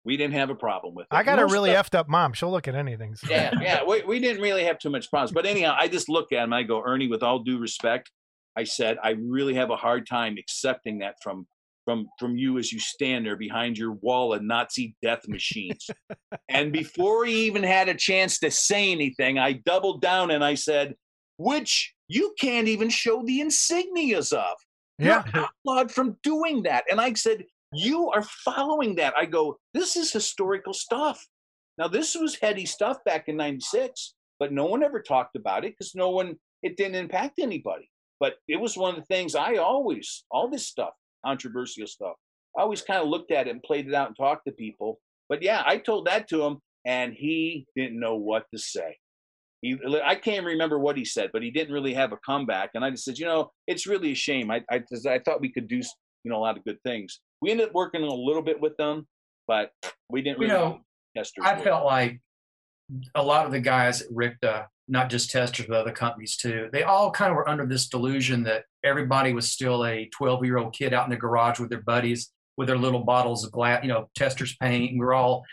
[0.05, 1.15] We didn't have a problem with it.
[1.15, 2.33] I got a really stuff- effed up mom.
[2.33, 3.15] She'll look at anything.
[3.15, 3.83] so- yeah, yeah.
[3.83, 5.31] We, we didn't really have too much problems.
[5.31, 6.53] But anyhow, I just look at him.
[6.53, 8.11] I go, Ernie, with all due respect,
[8.55, 11.47] I said, I really have a hard time accepting that from
[11.85, 15.87] from from you as you stand there behind your wall of Nazi death machines.
[16.49, 20.55] and before he even had a chance to say anything, I doubled down and I
[20.55, 20.95] said,
[21.37, 24.55] which you can't even show the insignias of.
[24.97, 25.23] Yeah.
[25.33, 26.85] You're outlawed from doing that.
[26.89, 27.43] And I said,
[27.75, 29.13] You are following that.
[29.17, 31.25] I go, This is historical stuff.
[31.77, 35.73] Now, this was heady stuff back in 96, but no one ever talked about it
[35.77, 37.89] because no one, it didn't impact anybody.
[38.19, 40.93] But it was one of the things I always, all this stuff,
[41.25, 42.15] controversial stuff,
[42.57, 44.99] I always kind of looked at it and played it out and talked to people.
[45.27, 48.97] But yeah, I told that to him and he didn't know what to say.
[49.61, 52.69] He, I can't remember what he said, but he didn't really have a comeback.
[52.73, 54.51] And I just said, you know, it's really a shame.
[54.51, 57.19] I, I, I thought we could do, you know, a lot of good things.
[57.41, 59.07] We ended up working a little bit with them,
[59.47, 59.71] but
[60.09, 60.81] we didn't You know,
[61.41, 62.19] I felt like
[63.13, 66.83] a lot of the guys at Ricta, not just Testors, but other companies too, they
[66.83, 70.73] all kind of were under this delusion that everybody was still a 12 year old
[70.73, 73.89] kid out in the garage with their buddies with their little bottles of glass, you
[73.89, 74.91] know, Testors paint.
[74.91, 75.43] And we're all,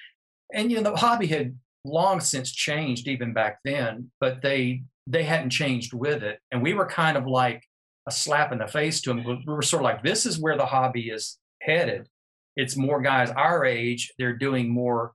[0.53, 5.25] and you know, the hobby had long since changed even back then, but they they
[5.25, 6.39] hadn't changed with it.
[6.53, 7.65] And we were kind of like
[8.07, 9.25] a slap in the face to them.
[9.25, 12.09] We were sort of like, this is where the hobby is headed.
[12.57, 14.13] It's more guys our age.
[14.19, 15.13] They're doing more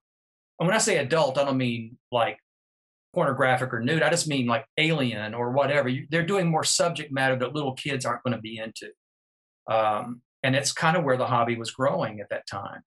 [0.60, 2.40] and when I say adult, I don't mean like
[3.14, 4.02] pornographic or nude.
[4.02, 5.88] I just mean like alien or whatever.
[5.88, 8.92] You, they're doing more subject matter that little kids aren't going to be into.
[9.70, 12.82] Um, and it's kind of where the hobby was growing at that time.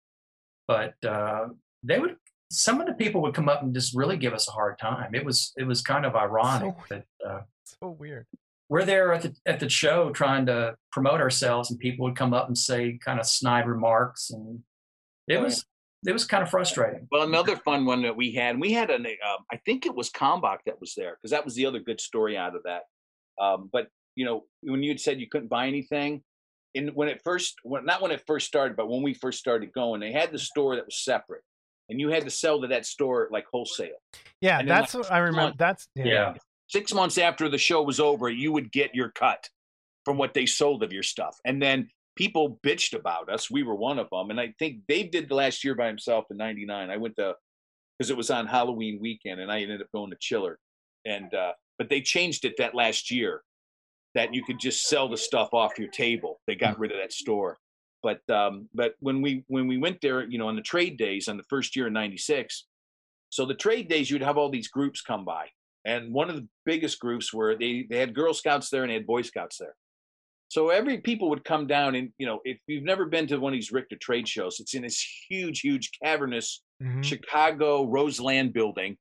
[0.67, 1.49] But uh,
[1.83, 2.17] they would,
[2.51, 5.15] some of the people would come up and just really give us a hard time.
[5.15, 8.27] It was, it was kind of ironic So- that uh, So weird.
[8.71, 12.33] We're there at the at the show trying to promote ourselves, and people would come
[12.33, 14.61] up and say kind of snide remarks, and
[15.29, 15.67] it Oh, was
[16.07, 17.07] it was kind of frustrating.
[17.11, 20.09] Well, another fun one that we had, we had an, um, I think it was
[20.09, 22.85] Kalmbach that was there because that was the other good story out of that.
[23.39, 26.23] Um, but you know, when you had said you couldn't buy anything,
[26.75, 29.73] and when it first, when, not when it first started, but when we first started
[29.73, 31.43] going, they had the store that was separate,
[31.89, 34.01] and you had to sell to that store like wholesale.
[34.41, 35.57] Yeah, And that's like, what I remember.
[35.59, 36.05] That's yeah.
[36.05, 36.35] Yeah.
[36.71, 39.49] Six months after the show was over, you would get your cut
[40.05, 43.51] from what they sold of your stuff, and then people bitched about us.
[43.51, 46.27] We were one of them, and I think Dave did the last year by himself
[46.31, 46.89] in '99.
[46.89, 47.35] I went to
[47.99, 50.61] because it was on Halloween weekend, and I ended up going to Chiller,
[51.05, 53.43] and uh, but they changed it that last year
[54.15, 56.41] that you could just sell the stuff off your table.
[56.47, 57.59] They got rid of that store.
[58.01, 61.27] But um, but when we when we went there, you know, on the trade days
[61.27, 62.65] on the first year in '96,
[63.29, 65.49] so the trade days you'd have all these groups come by,
[65.85, 68.95] and one of the biggest groups were they they had Girl Scouts there and they
[68.95, 69.75] had Boy Scouts there.
[70.49, 73.53] So every people would come down and you know if you've never been to one
[73.53, 77.05] of these Richter trade shows, it's in this huge huge cavernous Mhm.
[77.05, 78.97] Chicago Rosemont building,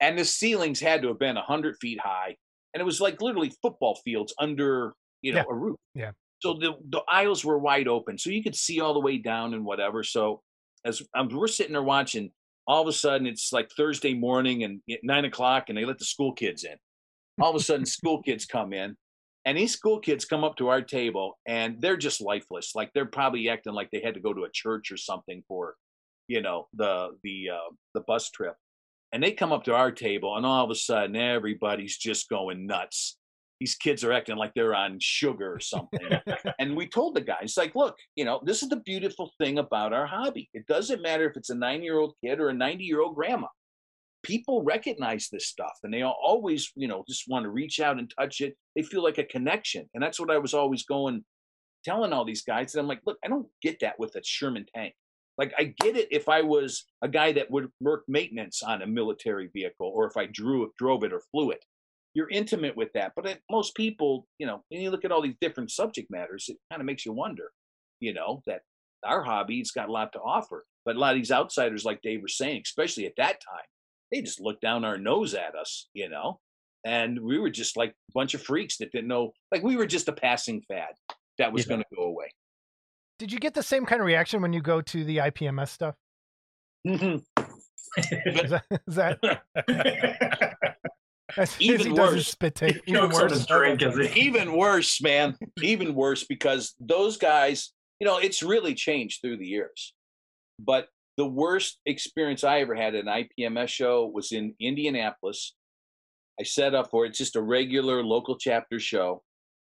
[0.00, 2.36] and the ceilings had to have been hundred feet high,
[2.72, 5.44] and it was like literally football fields under you know Yeah.
[5.50, 5.76] a roof.
[5.94, 6.12] Yeah.
[6.40, 9.54] So the the aisles were wide open, so you could see all the way down
[9.54, 10.02] and whatever.
[10.04, 10.42] So
[10.84, 12.30] as um, we're sitting there watching,
[12.66, 16.04] all of a sudden it's like Thursday morning and nine o'clock, and they let the
[16.04, 16.76] school kids in.
[17.40, 18.96] All of a sudden, school kids come in,
[19.44, 22.74] and these school kids come up to our table, and they're just lifeless.
[22.74, 25.74] Like they're probably acting like they had to go to a church or something for,
[26.28, 28.54] you know, the the uh, the bus trip.
[29.12, 32.66] And they come up to our table, and all of a sudden, everybody's just going
[32.66, 33.18] nuts.
[33.60, 36.08] These kids are acting like they're on sugar or something.
[36.58, 39.92] and we told the guys, like, look, you know, this is the beautiful thing about
[39.92, 40.50] our hobby.
[40.52, 43.14] It doesn't matter if it's a nine year old kid or a 90 year old
[43.14, 43.46] grandma.
[44.22, 48.12] People recognize this stuff and they always, you know, just want to reach out and
[48.18, 48.56] touch it.
[48.74, 49.88] They feel like a connection.
[49.94, 51.24] And that's what I was always going,
[51.84, 52.74] telling all these guys.
[52.74, 54.94] And I'm like, look, I don't get that with a Sherman tank.
[55.38, 58.86] Like, I get it if I was a guy that would work maintenance on a
[58.86, 61.62] military vehicle or if I drew drove it or flew it
[62.16, 63.12] you're intimate with that.
[63.14, 66.46] But it, most people, you know, when you look at all these different subject matters,
[66.48, 67.50] it kind of makes you wonder,
[68.00, 68.62] you know, that
[69.04, 70.64] our hobby's got a lot to offer.
[70.86, 73.66] But a lot of these outsiders, like Dave was saying, especially at that time,
[74.10, 76.40] they just looked down our nose at us, you know,
[76.86, 79.86] and we were just like a bunch of freaks that didn't know, like we were
[79.86, 80.94] just a passing fad
[81.36, 81.68] that was Yeah.
[81.74, 82.30] going to go away.
[83.18, 85.96] Did you get the same kind of reaction when you go to the IPMS stuff?
[86.86, 87.22] Mhm.
[87.98, 89.42] Is that, is that
[91.36, 92.28] as soon as Even he does his worse.
[92.28, 92.82] spit take?
[92.86, 93.78] Even chokes on his worse.
[93.78, 95.36] drink even worse, man.
[95.62, 99.94] Even worse because those guys, you know, it's really changed through the years.
[100.58, 105.54] But the worst experience I ever had at an IPMS show was in Indianapolis.
[106.38, 109.22] I set up for it, It's just a regular local chapter show.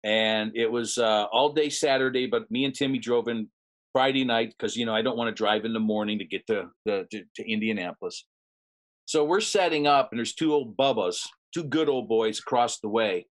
[0.03, 3.49] And it was uh, all day Saturday, but me and Timmy drove in
[3.93, 6.45] Friday night because you know I don't want to drive in the morning to get
[6.47, 8.25] to, the to to Indianapolis.
[9.05, 11.27] So we're setting up, and there's two old bubbas,
[11.57, 13.25] two good old boys across the way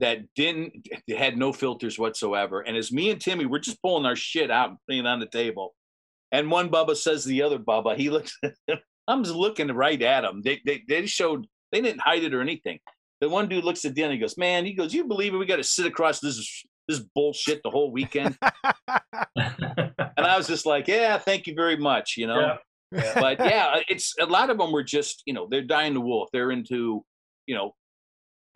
[0.00, 2.60] that didn't had no filters whatsoever.
[2.60, 5.20] And as me and Timmy, we're just pulling our shit out and putting it on
[5.20, 5.74] the table.
[6.32, 8.38] And one Bubba says to the other Bubba, he looks
[9.08, 10.42] I'm just looking right at him.
[10.42, 12.78] They, they they showed they didn't hide it or anything.
[13.20, 15.34] The one dude looks at the end and he goes, Man, he goes, You believe
[15.34, 15.38] it?
[15.38, 18.36] We got to sit across this this bullshit the whole weekend.
[18.42, 22.40] and I was just like, Yeah, thank you very much, you know.
[22.40, 22.56] Yeah.
[22.92, 26.28] But yeah, it's a lot of them were just, you know, they're dying the wolf.
[26.32, 27.04] They're into,
[27.46, 27.74] you know,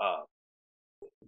[0.00, 0.22] uh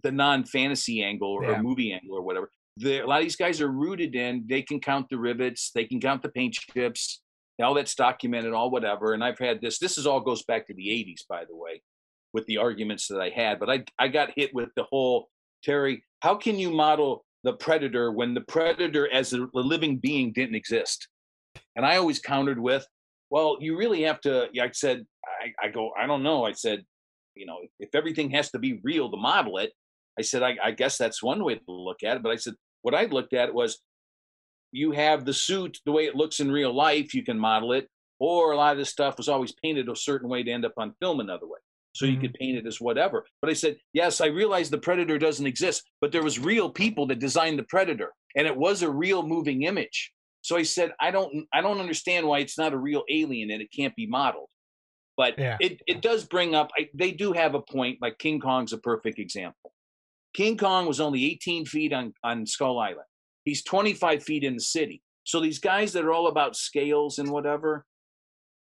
[0.03, 1.61] the non fantasy angle or, Yeah.
[1.61, 2.51] movie angle or whatever.
[2.77, 5.83] They're, a lot of these guys are rooted in, they can count the rivets, they
[5.83, 7.21] can count the paint chips,
[7.61, 9.13] all that's documented, all whatever.
[9.13, 11.81] And I've had this, this is all goes back to the 80s, by the way,
[12.31, 13.59] with the arguments that I had.
[13.59, 15.27] But I, I got hit with the whole,
[15.63, 20.31] Terry, how can you model the predator when the predator as a, a living being
[20.31, 21.09] didn't exist?
[21.75, 22.87] And I always countered with,
[23.29, 26.45] well, you really have to, I said, I, I go, I don't know.
[26.45, 26.85] I said,
[27.39, 29.71] you know, if everything has to be real to model it,
[30.17, 32.23] I said, I, I guess that's one way to look at it.
[32.23, 33.79] But I said, what I looked at was
[34.71, 37.87] you have the suit the way it looks in real life, you can model it,
[38.19, 40.73] or a lot of this stuff was always painted a certain way to end up
[40.77, 41.59] on film another way.
[41.93, 42.21] So you Mhm.
[42.21, 43.25] could paint it as whatever.
[43.41, 47.07] But I said, yes, I realize the predator doesn't exist, but there was real people
[47.07, 50.11] that designed the predator, and it was a real moving image.
[50.41, 53.61] So I said, I don't, I don't understand why it's not a real alien and
[53.61, 54.49] it can't be modeled.
[55.19, 55.57] But Yeah.
[55.59, 56.71] it, it does bring up.
[56.79, 57.97] I, they do have a point.
[58.01, 59.73] Like King Kong's a perfect example.
[60.33, 63.09] King Kong was only 18 feet on on Skull Island.
[63.43, 65.01] He's 25 feet in the city.
[65.25, 67.85] So these guys that are all about scales and whatever,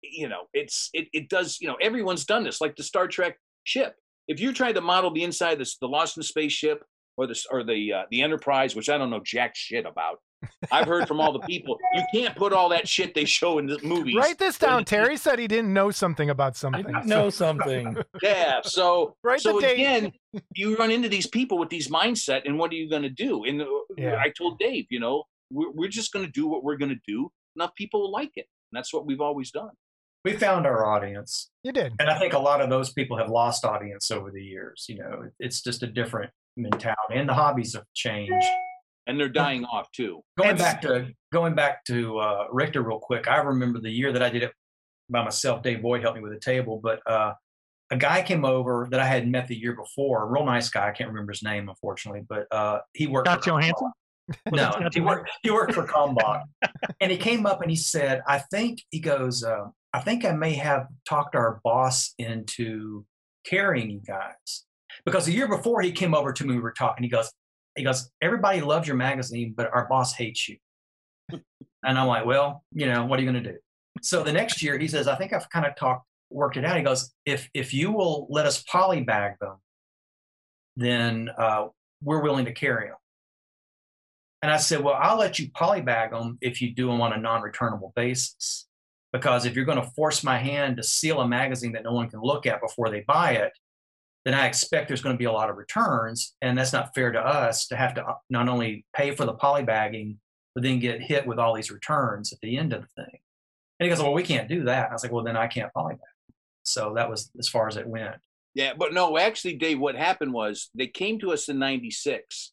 [0.02, 1.62] you know, it's it it does.
[1.62, 2.60] You know, everyone's done this.
[2.60, 3.94] Like the Star Trek ship.
[4.28, 6.84] If you tried to model the inside of this, the Lost in Space ship
[7.18, 10.18] or the or the uh, the Enterprise, which I don't know jack shit about.
[10.72, 13.66] I've heard from all the people you can't put all that shit they show in
[13.66, 14.16] the movies.
[14.16, 14.86] Write this down.
[14.86, 16.84] Terry said he didn't know something about I something.
[16.86, 17.98] didn't so- know something.
[18.22, 18.62] Yeah.
[18.64, 19.74] So Write so the date.
[19.74, 20.12] again,
[20.56, 23.44] you run into these people with these mindset, and what are you going to do?
[23.46, 23.66] And uh,
[23.98, 24.18] Yeah.
[24.20, 27.02] I told Dave, you know, we're, we're just going to do what we're going to
[27.08, 27.32] do.
[27.56, 29.72] Enough people will like it, and that's what we've always done.
[30.24, 31.50] we found our audience.
[31.64, 31.94] You did.
[32.00, 34.86] And I think a lot of those people have lost audience over the years.
[34.88, 38.46] You know, it's just a different mentality, and the hobbies have changed.
[39.08, 40.22] And they're dying off too.
[40.38, 44.12] Going It's- back to going back to uh, Richter real quick, I remember the year
[44.12, 44.52] that I did it
[45.10, 45.64] by myself.
[45.64, 47.34] Dave Boyd helped me with the table, but uh,
[47.92, 50.24] a guy came over that I had met the year before.
[50.24, 50.90] A real nice guy.
[50.90, 53.28] I can't remember his name, unfortunately, but uh, he worked.
[53.30, 53.92] Scott for Johansson?
[54.52, 55.30] No, he worked.
[55.42, 56.44] He worked for Kalmbach,
[57.00, 59.42] and he came up and he said, "I think he goes.
[59.42, 63.06] Uh, I think I may have talked our boss into
[63.46, 64.66] carrying you guys
[65.06, 67.04] because the year before he came over to me, we were talking.
[67.06, 67.32] He goes,
[67.78, 70.58] he goes, everybody loves your magazine, but our boss hates you.
[71.32, 73.58] and I'm like, well, you know, what are you going to do?
[74.02, 76.78] So the next year, he says, I think I've kind of talked, worked it out.
[76.78, 79.56] He goes, if if you will let us polybag them,
[80.76, 81.68] then uh,
[82.04, 82.98] we're willing to carry them.
[84.42, 87.18] And I said, well, I'll let you polybag them if you do them on a
[87.18, 88.68] non-returnable basis.
[89.12, 92.10] Because if you're going to force my hand to seal a magazine that no one
[92.10, 93.52] can look at before they buy it,
[94.28, 97.14] then I expect there's going to be a lot of returns, and that's not fair
[97.14, 100.18] to us to have to uh, not only pay for the polybagging,
[100.54, 103.20] but then get hit with all these returns at the end of the thing.
[103.80, 105.48] And he goes, "Well, we can't do that." And I was like, "Well, then I
[105.48, 106.00] can't polybag."
[106.64, 108.18] So that was as far as it went.
[108.54, 112.52] Yeah, but no, actually, Dave, what happened was they came to us in '96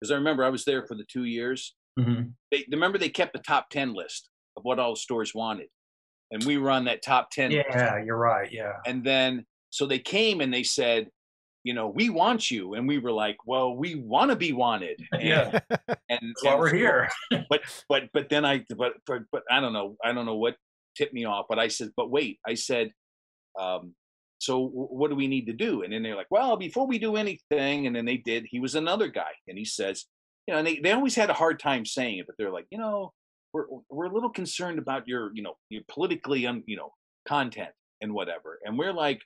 [0.00, 1.76] because I remember I was there for the two years.
[1.96, 5.68] hmm They remember they kept the top ten list of what all the stores wanted,
[6.32, 7.52] and we were on that top ten.
[7.52, 7.68] list.
[7.70, 8.50] Yeah, you're right.
[8.50, 8.72] Yeah.
[8.84, 11.08] And then so they came and they said,
[11.64, 15.00] you know, we want you, and we were like, well, we want to be wanted.
[15.12, 15.60] And, Yeah.
[16.08, 17.08] and why we're here.
[17.48, 20.56] but but but then I but but, but I don't know I don't know what
[20.96, 21.46] tipped me off.
[21.48, 22.92] But I said, but wait, I said,
[23.58, 23.94] um,
[24.38, 25.82] so w- what do we need to do?
[25.84, 28.44] And then they're like, well, before we do anything, and then they did.
[28.50, 30.04] He was another guy, and he says,
[30.46, 32.66] you know, and they they always had a hard time saying it, but they're like,
[32.70, 33.12] you know,
[33.52, 36.90] we're we're a little concerned about your you know your politically un, you know
[37.26, 37.70] content
[38.00, 39.22] and whatever, and we're like.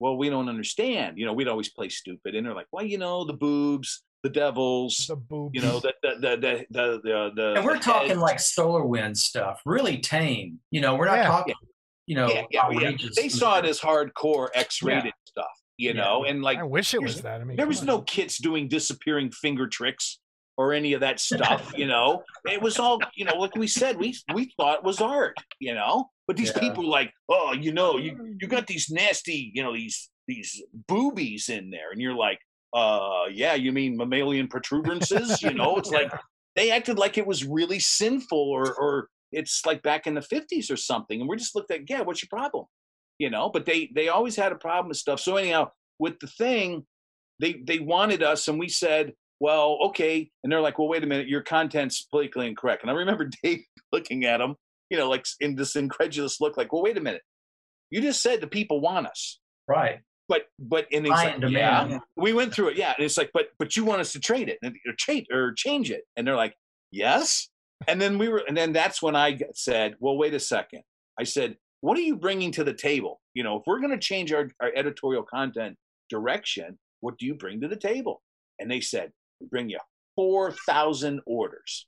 [0.00, 1.18] Well, we don't understand.
[1.18, 4.30] You know, we'd always play stupid, and they're like, "Well, you know, the boobs, the
[4.30, 5.54] devils, The boob.
[5.54, 8.40] you know, the the the the the the." the And we're the talking heads." like
[8.40, 10.60] solar wind stuff, really tame.
[10.70, 11.26] You know, we're not Yeah.
[11.28, 11.54] talking,
[12.06, 12.64] you know, yeah, yeah, yeah.
[12.64, 13.16] outrageous.
[13.16, 15.46] They saw it as hardcore X-rated stuff,
[15.76, 16.02] you Yeah.
[16.02, 17.40] know, and like I wish it was that.
[17.40, 17.86] I mean, there was on.
[17.86, 20.18] no kids doing disappearing finger tricks
[20.56, 22.22] or any of that stuff, you know.
[22.44, 25.74] It was all, you know, like we said, we we thought it was art, you
[25.74, 26.10] know.
[26.28, 26.60] But these Yeah.
[26.60, 31.48] people like, oh, you know, you you got these nasty, you know, these these boobies
[31.48, 32.38] in there, and you're like,
[32.74, 35.42] uh, yeah, you mean mammalian protuberances?
[35.42, 36.12] you know, it's like
[36.54, 40.70] they acted like it was really sinful or or it's like back in the 50s
[40.70, 42.66] or something and we're just looked at yeah what's your problem?
[43.18, 45.20] You know but they they always had a problem with stuff.
[45.20, 46.84] So anyhow with the thing
[47.40, 51.06] they they wanted us and we said well okay and they're like well wait a
[51.06, 52.82] minute your content's politically incorrect.
[52.82, 54.56] And i remember dave looking at them
[54.90, 57.22] you know like in this incredulous look like well wait a minute.
[57.90, 59.40] You just said the people want us.
[59.66, 60.00] Right.
[60.28, 61.90] but but and it's Supply like, demand.
[61.90, 61.98] yeah.
[62.16, 64.48] we went through it yeah and it's like but but you want us to trade
[64.48, 66.54] it and or change or change it and they're like
[66.90, 67.48] yes?
[67.86, 70.82] And then we were and then that's when I said well wait a second.
[71.18, 73.20] I said what are you bringing to the table?
[73.34, 75.76] You know if we're going to change our, our editorial content
[76.08, 78.22] direction what do you bring to the table?
[78.58, 79.78] And they said we bring you
[80.16, 81.86] 4000 orders.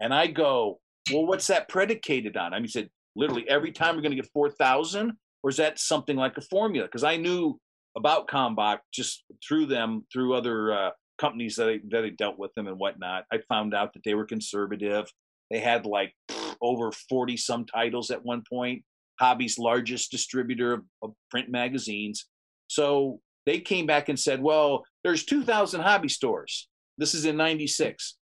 [0.00, 3.94] And i go well what's that predicated on i mean he said literally every time
[3.94, 5.12] we're going to get 4000
[5.42, 7.58] or is that something like a formula because i knew
[7.96, 12.52] about Kalmbach just through them through other uh, companies that I, that I dealt with
[12.54, 13.24] them and whatnot.
[13.32, 15.10] I found out that they were conservative.
[15.50, 18.84] They had like pff, over forty some titles at one point.
[19.20, 22.26] Hobby's largest distributor of, of print magazines.
[22.68, 26.68] So they came back and said, "Well, there's 2,000 hobby stores.
[26.96, 28.16] This is in '96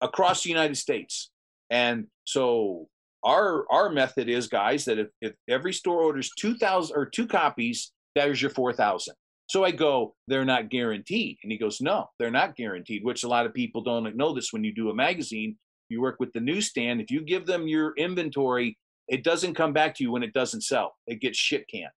[0.00, 1.30] across the United States,
[1.70, 2.88] and so."
[3.26, 7.90] Our, our method is guys that if, if every store orders 2000 or two copies
[8.14, 9.14] there's your 4000
[9.46, 11.38] so i go they're not guaranteed.
[11.42, 14.52] And he goes no they're not guaranteed which a lot of people don't know this
[14.52, 15.56] when you do a magazine.
[15.88, 17.00] You work with the newsstand.
[17.00, 18.78] If you give them your inventory
[19.08, 20.94] it doesn't come back to you when it doesn't sell.
[21.06, 21.92] It gets shit canned.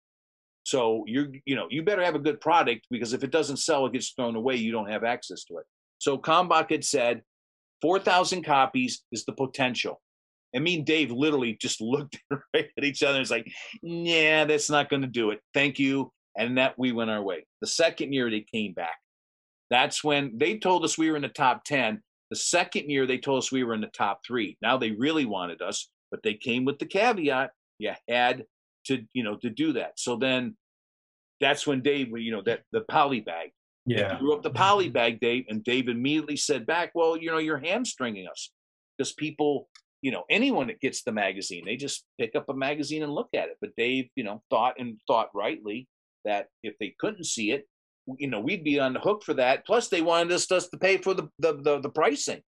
[0.65, 3.87] So you're you know you better have a good product because if it doesn't sell
[3.87, 4.57] it gets thrown away.
[4.57, 5.65] You don't have access to it.
[5.99, 7.23] So Kalmbach had said
[7.83, 10.01] 4000 copies is the potential
[10.55, 12.19] and me and Dave literally just looked
[12.55, 13.51] right at each other and was like,
[13.83, 15.41] yeah, that's not going to do it.
[15.53, 16.13] Thank you.
[16.37, 17.47] And that we went our way.
[17.61, 18.97] The second year they came back.
[19.71, 22.03] That's when they told us we were in the top 10.
[22.31, 24.57] The second year they told us we were in the top three.
[24.61, 28.45] Now they really wanted us, but they came with the caveat you had
[28.87, 29.99] to, you know, to do that.
[29.99, 30.57] So then
[31.41, 33.51] that's when Dave, you know, that the poly bag.
[33.87, 34.17] Yeah.
[34.17, 34.95] threw up the poly mm-hmm.
[34.95, 38.51] bag, Dave, and Dave immediately said back, well, you know, you're hamstringing us
[38.97, 39.69] because people,
[40.05, 43.31] you know, anyone that gets the magazine, they just pick up a magazine and look
[43.33, 43.57] at it.
[43.63, 45.89] But Dave, you know, thought and thought rightly
[46.27, 47.67] that if they couldn't see it,
[48.19, 49.65] you know, we'd be on the hook for that.
[49.65, 52.43] Plus, they wanted us, us to pay for the the, the, the pricing.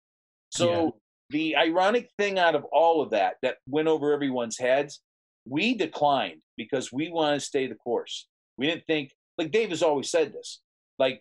[0.48, 0.90] So Yeah.
[1.28, 5.02] the ironic thing out of all of that that went over everyone's heads,
[5.46, 8.28] we declined because we want to stay the course.
[8.56, 10.62] We didn't think like Dave has always said this.
[10.98, 11.20] Like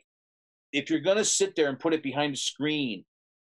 [0.71, 3.03] if you're going to sit there and put it behind a screen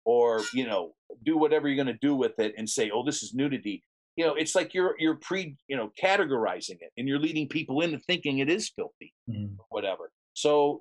[0.07, 0.93] or you know
[1.25, 3.83] do whatever you're going to do with it and say oh this is nudity.
[4.15, 7.81] You know it's like you're you're pre you know categorizing it and you're leading people
[7.81, 9.55] into thinking it is filthy Mm.
[9.69, 10.09] whatever.
[10.33, 10.79] So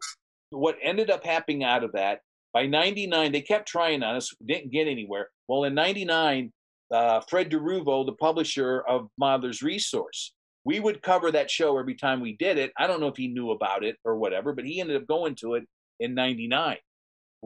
[0.51, 2.20] what ended up happening out of that
[2.55, 5.28] by 99 they kept trying on us didn't get anywhere.
[5.48, 6.53] Well in 99
[6.93, 10.32] uh, fred deruvo the publisher of modeler's resource
[10.65, 12.73] we would cover that show every time we did it.
[12.77, 15.35] I don't know if he knew about it or whatever but he ended up going
[15.36, 15.65] to it
[15.98, 16.77] in 99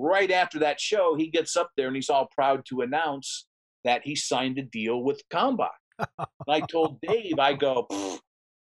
[0.01, 3.47] right after that show he gets up there and he's all proud to announce
[3.85, 5.69] that he signed a deal with Kalmbach.
[5.99, 7.87] and i told dave i go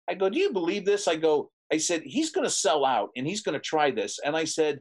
[0.08, 1.08] i go do you believe this?
[1.08, 4.20] I go i said he's going to sell out and he's going to try this.
[4.24, 4.80] And i said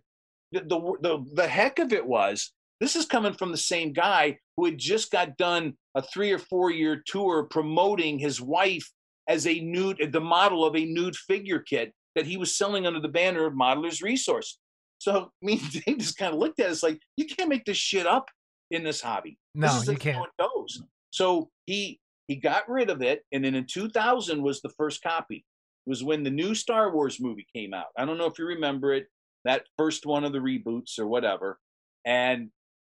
[0.53, 4.39] the, the the the heck of it was this is coming from the same guy
[4.57, 8.89] who had just got done a three or four year tour promoting his wife
[9.29, 13.01] as a nude the model of a nude figure kit that he was selling under
[13.01, 14.59] the banner of modelers resource
[14.99, 17.65] so me and dave just kind of looked at it it's like you can't make
[17.65, 18.29] this shit up
[18.71, 19.39] in this hobby.
[19.55, 20.27] This No, is you can't.
[20.27, 20.83] it goes.
[21.11, 25.45] So he he got rid of it and then in 2000 was the first copy.
[25.87, 27.87] Was when the new star wars movie came out.
[27.97, 29.07] I don't know if you remember it
[29.47, 31.59] that first one of the reboots or whatever.
[32.05, 32.51] And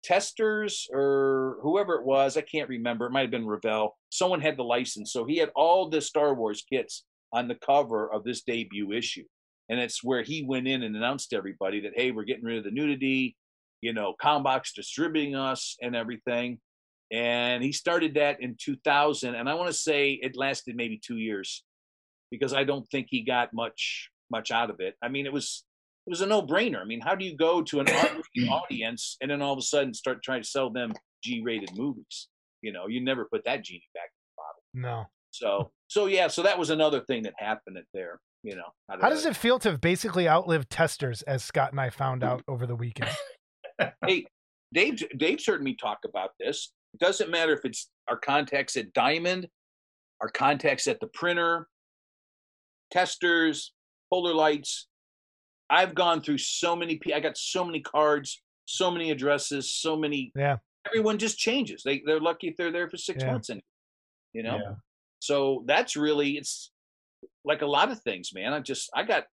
[0.06, 3.98] Testors or whoever it was i can't remember it might have been Revell.
[4.10, 5.12] someone had the license.
[5.14, 9.24] So he had all the star wars kits on the cover of this debut issue
[9.70, 12.58] and it's where he went in and announced to everybody that hey we're getting rid
[12.58, 13.36] of the nudity
[13.82, 16.60] you know Kalmbach's distributing us and everything
[17.12, 21.18] and he started that in 2000 and i want to say it lasted maybe two
[21.18, 21.64] years
[22.32, 25.64] because i don't think he got much much out of it i mean it was
[26.08, 27.88] it was a no-brainer i mean how do you go to an
[28.50, 30.92] audience and then all of a sudden start trying to sell them
[31.24, 32.30] g-rated movies
[32.62, 34.98] you know you never put that genie back in the bottle.
[34.98, 35.06] No.
[35.32, 39.26] so so yeah so that was another thing that happened there you know How does
[39.26, 42.76] it feel to have basically outlived Testors, as Scott and I found out over the
[42.76, 43.10] weekend?
[44.06, 44.26] hey,
[44.74, 46.72] Dave, Dave's heard me talk about this.
[46.94, 49.48] It doesn't matter if it's our contacts at Diamond,
[50.22, 51.68] our contacts at the printer,
[52.94, 53.72] Testors,
[54.12, 54.88] polar lights.
[55.70, 57.00] I've gone through so many.
[57.14, 60.58] I got so many cards, so many addresses, so many Yeah.
[60.86, 61.82] everyone just changes.
[61.84, 63.32] They they're lucky if they're there for six Yeah.
[63.32, 63.62] months, and
[64.34, 64.58] you know.
[64.58, 64.76] Yeah.
[65.20, 66.72] So that's really it's
[67.46, 68.54] like a lot of things, man.
[68.54, 69.26] I just I got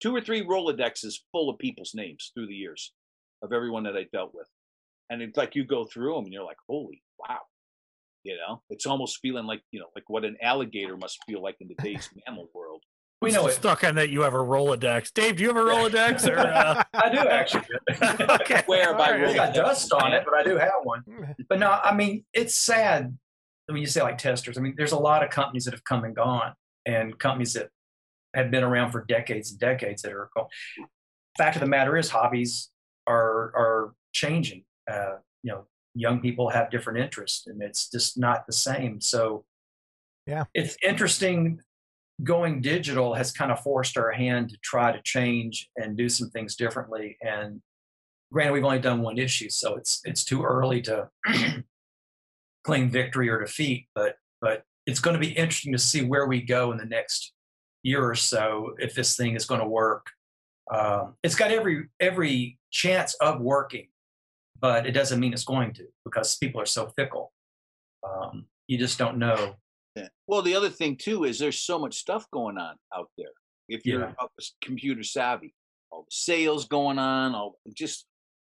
[0.00, 2.92] two or three Rolodexes full of people's names through the years
[3.42, 4.48] of everyone that I dealt with,
[5.10, 7.40] and it's like you go through them and you're like, holy wow,
[8.22, 8.62] you know.
[8.70, 12.08] It's almost feeling like you know like what an alligator must feel like in today's
[12.26, 12.82] mammal world.
[13.22, 13.52] We know it.
[13.54, 15.12] Stuck on that you have a Rolodex.
[15.12, 16.30] Dave, do you have a Rolodex?
[16.30, 16.82] Or, uh...
[16.94, 17.64] I do actually.
[18.40, 18.62] okay.
[18.66, 19.22] Where by All right.
[19.22, 21.02] It's got dust on it, but I do have one.
[21.48, 23.16] But no, I mean, it's sad
[23.66, 24.58] when you say like Testors.
[24.58, 26.52] I mean, there's a lot of companies that have come and gone,
[26.86, 27.68] and companies that
[28.34, 30.46] have been around for decades and decades that are gone.
[31.36, 32.70] Fact of the matter is, hobbies
[33.06, 34.64] are are changing.
[34.90, 39.00] Uh, you know, young people have different interests, and it's just not the same.
[39.00, 39.44] So,
[40.26, 40.44] Yeah.
[40.54, 41.60] it's interesting.
[42.24, 46.30] Going digital has kind of forced our hand to try to change and do some
[46.30, 47.18] things differently.
[47.20, 47.60] And
[48.32, 51.10] granted, we've only done one issue, so it's it's too early to
[52.64, 53.88] claim victory or defeat.
[53.94, 57.32] But but it's going to be interesting to see where we go in the next
[57.82, 60.06] year or so if this thing is going to work.
[60.72, 63.88] Um, it's got every every chance of working,
[64.60, 67.32] but it doesn't mean it's going to because people are so fickle.
[68.08, 69.56] Um, you just don't know.
[69.94, 70.08] Yeah.
[70.26, 73.30] Well, the other thing too is there's so much stuff going on out there.
[73.68, 74.26] If you're Yeah.
[74.62, 75.54] computer savvy,
[75.90, 78.06] all the sales going on, all just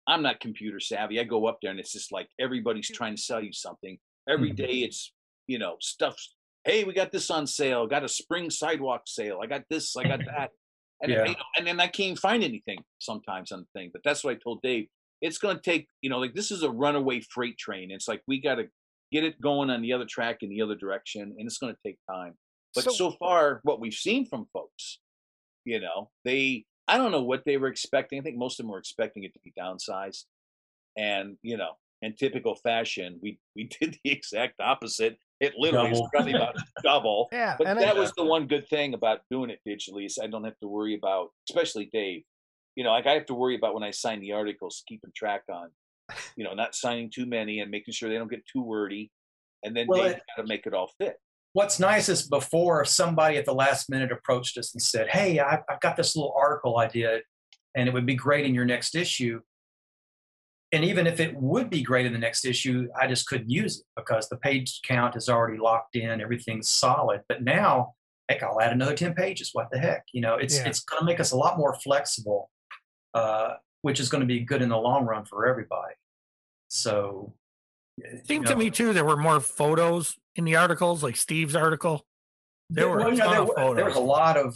[0.08, 1.20] I'm not computer savvy.
[1.20, 4.00] I go up there and it's just like everybody's trying to sell you something.
[4.28, 4.56] Every Mhm.
[4.56, 5.14] day it's
[5.50, 6.16] you know stuff.
[6.64, 7.88] Hey, we got this on sale.
[7.88, 9.40] Got a spring sidewalk sale.
[9.42, 9.96] I got this.
[9.98, 10.52] I got that.
[11.02, 11.24] And Yeah.
[11.28, 13.90] you know, and then I can't find anything sometimes on the thing.
[13.94, 14.88] But that's what I told Dave.
[15.22, 17.90] It's going to take you know like this is a runaway freight train.
[17.90, 18.66] It's like we got to
[19.10, 21.80] get it going on the other track in the other direction, and it's going to
[21.86, 22.34] take time.
[22.76, 25.00] But So- so, far, what we've seen from folks,
[25.64, 28.20] you know, they I don't know what they were expecting.
[28.20, 30.26] I think most of them were expecting it to be downsized,
[30.98, 35.18] and you know, in typical fashion, we we did the exact opposite.
[35.40, 37.30] It literally is probably about double.
[37.32, 40.20] Yeah, But and that I, was the one good thing about doing it digitally is
[40.22, 42.24] I don't have to worry about, especially Dave.
[42.76, 45.44] You know, like I have to worry about when I sign the articles, keeping track
[45.52, 45.70] on,
[46.36, 49.12] you know, not signing too many and making sure they don't get too wordy.
[49.64, 51.18] And then Well, Dave's it- got to make it all fit.
[51.54, 55.62] What's nice is before somebody at the last minute approached us and said, "Hey, I've,
[55.68, 57.24] I've got this little article I did,
[57.76, 59.42] and it would be great in your next issue."
[60.72, 63.80] And even if it would be great in the next issue, I just couldn't use
[63.80, 67.22] it because the page count is already locked in, everything's solid.
[67.28, 67.96] But now,
[68.30, 69.50] heck, I'll add another ten pages.
[69.54, 70.04] What the heck?
[70.14, 70.68] You know, it's Yeah.
[70.68, 72.52] it's going to make us a lot more flexible,
[73.16, 75.96] uh, which is going to be good in the long run for everybody.
[76.68, 77.34] So,
[77.98, 81.56] It seemed you to me too there were more photos in the articles, like Steve's
[81.56, 82.06] article.
[82.70, 83.76] There were well, a you know, there, of wa- photos.
[83.76, 84.56] there was a lot of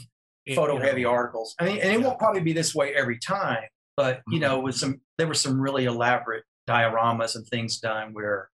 [0.53, 1.55] photo heavy articles.
[1.59, 3.63] I mean, and it won't probably be this way every time,
[3.97, 8.49] but you know, with some there were some really elaborate dioramas and things done where,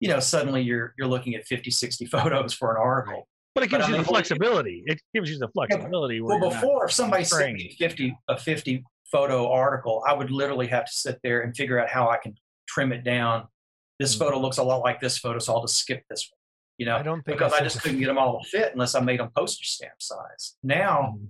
[0.00, 3.28] you know, suddenly you're you're looking at 50, 60 photos for an article.
[3.54, 4.82] But it But gives I you mean, the flexibility.
[4.86, 6.20] It gives you the flexibility.
[6.20, 10.66] where Well, before if somebody sent me 50 a 50 photo article, I would literally
[10.68, 12.34] have to sit there and figure out how I can
[12.66, 13.48] trim it down.
[13.98, 14.20] This Mhm.
[14.20, 16.38] photo looks a lot like this photo, so I'll just skip this one.
[16.78, 18.94] You know, I don't think because I just couldn't get them all to fit unless
[18.94, 20.56] I made them postage stamp size.
[20.62, 21.28] Now, Mhm.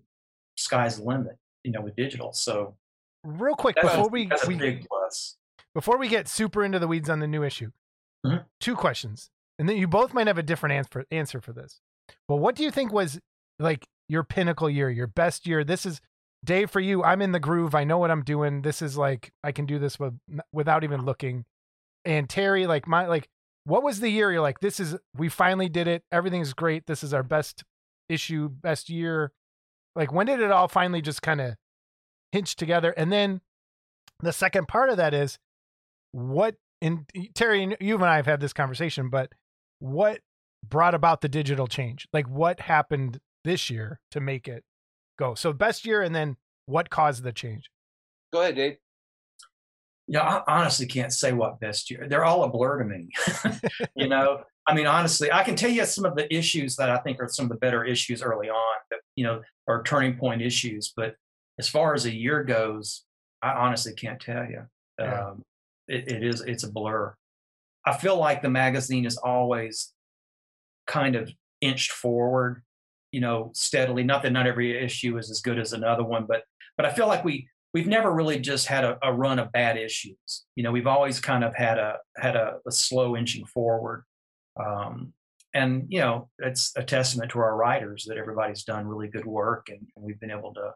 [0.56, 2.32] sky's the limit, you know, with digital.
[2.32, 2.78] So
[3.24, 5.36] real quick that's, before a, we, we big plus.
[5.74, 7.70] before we get super into the weeds on the new issue,
[8.26, 8.44] Mhm.
[8.60, 11.80] two questions, and then you both might have a different answer answer for this.
[12.28, 13.18] But what do you think was
[13.58, 15.64] like your pinnacle year, your best year?
[15.64, 16.00] This is
[16.44, 17.02] Dave for you.
[17.04, 17.74] I'm in the groove.
[17.74, 18.62] I know what I'm doing.
[18.62, 20.18] This is like I can do this with
[20.52, 21.44] without even looking.
[22.04, 23.28] And Terry, like my like,
[23.64, 24.58] what was the year you're like?
[24.60, 26.02] This is we finally did it.
[26.10, 26.86] Everything's great.
[26.86, 27.62] This is our best
[28.08, 29.30] issue, best year.
[29.94, 31.54] Like when did it all finally just kind of
[32.32, 32.92] hinge together?
[32.96, 33.40] And then
[34.20, 35.38] the second part of that is
[36.12, 39.30] what and Terry, you and I have had this conversation, but
[39.78, 40.20] what
[40.68, 42.08] brought about the digital change?
[42.12, 44.64] Like what happened this year to make it
[45.16, 45.34] go?
[45.34, 46.36] So best year and then
[46.66, 47.70] what caused the change?
[48.32, 48.76] Go ahead, Dave.
[50.08, 52.06] Yeah, I honestly can't say what best year.
[52.08, 53.10] They're all a blur to me.
[53.96, 56.98] you know, I mean, honestly, I can tell you some of the issues that I
[56.98, 60.42] think are some of the better issues early on that, you know, are turning point
[60.42, 60.92] issues.
[60.96, 61.14] But
[61.62, 63.04] as far as a year goes,
[63.40, 64.62] I honestly can't tell you.
[64.98, 65.28] Yeah.
[65.28, 65.42] Um,
[65.86, 67.14] it, it is, it's a blur.
[67.86, 69.92] I feel like the magazine is always
[70.88, 71.30] kind of
[71.60, 72.64] inched forward,
[73.12, 74.02] you know, steadily.
[74.02, 76.42] Not that not every issue is as good as another one, but
[76.76, 79.76] but I feel like we we've never really just had a, a run of bad
[79.76, 80.44] issues.
[80.56, 84.04] You know, we've always kind of had a had a, a slow inching forward.
[84.58, 85.12] Um,
[85.54, 89.68] and you know, it's a testament to our writers that everybody's done really good work,
[89.68, 90.72] and, and we've been able to.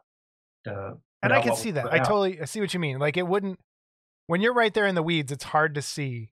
[0.67, 1.91] To And I can see that.
[1.91, 2.99] I totally I see what you mean.
[2.99, 3.59] Like it wouldn't
[4.27, 6.31] when you're right there in the weeds, it's hard to see.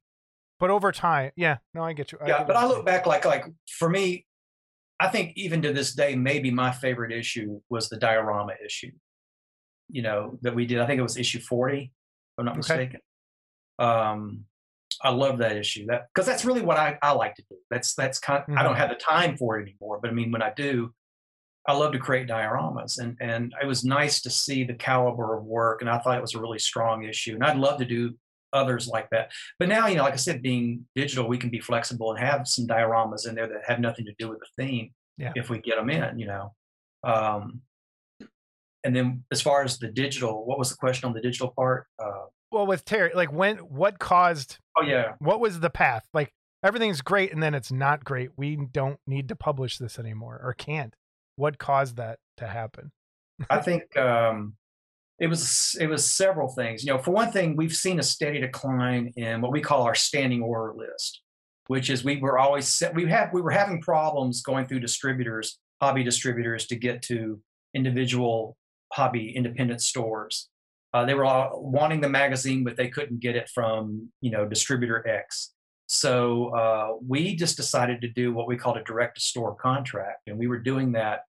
[0.59, 2.17] But over time, yeah, no, I get you.
[2.21, 2.85] yeah, get but I look saying.
[2.85, 4.25] back like like for me,
[4.99, 8.91] I think even to this day, maybe my favorite issue was the diorama issue.
[9.89, 10.79] You know that we did.
[10.79, 11.91] I think it was issue forty, if
[12.39, 12.59] I'm not Okay.
[12.59, 12.99] mistaken.
[13.79, 14.45] Um,
[15.03, 15.85] I love that issue.
[15.87, 17.57] That because that's really what I, I like to do.
[17.69, 18.43] That's that's kind.
[18.47, 18.63] I Mm-hmm.
[18.63, 20.93] don't have the time for it anymore, but I mean, when I do,
[21.67, 25.43] I love to create dioramas, and and it was nice to see the caliber of
[25.45, 28.13] work, and I thought it was a really strong issue, and I'd love to do
[28.53, 29.31] others like that.
[29.59, 32.47] But now, you know, like I said, being digital, we can be flexible and have
[32.47, 35.33] some dioramas in there that have nothing to do with the theme Yeah.
[35.35, 36.53] if we get them in, you know.
[37.03, 37.61] Um,
[38.83, 41.87] and then as far as the digital, what was the question on the digital part?
[41.99, 46.07] Uh, Well, with Terry, like when, what caused, oh yeah, what was the path?
[46.13, 46.31] Like
[46.63, 48.29] everything's great and then it's not great.
[48.37, 50.93] We don't need to publish this anymore or can't.
[51.35, 52.91] What caused that to happen?
[53.49, 54.55] I think um,
[55.19, 56.83] it was it was several things.
[56.83, 59.95] You know, for one thing, we've seen a steady decline in what we call our
[59.95, 61.21] standing order list,
[61.67, 65.57] which is we were always set, we have we were having problems going through distributors,
[65.81, 67.39] hobby distributors, to get to
[67.73, 68.57] individual
[68.93, 70.49] hobby independent stores.
[70.93, 74.45] Uh, they were all wanting the magazine, but they couldn't get it from you know
[74.45, 75.51] distributor X.
[75.87, 80.27] So uh, we just decided to do what we called a direct to store contract,
[80.27, 81.21] and we were doing that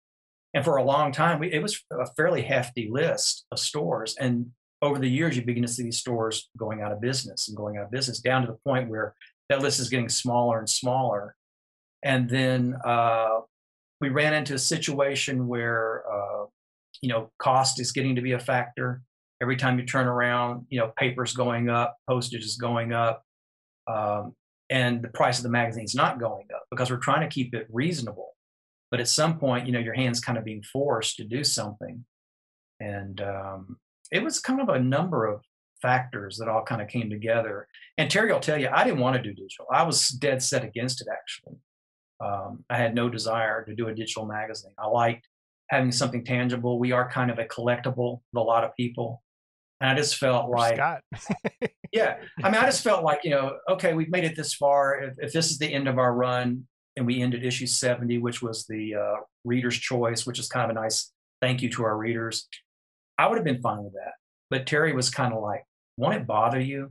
[0.55, 4.17] and for a long time, we, it was a fairly hefty list of stores.
[4.19, 7.57] And over the years, you begin to see these stores going out of business and
[7.57, 9.15] going out of business down to the point where
[9.49, 11.35] that list is getting smaller and smaller.
[12.05, 13.41] And then uh,
[14.01, 16.47] we ran into a situation where, uh,
[17.03, 19.03] you know, cost is getting to be a factor.
[19.43, 23.25] Every time you turn around, you know, paper's going up, postage is going up,
[23.89, 24.35] um,
[24.75, 27.69] and the price of the magazine's not going up because we're trying to keep it
[27.71, 28.35] reasonable.
[28.91, 32.05] But at some point you know your hands kind of being forced to do something.
[32.81, 33.79] And um,
[34.11, 35.43] it was kind of a number of
[35.81, 37.69] factors that all kind of came together.
[37.99, 39.67] And terry will tell you i didn't want to do digital.
[39.73, 41.57] I was dead set against it actually.
[42.21, 44.73] Um, i had no desire to do a digital magazine.
[44.77, 45.29] I liked
[45.69, 46.81] having something tangible.
[46.81, 49.23] We are kind of a collectible with a lot of people.
[49.81, 51.03] And i just felt like Scott.
[51.95, 52.17] yeah.
[52.43, 55.01] I mean i just felt like you know okay we've made it this far.
[55.01, 56.67] If, if this is the end of our run
[56.97, 60.77] and we ended issue 70 which was the uh, reader's choice which is kind of
[60.77, 62.49] a nice thank you to our readers
[63.17, 64.15] i would have been fine with that.
[64.51, 65.65] But terry was kind of like
[65.97, 66.91] won't it bother you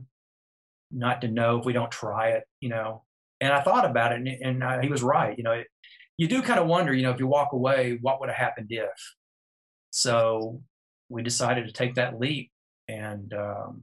[0.90, 2.44] not to know if we don't try it?
[2.60, 3.02] You know?
[3.40, 5.66] And i thought about it and, and uh, he was right you know it,
[6.16, 8.68] you do kind of wonder you know if you walk away what would have happened
[8.70, 8.88] if?
[9.90, 10.62] So
[11.10, 12.50] we decided to take that leap
[12.88, 13.82] and um,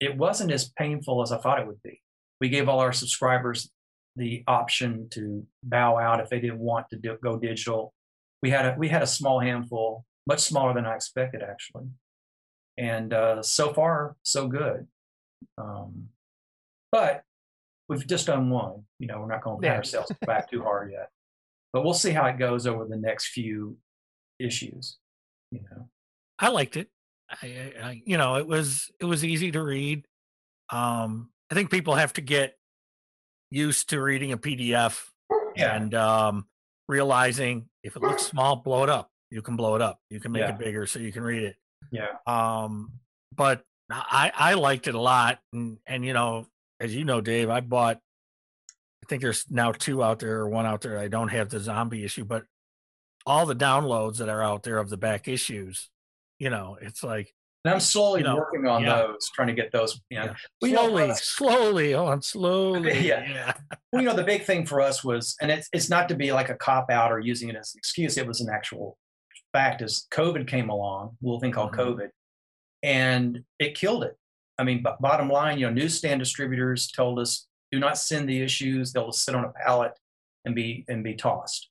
[0.00, 2.00] it wasn't as painful as I thought it would be.
[2.40, 3.70] We gave all our subscribers
[4.16, 7.92] the option to bow out if they didn't want to do, go digital.
[8.42, 11.88] We had a we had a small handful, much smaller than I expected actually,
[12.78, 14.86] and uh, so far so good.
[15.58, 16.08] Um,
[16.90, 17.22] but
[17.88, 18.84] we've just done one.
[18.98, 21.10] You know, we're not going to pat ourselves back too hard yet,
[21.72, 23.76] but we'll see how it goes over the next few
[24.38, 24.96] issues.
[25.50, 25.88] You know.
[26.38, 26.88] I liked it.
[27.42, 30.04] I, I, you know, it was it was easy to read.
[30.70, 32.56] Um, I think people have to get
[33.50, 35.04] used to reading a PDF
[35.56, 35.74] Yeah.
[35.76, 36.46] and um,
[36.88, 39.10] realizing if it looks small, blow it up.
[39.30, 39.98] You can blow it up.
[40.10, 40.50] You can make Yeah.
[40.50, 41.56] it bigger so you can read it.
[41.90, 42.08] Yeah.
[42.26, 42.92] Um,
[43.34, 46.46] but I I liked it a lot, and and you know,
[46.78, 48.00] as you know, Dave, I bought.
[49.02, 50.98] I think there's now two out there, or one out there.
[50.98, 52.44] I don't have the zombie issue, but
[53.26, 55.90] all the downloads that are out there of the back issues,
[56.40, 57.32] you know, it's like
[57.64, 58.96] And I'm slowly You know, working on yeah.
[59.02, 60.00] those, trying to get those.
[60.10, 60.34] You know, Yeah.
[60.60, 62.98] Well, you know, slowly, slowly, on slowly.
[63.06, 63.22] Yeah.
[63.30, 63.52] yeah.
[63.92, 66.32] well, you know, the big thing for us was, and it's it's not to be
[66.32, 68.16] like a cop out or using it as an excuse.
[68.18, 68.96] It was an actual
[69.52, 69.82] fact.
[69.82, 71.78] As COVID came along, a little thing called Mhm.
[71.84, 72.08] COVID,
[72.82, 74.16] and it killed it.
[74.58, 78.40] I mean, b- bottom line, you know, newsstand distributors told us do not send the
[78.42, 79.92] issues; they'll just sit on a pallet
[80.46, 81.68] and be and be tossed.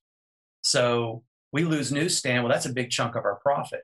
[0.62, 2.44] So we lose newsstand.
[2.44, 3.82] Well, that's a big chunk of our profit.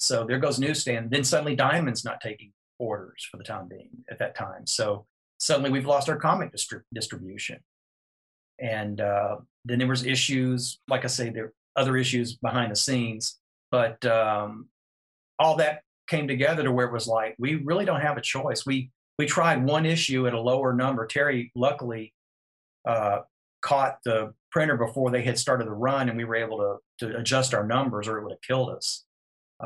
[0.00, 1.10] So there goes newsstand.
[1.10, 4.66] Then suddenly Diamond's not taking orders for the time being at that time.
[4.66, 5.06] So
[5.38, 7.58] suddenly we've lost our comic distri- distribution.
[8.58, 9.36] And uh,
[9.66, 13.38] then there was issues, like I say, there other issues behind the scenes,
[13.70, 14.68] but um,
[15.38, 18.66] all that came together to where it was like we really don't have a choice.
[18.66, 21.06] We we tried one issue at a lower number.
[21.06, 22.12] Terry luckily
[22.88, 23.20] uh,
[23.62, 27.16] caught the printer before they had started the run, and we were able to to
[27.16, 29.04] adjust our numbers, or it would have killed us.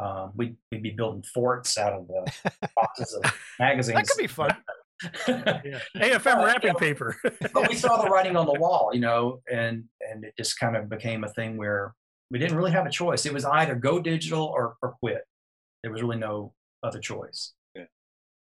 [0.00, 3.96] Um, we'd, we'd be building forts out of the boxes of magazines.
[3.96, 4.56] That could be fun.
[5.28, 5.80] yeah.
[5.96, 7.16] AFM wrapping paper.
[7.52, 10.76] but we saw the writing on the wall, you know, and and it just kind
[10.76, 11.94] of became a thing where
[12.30, 13.26] we didn't really have a choice.
[13.26, 15.22] It was either go digital or, or quit.
[15.82, 16.52] There was really no
[16.82, 17.52] other choice.
[17.74, 17.84] Yeah.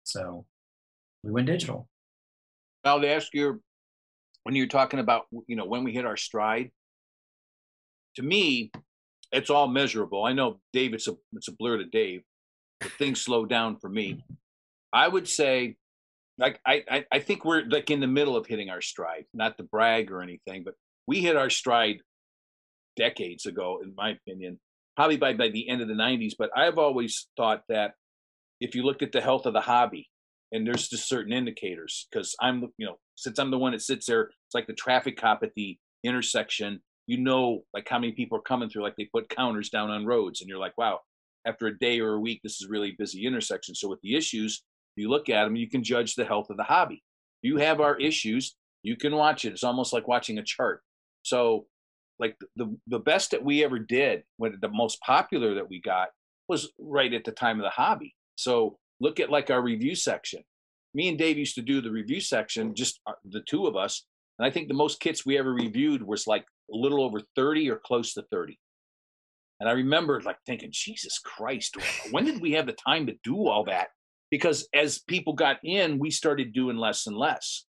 [0.04, 0.46] So
[1.22, 1.88] we went digital.
[2.84, 3.60] I'll ask you
[4.44, 6.70] when you're talking about you know when we hit our stride.
[8.16, 8.72] To me,
[9.32, 10.24] it's all measurable.
[10.24, 12.22] I know Dave, it's a it's a blur to Dave,
[12.80, 14.14] but things slow down for me.
[14.14, 14.34] Mm-hmm.
[14.92, 15.76] I would say,
[16.38, 19.24] like I, I I think we're like in the middle of hitting our stride.
[19.34, 20.74] Not to brag or anything, but
[21.06, 21.98] we hit our stride
[22.96, 24.58] decades ago, in my opinion,
[24.96, 26.34] probably by by the end of the '90s.
[26.38, 27.92] But I've always thought that
[28.60, 30.08] if you look at the health of the hobby,
[30.52, 34.06] and there's just certain indicators, because I'm you know since I'm the one that sits
[34.06, 38.38] there, it's like the traffic cop at the intersection you know like how many people
[38.38, 41.00] are coming through like they put counters down on roads and you're like wow
[41.46, 43.74] after a day or a week this is really busy intersection.
[43.74, 44.62] So with the issues
[44.94, 47.02] you look at them you can judge the health of the hobby.
[47.42, 48.54] You have our issues
[48.84, 49.52] you can watch it.
[49.52, 50.82] It's almost like watching a chart.
[51.22, 51.66] So
[52.20, 56.08] like the the best that we ever did when the most popular that we got
[56.48, 58.14] was right at the time of the hobby.
[58.36, 60.42] So look at like our review section.
[60.94, 64.04] Me and dave used to do the review section just uh, the two of us
[64.38, 67.70] and i think the most kits we ever reviewed was like a little over 30
[67.70, 68.58] or close to 30.
[69.60, 71.76] And I remember like thinking, Jesus Christ,
[72.10, 73.88] when did we have the time to do all that?
[74.30, 77.64] Because as people got in, we started doing less and less.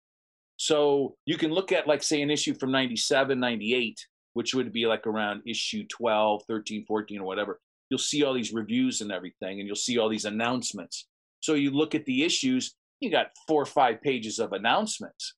[0.56, 3.96] So you can look at, like, say, an issue from 97, 98,
[4.32, 7.60] which would be like around issue 12, 13, 14, or whatever.
[7.88, 11.06] You'll see all these reviews and everything, and you'll see all these announcements.
[11.40, 15.34] So you look at the issues, you got four or five pages of announcements.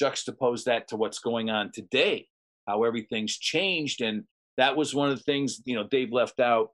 [0.00, 2.26] Juxtapose that to what's going on today
[2.66, 4.24] how everything's changed and
[4.56, 6.70] that was one of the things you know dave left out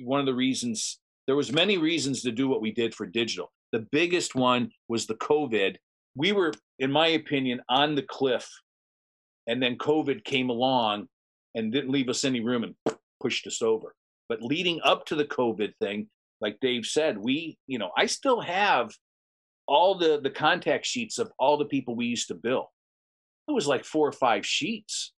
[0.00, 3.52] one of the reasons there was many reasons to do what we did for digital.
[3.72, 5.76] The biggest one was the covid.
[6.16, 8.48] We were in my opinion on the cliff
[9.46, 11.06] and then covid came along
[11.54, 13.94] and didn't leave us any room and pushed us over.
[14.30, 16.08] But leading up to the covid thing
[16.40, 18.92] like dave said we you know i still have
[19.68, 22.72] all the the contact sheets of all the people we used to bill
[23.46, 25.12] it was like four or five sheets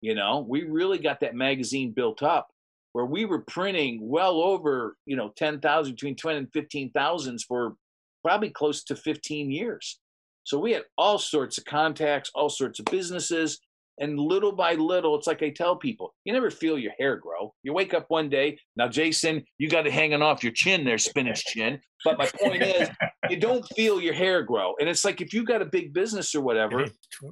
[0.00, 2.48] you know, we really got that magazine built up
[2.92, 7.74] where we were printing well over, you know, 10,000, between 20 and 15,000s for
[8.22, 10.00] probably close to 15 years.
[10.44, 13.60] So we had all sorts of contacts, all sorts of businesses.
[14.00, 17.52] And little by little, it's like I tell people, you never feel your hair grow.
[17.64, 20.98] You wake up one day, now, Jason, you got it hanging off your chin there,
[20.98, 21.80] spinach chin.
[22.04, 22.88] But my point is,
[23.30, 24.74] you don't feel your hair grow.
[24.80, 26.86] And it's like if you got a big business or whatever,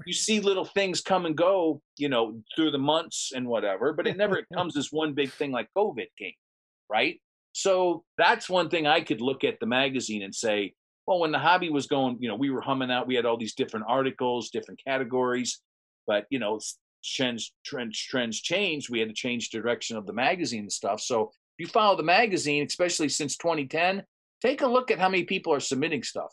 [0.07, 4.07] you see little things come and go, you know, through the months and whatever, but
[4.07, 6.33] it never comes as one big thing like COVID came,
[6.91, 7.21] right?
[7.53, 10.75] So that's one thing I could look at the magazine and say,
[11.07, 13.37] well, when the hobby was going, you know, we were humming out, we had all
[13.37, 15.61] these different articles, different categories
[16.07, 16.59] but you know
[17.05, 21.01] trends trends trends change we had to change the direction of the magazine and stuff
[21.01, 24.03] so if you follow the magazine especially since 2010
[24.47, 26.33] take a look at how many people are submitting stuff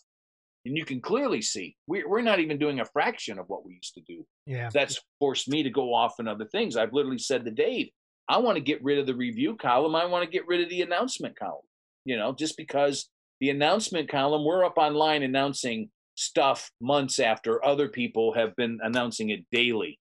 [0.65, 3.73] and you can clearly see we're, we're not even doing a fraction of what we
[3.73, 7.17] used to do yeah that's forced me to go off on other things i've literally
[7.17, 7.89] said to dave
[8.29, 10.69] i want to get rid of the review column i want to get rid of
[10.69, 11.65] the announcement column
[12.05, 13.09] you know just because
[13.39, 19.29] the announcement column we're up online announcing stuff months after other people have been announcing
[19.31, 19.99] it daily.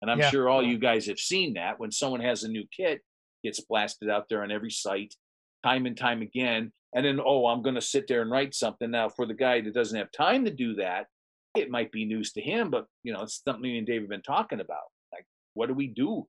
[0.00, 0.30] And I'm Yeah.
[0.30, 3.00] sure all you guys have seen that when someone has a new kit,
[3.44, 5.14] gets blasted out there on every site
[5.62, 6.72] time and time again.
[6.94, 8.90] And then, oh, I'm going to sit there and write something.
[8.90, 11.06] Now, for the guy that doesn't have time to do that,
[11.54, 14.10] it might be news to him, but you know, it's something me and Dave have
[14.10, 14.90] been talking about.
[15.12, 16.26] Like, what do we do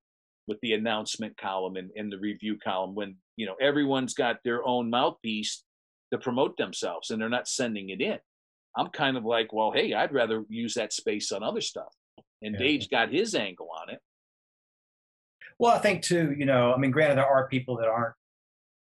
[0.48, 4.66] with the announcement column and, and the review column when you know everyone's got their
[4.68, 5.64] own mouthpiece
[6.12, 8.20] to promote themselves and they're not sending it in?
[8.76, 11.94] I'm kind of like, well, hey, I'd rather use that space on other stuff.
[12.42, 12.60] And Yeah.
[12.60, 14.00] Dave's got his angle on it.
[15.60, 18.16] Well, I think too, you know, I mean, granted, there are people that aren't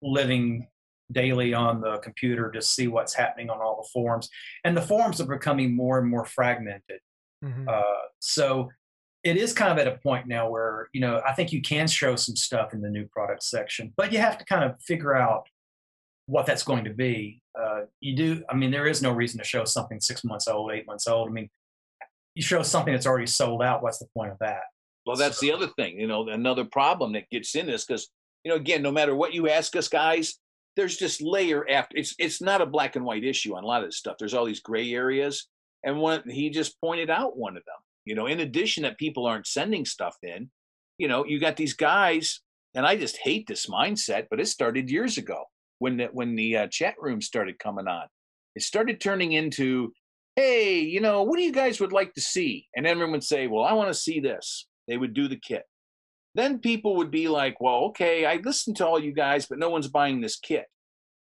[0.03, 0.66] living
[1.12, 4.28] daily on the computer to see what's happening on all the forums,
[4.64, 7.01] and the forums are becoming more and more fragmented.
[7.44, 7.68] Mhm.
[7.68, 8.70] Uh, so
[9.24, 11.86] it is kind of at a point now where you know I think you can
[11.86, 15.14] show some stuff in the new product section, but you have to kind of figure
[15.14, 15.48] out
[16.26, 17.40] what that's going to be.
[17.59, 20.70] Uh, you do, I mean, there is no reason to show something six months old,
[20.72, 21.28] eight months old.
[21.28, 21.48] I mean,
[22.35, 23.82] you show something that's already sold out.
[23.82, 24.64] What's the point of that?
[25.06, 28.10] Well, that's the other thing, you know, another problem that gets in this because,
[28.44, 30.39] you know, again, no matter what you ask us, guys,
[30.78, 31.96] there's just layer after.
[31.96, 34.16] It's it's not a black and white issue on a lot of this stuff.
[34.16, 35.48] There's all these gray areas,
[35.84, 37.82] and one he just pointed out one of them.
[38.05, 40.50] You know, in addition that people aren't sending stuff in,
[40.96, 42.40] you know, you got these guys,
[42.74, 45.44] and I just hate this mindset, but it started years ago
[45.80, 48.06] when the when the uh, chat room started coming on.
[48.55, 49.92] It started turning into,
[50.36, 52.68] hey, you know, what do you guys would like to see?
[52.76, 54.66] And everyone would say, well, I want to see this.
[54.86, 55.64] They would do the kit.
[56.39, 59.70] Then people would be like, well, okay, I listened to all you guys, but no
[59.70, 60.66] one's buying this kit.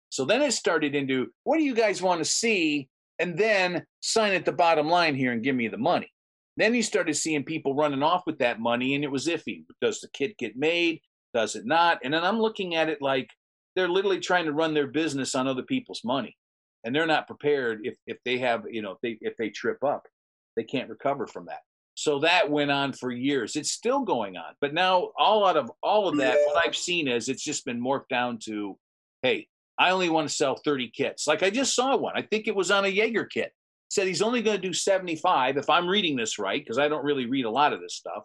[0.07, 2.87] So then it started into what do you guys want to see?
[3.19, 6.09] And then sign at the bottom line here and give me the money.
[6.55, 9.65] Then you started seeing people running off with that money, and it was iffy.
[9.81, 11.01] Does the kit get made?
[11.33, 11.99] Does it not?
[12.05, 13.29] And then I'm looking at it like
[13.75, 16.37] they're literally trying to run their business on other people's money,
[16.85, 19.83] and they're not prepared if if they have you know if they if they trip
[19.83, 20.07] up,
[20.55, 21.59] they can't recover from that.
[22.01, 23.55] So that went on for years.
[23.55, 27.07] It's still going on, but now all out of all of that, what I've seen
[27.07, 28.75] is it's just been morphed down to,
[29.21, 29.47] hey,
[29.77, 31.27] I only want to sell 30 kits.
[31.27, 32.13] Like I just saw one.
[32.15, 33.51] I think it was on a Jaeger kit.
[33.91, 37.03] Said he's only going to do 75 if i'm reading this right because i don't
[37.03, 38.23] really read a lot of this stuff.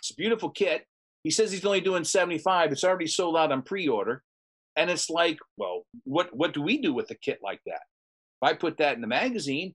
[0.00, 0.84] It's a beautiful kit.
[1.22, 4.22] He says he's only doing 75 it's already sold out on pre-order.
[4.76, 7.84] And it's like well what what do we do with a kit like that?
[8.42, 9.74] If i put that in the magazine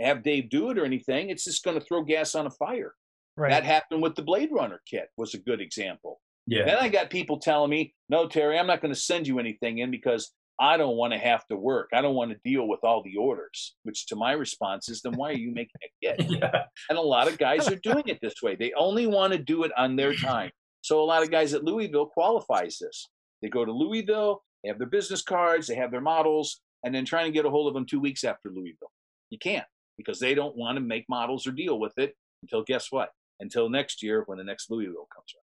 [0.00, 2.94] have dave do it or anything it's just going to throw gas on a fire
[3.38, 3.50] Right.
[3.50, 6.64] that happened with the blade runner kit was a good example Yeah.
[6.64, 9.78] then I got people telling me, no, Terry, I'm not going to send you anything
[9.78, 11.90] in because I don't want to have to work.
[11.92, 13.74] I don't want to deal with all the orders.
[13.82, 16.30] Which to my response is, then why are you making a kit?
[16.30, 16.62] yeah.
[16.88, 18.56] And a lot of guys are doing it this way.
[18.56, 20.50] They only want to do it on their time.
[20.80, 23.06] So a lot of guys at Louisville qualifies this.
[23.42, 27.04] They go to Louisville, they have their business cards, they have their models, and then
[27.04, 28.92] trying to get a hold of them two weeks after Louisville.
[29.28, 29.66] You can't
[29.96, 33.10] because they don't want to make models or deal with it until guess what?
[33.40, 35.42] Until next year when the next Louisville comes around.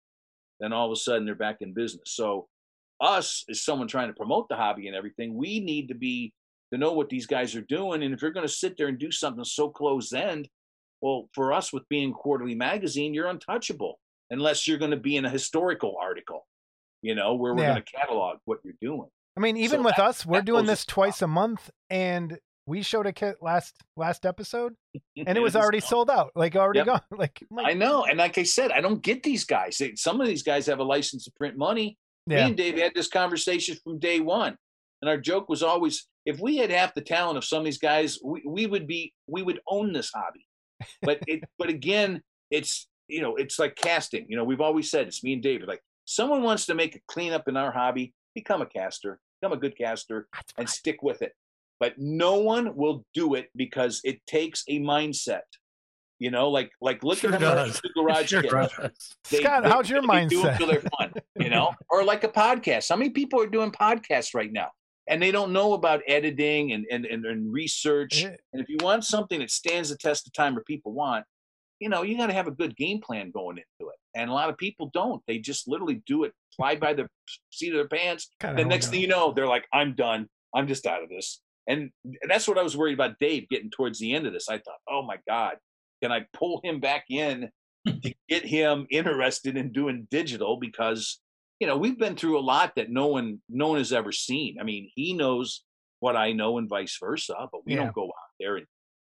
[0.60, 2.14] Then all of a sudden they're back in business.
[2.14, 2.48] So
[3.00, 6.32] us as someone trying to promote the hobby and everything, we need to be
[6.72, 8.02] to know what these guys are doing.
[8.02, 10.48] And if you're going to sit there and do something so close end,
[11.00, 14.00] well, for us with being quarterly magazine, you're untouchable
[14.30, 16.46] unless you're going to be in a historical article,
[17.00, 17.70] you know, where we're Yeah.
[17.74, 19.08] going to catalog what you're doing.
[19.36, 22.38] I mean, even So with that- us, we're doing this twice a month, and
[22.68, 24.74] we showed a kit last last episode,
[25.26, 26.86] and it was already sold out, like already Yep.
[26.86, 27.00] gone.
[27.18, 29.78] Like, I'm I know, and like I said, I don't get these guys.
[29.78, 31.96] They, some of these guys have a license to print money.
[32.26, 34.54] Me and Dave had this conversation from day one,
[35.00, 37.78] and our joke was always, if we had half the talent of some of these
[37.78, 40.46] guys, we, we would be, we would own this hobby.
[41.00, 44.26] But it, but again, it's you know, it's like casting.
[44.28, 45.68] You know, we've always said it's me and David.
[45.68, 49.60] Like, someone wants to make a cleanup in our hobby, become a caster, become a
[49.60, 50.28] good caster,
[50.58, 51.32] and stick with it.
[51.80, 55.42] But no one will do it because it takes a mindset.
[56.18, 58.50] You know, like like look Sure at the garage Sure kit.
[58.50, 59.14] does.
[59.30, 60.56] They- Scott, they- how's your they do 'em mindset?
[60.58, 62.88] till they're fun, you know, or like a podcast.
[62.88, 64.70] How many people are doing podcasts right now,
[65.06, 68.22] and they don't know about editing and and and, and research?
[68.22, 68.34] Yeah.
[68.52, 71.24] And if you want something that stands the test of time, or people want,
[71.78, 73.96] you know, you got to have a good game plan going into it.
[74.16, 75.22] And a lot of people don't.
[75.28, 77.06] They just literally do it, fly by the
[77.50, 78.28] seat of their pants.
[78.40, 80.26] Kinda The next I thing you know, they're like, "I'm done.
[80.52, 81.90] I'm just out of this." And
[82.26, 84.48] that's what I was worried about Dave getting towards the end of this.
[84.48, 85.56] I thought, "Oh my God,
[86.02, 87.50] can I pull him back in
[87.86, 91.20] to get him interested in doing digital?" Because
[91.60, 94.56] you know we've been through a lot that no one no one has ever seen.
[94.60, 95.62] I mean, he knows
[96.00, 97.80] what I know and vice versa, but we Yeah.
[97.80, 98.66] don't go out there and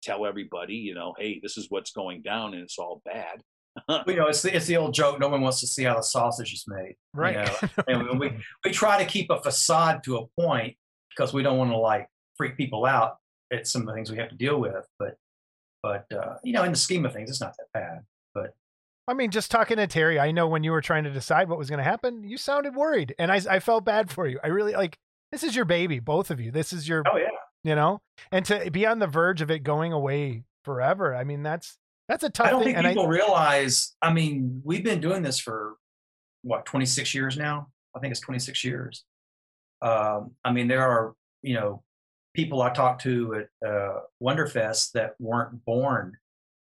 [0.02, 3.42] tell everybody, you know, hey, this is what's going down and it's all bad.
[3.88, 5.20] Well, you know, it's the, it's the old joke.
[5.20, 6.96] No one wants to see how the sausage is made.
[7.14, 7.36] you Right.
[7.36, 7.56] know?
[7.88, 8.32] and we,
[8.66, 10.76] we try to keep a facade to a point
[11.10, 12.08] because we don't want to like
[12.40, 13.18] freak people out
[13.52, 14.88] at some of the things we have to deal with.
[14.98, 15.18] But,
[15.84, 18.00] but uh, you know, in the scheme of things, it's not that bad.
[18.34, 18.54] But
[19.08, 21.58] I mean, just talking to Terry, I know when you were trying to decide what
[21.58, 24.40] was going to happen, you sounded worried, and I, I felt bad for you.
[24.44, 24.98] I really like
[25.32, 26.52] this is your baby, both of you.
[26.52, 27.28] This is your, Oh yeah,
[27.64, 28.00] you know,
[28.32, 31.16] and to be on the verge of it going away forever.
[31.16, 32.76] I mean, that's that's a tough I don't thing.
[32.76, 33.96] think people I, realize.
[34.02, 35.76] I mean, we've been doing this for
[36.44, 37.68] what 26 years now.
[37.96, 39.04] I think it's 26 years.
[39.82, 41.84] Um, I mean, there are you know
[42.34, 46.18] people I talked to at uh, Wonderfest that weren't born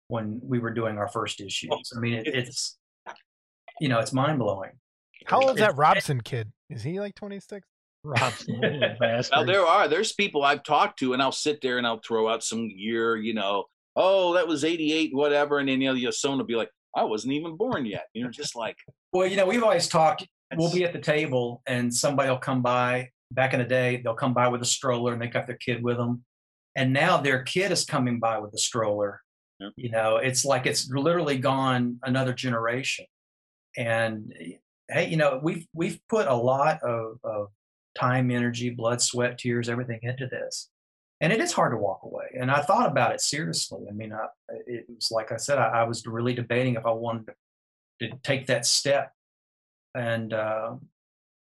[0.08, 1.92] when we were doing our first issues.
[1.96, 2.78] I mean, it, it's
[3.80, 4.72] you know, it's mind blowing.
[5.26, 6.52] how old's that Robson kid?
[6.68, 7.66] Is he like twenty six?
[8.02, 9.36] Robson, little bastard.
[9.36, 12.28] Now there are there's people I've talked to, and I'll sit there and I'll throw
[12.28, 13.64] out some year, you know,
[13.96, 17.04] oh that was '88, whatever, and then you know, your son will be like, I
[17.04, 18.06] wasn't even born yet.
[18.14, 18.76] You know, just like
[19.12, 20.26] Well, you know, we've always talked.
[20.56, 23.10] We'll be at the table, and somebody will come by.
[23.30, 25.82] Back in the day, they'll come by with a stroller, and they got their kid
[25.82, 26.24] with them.
[26.76, 29.20] And now their kid is coming by with a stroller.
[29.60, 29.72] Yep.
[29.76, 33.06] You know, it's like it's literally gone another generation.
[33.76, 34.32] And
[34.88, 37.48] hey, you know, we've we've put a lot of, of
[37.94, 40.70] time, energy, blood, sweat, tears, everything into this,
[41.20, 42.36] and it is hard to walk away.
[42.38, 43.86] And I thought about it seriously.
[43.88, 44.26] I mean, I,
[44.66, 47.34] it was like I said, I, I was really debating if I wanted to
[48.00, 49.12] to take that step.
[49.94, 50.76] And uh,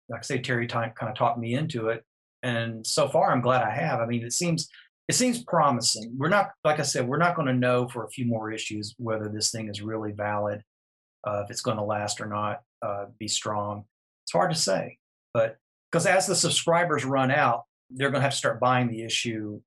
[0.10, 2.04] like I say, Terry kind of talked me into it.
[2.42, 4.00] And so far, I'm glad I have.
[4.00, 4.70] I mean, it seems
[5.10, 6.14] it seems promising.
[6.18, 8.94] We're not, like I said, we're not going to know for a few more issues
[9.00, 10.62] whether this thing is really valid,
[11.28, 13.86] uh, if it's going to last or not, uh, be strong.
[14.24, 15.00] It's hard to say,
[15.34, 15.58] but
[15.92, 19.60] because as the subscribers run out, they're going to have to start buying the issue,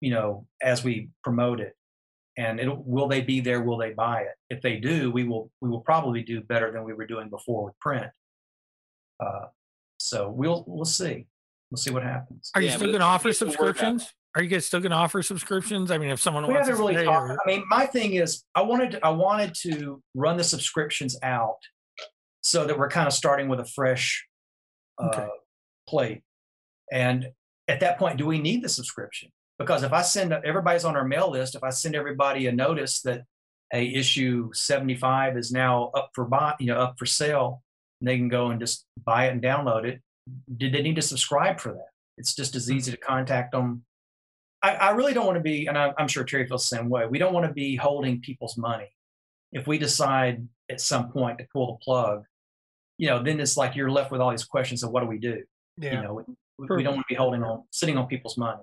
[0.00, 1.74] you know, as we promote it.
[2.38, 3.62] And it'll, will they be there?
[3.62, 4.36] Will they buy it?
[4.50, 7.64] If they do, we will we will probably do better than we were doing before
[7.64, 8.06] with print.
[9.18, 9.46] Uh,
[10.00, 11.26] so we'll we'll see.
[11.70, 12.50] We'll see what happens.
[12.54, 13.58] Are you Yeah, still going to offer get the word out.
[13.76, 14.14] subscriptions?
[14.34, 15.90] Are you guys still going to offer subscriptions?
[15.90, 17.30] I mean, if someone we wants haven't to really talked.
[17.30, 21.16] or- I mean, my thing is, I wanted to, I wanted to run the subscriptions
[21.22, 21.58] out
[22.40, 24.26] so that we're kind of starting with a fresh
[24.98, 25.28] uh, Okay.
[25.88, 26.22] plate.
[26.92, 27.28] And
[27.68, 29.30] at that point, do we need the subscription?
[29.58, 33.00] Because if I send everybody's on our mail list, if I send everybody a notice
[33.02, 33.22] that
[33.72, 37.62] a issue 75 is now up for buy, you know, up for sale,
[38.00, 40.00] and they can go and just buy it and download it.
[40.56, 41.88] Did they need to subscribe for that?
[42.18, 43.84] It's just as easy to contact them.
[44.62, 46.90] I, I really don't want to be, and I, I'm sure Terry feels the same
[46.90, 47.06] way.
[47.06, 48.88] We don't want to be holding people's money.
[49.52, 52.24] If we decide at some point to pull the plug,
[52.98, 55.18] you know, then it's like you're left with all these questions of what do we
[55.18, 55.42] do?
[55.78, 55.94] Yeah.
[55.94, 56.24] You know,
[56.58, 58.62] we, we don't want to be holding on, sitting on people's money.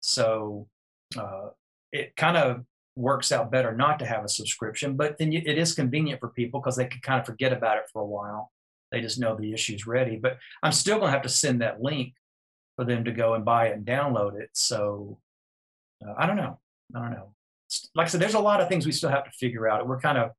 [0.00, 0.68] So
[1.18, 1.48] uh,
[1.92, 2.64] it kind of
[2.94, 6.28] works out better not to have a subscription, but then you, it is convenient for
[6.28, 8.52] people because they can kind of forget about it for a while.
[8.96, 10.16] They just know the issue's ready.
[10.16, 12.14] But I'm still going to have to send that link
[12.76, 14.48] for them to go and buy it and download it.
[14.54, 15.18] So
[16.02, 16.58] uh, I don't know.
[16.94, 17.34] I don't know.
[17.94, 19.86] Like I said, there's a lot of things we still have to figure out.
[19.86, 20.30] We're kind of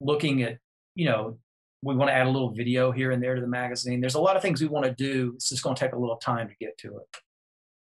[0.00, 0.58] looking at,
[0.94, 1.38] you know,
[1.82, 4.00] we want to add a little video here and there to the magazine.
[4.00, 5.32] There's a lot of things we want to do.
[5.34, 7.16] It's just going to take a little time to get to it.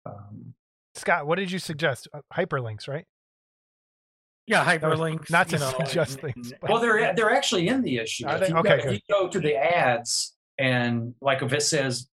[0.07, 0.55] Um,
[0.95, 2.09] Scott, what did you suggest?
[2.15, 3.05] Uh, Hyperlinks, right?
[4.47, 5.31] Yeah, was hyperlinks.
[5.31, 8.27] not to you know, suggest and- things, but- well, they're they're actually in the issue.
[8.29, 12.09] If you, Okay, go, if you go to the ads and like if it says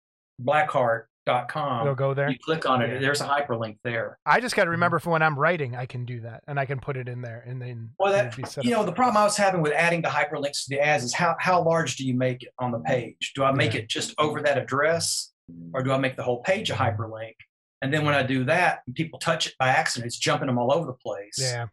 [0.42, 2.28] blackheart.com, You'll go there.
[2.30, 2.92] you click on it.
[2.94, 2.98] Yeah.
[3.00, 4.18] There's a hyperlink there.
[4.26, 4.66] I just got Mm-hmm.
[4.68, 7.08] to remember for when I'm writing, I can do that, and I can put it
[7.08, 9.36] in there, and then Well, that be set you up know the problem I was
[9.36, 12.42] having with adding the hyperlinks to the ads is how how large do you make
[12.42, 13.32] it on the page?
[13.34, 13.80] Do I make Yeah.
[13.80, 15.32] it just over that address,
[15.72, 17.34] or do I make the whole page a hyperlink?
[17.82, 20.58] And then when I do that, and people touch it by accident, it's jumping them
[20.58, 21.36] all over the place.
[21.38, 21.66] Yeah,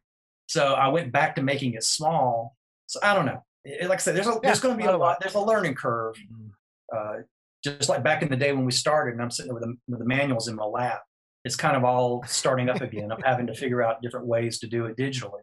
[0.54, 2.56] So I went back to making it small.
[2.86, 3.44] So I don't know.
[3.66, 5.00] It- like I said, there's a, there's going to be a a lot.
[5.00, 5.18] lot.
[5.20, 6.16] There's a learning curve.
[6.16, 6.50] Mm-hmm.
[6.96, 7.24] Uh,
[7.64, 9.76] just like back in the day when we started, and I'm sitting there with the,
[9.88, 11.02] with the manuals in my lap.
[11.44, 13.12] It's kind of all starting up again.
[13.12, 15.42] I'm having to figure out different ways to do it digitally.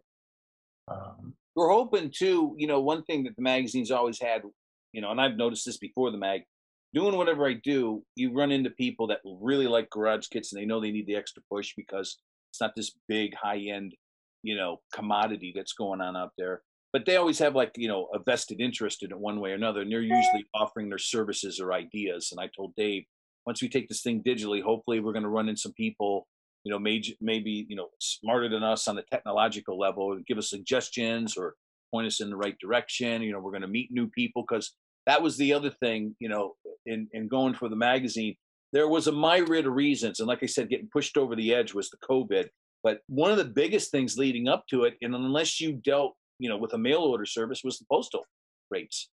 [0.87, 4.43] Um, we're hoping too you know one thing that the magazine's always had
[4.93, 6.43] you know and i've noticed this before the mag
[6.95, 10.67] doing whatever i do you run into people that really like garage kits and they
[10.67, 12.19] know they need the extra push because
[12.51, 13.95] it's not this big high end
[14.43, 16.63] you know commodity that's going on out there
[16.93, 19.55] but they always have like you know a vested interest in it one way or
[19.55, 23.05] another and they're usually offering their services or ideas and i told dave
[23.47, 26.27] once we take this thing digitally hopefully we're going to run in some people
[26.65, 30.39] you know, maybe maybe you know smarter than us on the technological level, and give
[30.39, 31.55] us suggestions or
[31.93, 33.23] point us in the right direction.
[33.23, 34.73] You know, we're going to meet new people because
[35.07, 36.15] that was the other thing.
[36.21, 36.55] You know,
[36.87, 38.37] in in going for the magazine,
[38.73, 41.73] there was a myriad of reasons, and like I said, getting pushed over the edge
[41.73, 42.49] was the COVID.
[42.83, 46.49] But one of the biggest things leading up to it, and unless you dealt, you
[46.49, 48.25] know, with a mail order service, was the postal
[48.71, 49.11] rates.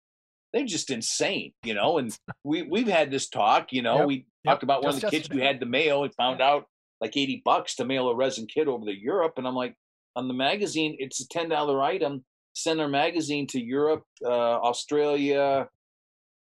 [0.53, 1.97] They're just insane, you know.
[1.97, 3.99] And we we've had this talk, you know.
[3.99, 4.07] Yep.
[4.07, 6.65] We talked about one of Just the kids who had the mail and found out
[7.01, 9.33] like 80 bucks to mail a resin kit over to Europe.
[9.37, 9.75] And I'm like,
[10.15, 12.23] on the magazine, it's a $10 item.
[12.53, 15.67] Send our magazine to Europe, uh, Australia,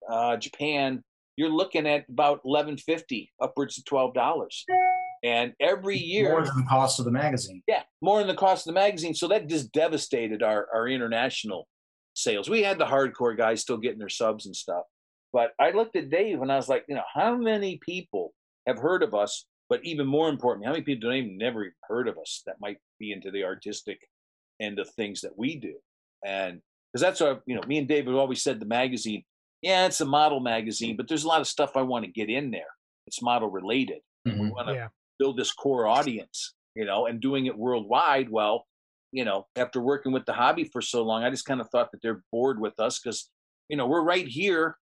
[0.09, 1.03] uh, Japan.
[1.37, 4.49] You're looking at about 11.50, upwards of $12.
[5.23, 7.63] And every year, more than the cost of the magazine.
[7.67, 9.13] yeah, more than the cost of the magazine.
[9.13, 11.67] So that just devastated our, our international
[12.13, 12.49] sales.
[12.49, 14.83] We had the hardcore guys still getting their subs and stuff.
[15.33, 18.33] But I looked at Dave and I was like, you know, how many people
[18.65, 19.45] have heard of us?
[19.69, 22.55] But even more importantly, how many people don't even never even heard of us that
[22.61, 23.99] might be into the artistic
[24.61, 25.73] end of things that we do?
[26.25, 26.61] And
[26.93, 29.23] because that's our, you know, me and Dave have always said the magazine,
[29.61, 32.29] yeah, it's a model magazine, but there's a lot of stuff I want to get
[32.29, 32.61] in there.
[33.07, 33.99] It's model related.
[34.25, 34.51] We Mhm.
[34.51, 34.87] want to yeah.
[35.19, 38.29] Build this core audience, you know, and doing it worldwide.
[38.29, 38.65] Well,
[39.11, 41.91] you know, after working with the hobby for so long, I just kind of thought
[41.91, 43.29] that they're bored with us because,
[43.69, 44.77] you know, we're right here.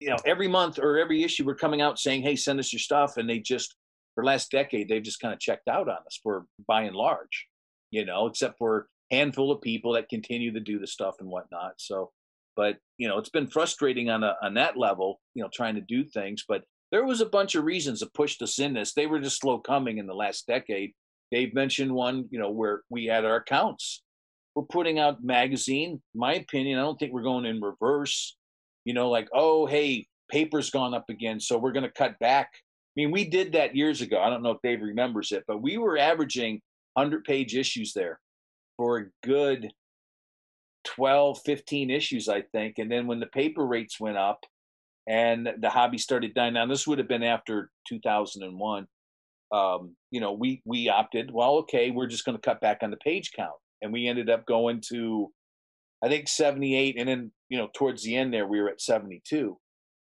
[0.00, 2.80] You know, every month or every issue, we're coming out saying, "Hey, send us your
[2.80, 3.76] stuff," and they just,
[4.14, 6.20] for last decade, they've just kind of checked out on us.
[6.22, 7.46] For by and large,
[7.90, 11.28] you know, except for a handful of people that continue to do the stuff and
[11.30, 11.74] whatnot.
[11.78, 12.10] So,
[12.56, 15.80] but you know, it's been frustrating on a on that level, you know, trying to
[15.80, 18.94] do things, but there was a bunch of reasons that pushed us in this.
[18.94, 20.92] They were just slow coming in the last decade.
[21.32, 24.02] Dave mentioned one, you know, where we had our accounts.
[24.54, 26.00] We're putting out magazine.
[26.14, 28.36] My opinion, I don't think we're going in reverse.
[28.84, 32.50] You know, like, oh, hey, paper's gone up again, so we're going to cut back.
[32.54, 34.20] I mean, we did that years ago.
[34.20, 36.60] I don't know if Dave remembers it, but we were averaging
[36.94, 38.20] 100 page issues there
[38.76, 39.70] for a good
[40.84, 42.78] 12, 15 issues, I think.
[42.78, 44.44] And then when the paper rates went up,
[45.06, 46.68] and the hobby started dying down.
[46.68, 48.86] This would have been after 2001.
[49.52, 51.30] Um, you know, we we opted.
[51.32, 54.28] Well, okay, we're just going to cut back on the page count, and we ended
[54.28, 55.32] up going to,
[56.02, 59.56] I think 78, and then you know towards the end there we were at 72.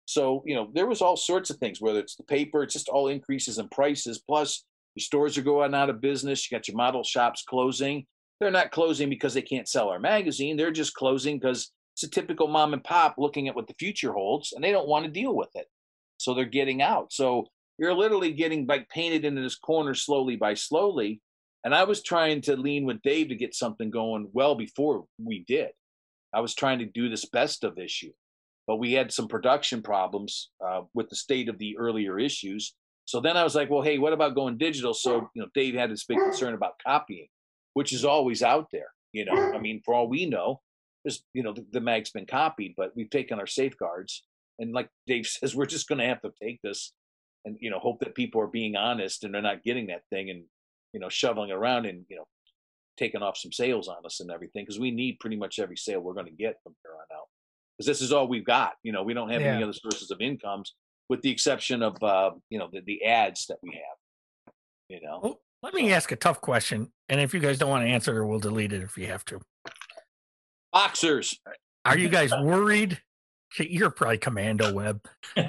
[0.05, 1.81] So you know there was all sorts of things.
[1.81, 4.23] Whether it's the paper, it's just all increases in prices.
[4.25, 4.63] Plus,
[4.95, 6.49] your stores are going out of business.
[6.49, 8.05] You got your model shops closing.
[8.39, 10.55] They're not closing because they can't sell our magazine.
[10.55, 14.13] They're just closing because it's a typical mom and pop looking at what the future
[14.13, 15.67] holds, and they don't want to deal with it.
[16.17, 17.13] So they're getting out.
[17.13, 17.47] So
[17.77, 21.21] you're literally getting like painted into this corner slowly by slowly.
[21.63, 25.43] And I was trying to lean with Dave to get something going well before we
[25.47, 25.69] did.
[26.33, 28.11] I was trying to do this best of issue,
[28.67, 32.73] but we had some production problems uh, with the state of the earlier issues.
[33.05, 34.93] So then I was like, well, hey, what about going digital?
[34.93, 37.27] So you know, Dave had this big concern about copying,
[37.73, 38.87] which is always out there.
[39.11, 40.61] You know, I mean, for all we know,
[41.03, 44.23] there's you know the, the mag's been copied, but we've taken our safeguards.
[44.59, 46.93] And like Dave says, we're just going to have to take this
[47.45, 50.29] and you know hope that people are being honest and they're not getting that thing
[50.29, 50.43] and
[50.93, 52.25] you know shoveling around and you know
[52.97, 55.99] taking off some sales on us and everything because we need pretty much every sale
[55.99, 57.25] we're going to get from here on out
[57.77, 59.55] because this is all we've got you know we don't have Yeah.
[59.55, 60.75] any other sources of incomes
[61.09, 64.53] with the exception of uh you know the, the ads that we have
[64.87, 67.85] you know Well, let me ask a tough question, and if you guys don't want
[67.85, 69.39] to answer, it, we'll delete it if you have to.
[70.73, 71.39] Boxers
[71.85, 72.99] Are you guys worried?
[73.59, 74.99] You're probably Commando Web.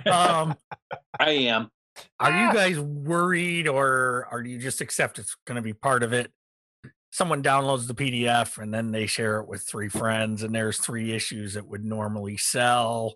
[0.07, 0.55] Um,
[1.19, 1.71] i am
[2.19, 6.13] are you guys worried, or are you just accept it's going to be part of
[6.13, 6.31] it?
[7.13, 11.13] Someone downloads the PDF and then they share it with three friends, and there's three
[11.13, 13.15] issues that would normally sell.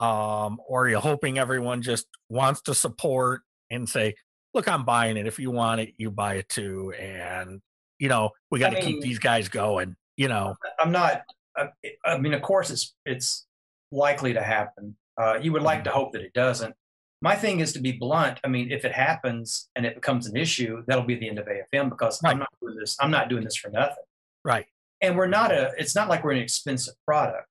[0.00, 4.14] Um, or are you hoping everyone just wants to support and say,
[4.54, 5.26] "Look, I'm buying it.
[5.26, 7.60] If you want it, you buy it too." And
[7.98, 9.96] you know, we got to keep mean- these guys going.
[10.16, 11.22] You know, I'm not.
[11.56, 11.68] I,
[12.04, 13.46] I mean, of course, it's it's
[13.90, 14.96] likely to happen.
[15.20, 16.74] Uh, you would like to hope that it doesn't.
[17.22, 18.38] My thing is to be blunt.
[18.44, 21.46] I mean, if it happens and it becomes an issue, that'll be the end of
[21.46, 22.32] AFM because Right.
[22.32, 22.96] I'm not doing this.
[23.00, 24.04] I'm not doing this for nothing.
[24.44, 24.66] right?
[25.00, 25.72] And we're not a.
[25.78, 27.48] It's not like we're an expensive product.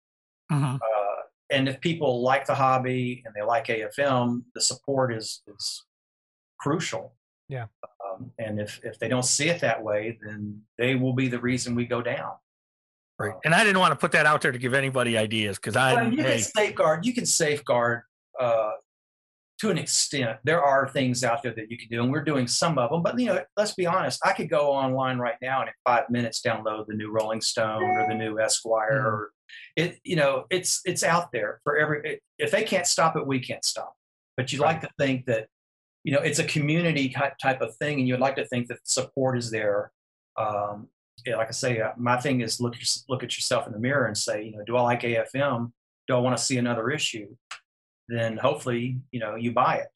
[0.51, 0.75] Mhm.
[0.75, 5.83] Uh, and if people like the hobby and they like AFM, the support is is
[6.59, 7.15] crucial.
[7.49, 7.67] Yeah.
[8.05, 11.39] Um, and if if they don't see it that way, then they will be the
[11.39, 12.33] reason we go down.
[13.17, 13.33] Right.
[13.45, 15.93] And I didn't want to put that out there to give anybody ideas because I,
[15.93, 17.05] Well, you hey, can safeguard.
[17.05, 18.01] You can safeguard
[18.39, 18.71] uh,
[19.61, 20.37] to an extent.
[20.43, 23.01] There are things out there that you can do, and we're doing some of them.
[23.03, 24.19] But you know, let's be honest.
[24.25, 27.83] I could go online right now and in five minutes download the new Rolling Stone
[27.83, 29.01] or the new Esquire.
[29.01, 29.05] Mhm.
[29.05, 29.31] Or
[29.77, 32.19] it, you know, it's it's out there for every.
[32.37, 33.95] If they can't stop it, we can't stop.
[33.95, 34.35] it.
[34.41, 35.47] But you would like to think that,
[36.03, 38.79] you know, it's a community type type of thing, and you'd like to think that
[38.83, 39.93] support is there.
[40.37, 40.89] Um,
[41.27, 42.75] like I say, uh, my thing is look
[43.09, 45.71] look at yourself in the mirror and say, you know, do I like AFM?
[46.07, 47.27] Do I want to see another issue?
[48.07, 49.87] Then hopefully, you know, you buy it.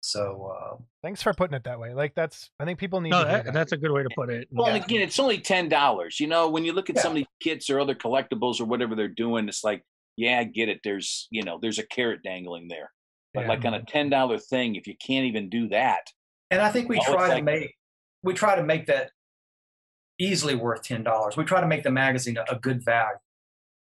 [0.00, 1.94] So uh, Thanks for putting it that way.
[1.94, 3.54] Like that's I think people need no, to that, that.
[3.54, 4.48] that's a good way to put it.
[4.50, 4.74] Well, Yeah.
[4.76, 6.18] and again, it's only ten dollars.
[6.20, 7.02] You know, when you look at Yeah.
[7.02, 9.82] some of these kits or other collectibles or whatever they're doing, it's like,
[10.16, 10.80] yeah, I get it.
[10.84, 12.90] There's, you know, there's a carrot dangling there.
[13.34, 13.48] But Yeah.
[13.48, 16.02] like on a ten dollar thing, if you can't even do that,
[16.50, 17.74] and I think we it's try to like- make
[18.24, 19.10] we try to make that
[20.22, 21.36] easily worth ten dollars.
[21.36, 23.16] We try to make the magazine a, a good value.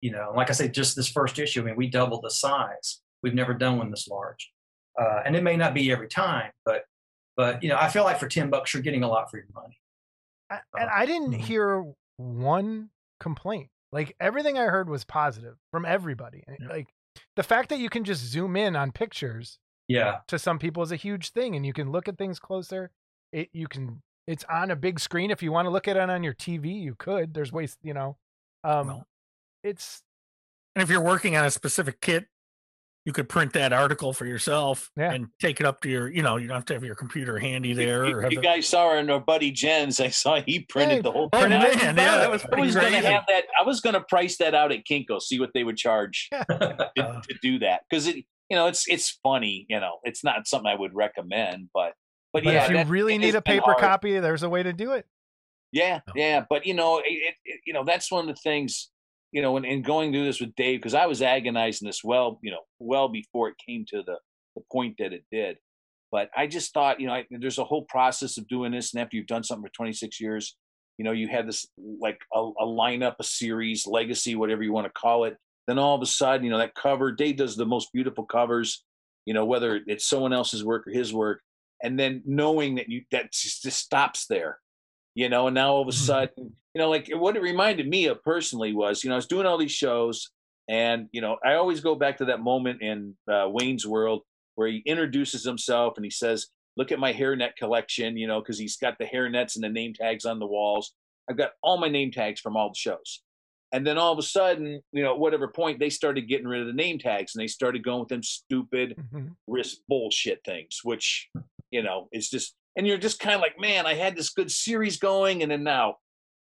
[0.01, 1.61] You know, like I said, just this first issue.
[1.61, 3.01] I mean, we doubled the size.
[3.21, 4.51] We've never done one this large,
[4.99, 6.83] uh, and it may not be every time, but
[7.37, 9.47] but you know, I feel like for ten bucks, you're getting a lot for your
[9.55, 9.77] money.
[10.49, 11.39] I, and I didn't Mhm.
[11.39, 12.89] hear one
[13.19, 13.69] complaint.
[13.91, 16.43] Like everything I heard was positive from everybody.
[16.59, 16.67] Yeah.
[16.67, 16.87] Like
[17.35, 20.91] the fact that you can just zoom in on pictures Yeah, to some people is
[20.91, 22.91] a huge thing, and you can look at things closer.
[23.31, 25.31] It you can it's on a big screen.
[25.31, 27.33] If you want to look at it on your TV, you could.
[27.33, 28.17] There's ways, you know.
[28.63, 29.07] Um, Well.
[29.63, 30.01] it's
[30.75, 32.25] And if you're working on a specific kit,
[33.05, 35.11] you could print that article for yourself Yeah.
[35.11, 37.37] and take it up to your, you know, you don't have to have your computer
[37.37, 38.05] handy there.
[38.05, 39.99] you, or have you it- guys saw our, our buddy Jens.
[39.99, 41.49] I saw he printed Hey, the whole oh thing.
[41.49, 43.43] man, I- yeah, that was I pretty was going to have that.
[43.61, 46.89] I was going to price that out at Kinko, see what they would charge to,
[46.97, 48.15] Uh, to do that because it,
[48.49, 49.65] you know, it's it's funny.
[49.67, 51.93] You know, it's not something I would recommend, but
[52.33, 54.91] but, but yeah, if you really need a paper copy, there's a way to do
[54.93, 55.05] it.
[55.71, 56.13] Yeah, No.
[56.15, 58.89] yeah, but you know, it, it, it- you know, that's one of the things,
[59.31, 62.39] you know, in, in going through this with Dave because I was agonizing this well,
[62.43, 64.17] you know, well before it came to the
[64.55, 65.57] the point that it did.
[66.11, 69.01] But I just thought, you know, I, there's a whole process of doing this, and
[69.01, 70.55] after you've done something for 26 years,
[70.99, 71.65] you know, you have this
[71.99, 75.37] like a, a lineup, a series, legacy, whatever you want to call it.
[75.65, 78.83] Then all of a sudden, you know, that cover, Dave does the most beautiful covers,
[79.25, 81.41] you know, whether it's someone else's work or his work,
[81.83, 84.59] and then knowing that you that just, just stops there
[85.15, 85.95] you know and now all of a Mhm.
[85.95, 89.27] sudden you know like what it reminded me of personally was you know i was
[89.27, 90.31] doing all these shows
[90.69, 94.21] And you know, I always go back to that moment in uh, Wayne's World
[94.55, 96.47] where he introduces himself and he says,
[96.77, 99.93] "Look at my hairnet collection," you know, because he's got the hairnets and the name
[99.93, 100.93] tags on the walls.
[101.29, 103.21] I've got all my name tags from all the shows.
[103.73, 106.61] And then all of a sudden, you know, at whatever point they started getting rid
[106.61, 109.35] of the name tags and they started going with them stupid Mhm.
[109.47, 111.29] risk bullshit things, which,
[111.73, 114.51] you know, it's just, and you're just kind of like, man, I had this good
[114.51, 115.95] series going and then now,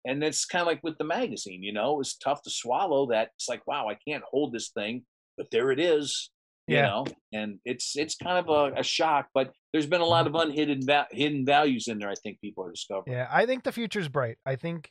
[0.04, 3.30] and it's kind of like with the magazine, you know, it's tough to swallow that.
[3.36, 5.04] It's like, wow, I can't hold this thing,
[5.38, 6.30] but there it is,
[6.66, 6.82] you Yeah.
[6.86, 10.34] know, and it's, it's kind of a, a shock, but there's been a lot of
[10.34, 12.10] unhidden, va- hidden values in there.
[12.10, 13.16] I think people are discovering.
[13.16, 14.36] Yeah, I think the future's bright.
[14.44, 14.90] I think,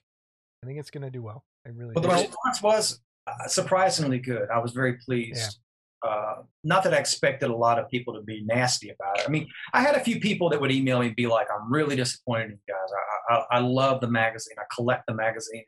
[0.64, 1.44] I think it's gonna do well.
[1.68, 1.94] I really.
[1.94, 4.50] But the response was uh, surprisingly good.
[4.50, 5.60] I was very pleased.
[6.04, 9.26] Uh, not that I expected a lot of people to be nasty about it.
[9.28, 11.72] I mean, I had a few people that would email me and be like, "I'm
[11.72, 12.90] really disappointed in you guys.
[13.30, 14.56] I, I, I love the magazine.
[14.60, 15.64] I collect the magazine.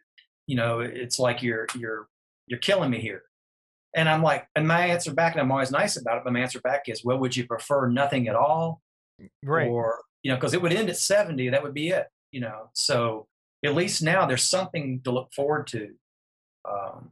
[0.47, 2.07] You know, it's like you're you're
[2.47, 3.23] you're killing me here."
[3.95, 6.23] And I'm like, and my answer back, and I'm always nice about it.
[6.23, 8.81] But my answer back is, "Well, would you prefer nothing at all,
[9.43, 9.68] Right.
[9.68, 11.49] or you know, because it would end at 70.
[11.49, 12.07] That would be it.
[12.31, 13.27] You know, so
[13.64, 15.93] at least now there's something to look forward to.
[16.68, 17.11] Um,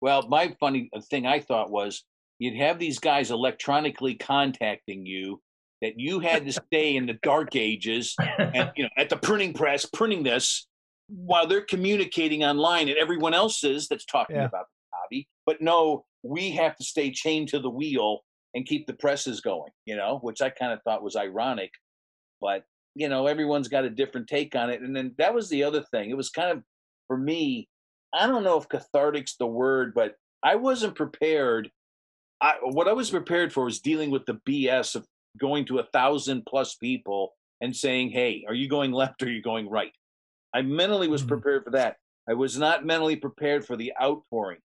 [0.00, 2.04] Well, my funny uh, thing I thought was
[2.42, 5.40] you'd have these guys electronically contacting you
[5.80, 9.52] that you had to stay in the dark ages and you know at the printing
[9.52, 10.66] press printing this
[11.08, 14.46] while they're communicating online and everyone else is that's talking Yeah.
[14.46, 15.28] about the hobby.
[15.44, 18.20] But no, we have to stay chained to the wheel
[18.54, 21.70] and keep the presses going, you know, which I kind of thought was ironic.
[22.40, 22.64] But,
[22.94, 24.80] you know, everyone's got a different take on it.
[24.80, 26.10] And then that was the other thing.
[26.10, 26.62] It was kind of
[27.08, 27.68] for me,
[28.14, 31.70] I don't know if cathartic's the word, but I wasn't prepared.
[32.42, 35.06] I, what I was prepared for was dealing with the BS of
[35.38, 39.30] going to a thousand plus people and saying, "Hey, are you going left or are
[39.30, 39.92] you going right?"
[40.52, 41.28] I mentally was Mhm.
[41.28, 41.96] prepared for that.
[42.28, 44.60] I was not mentally prepared for the outpouring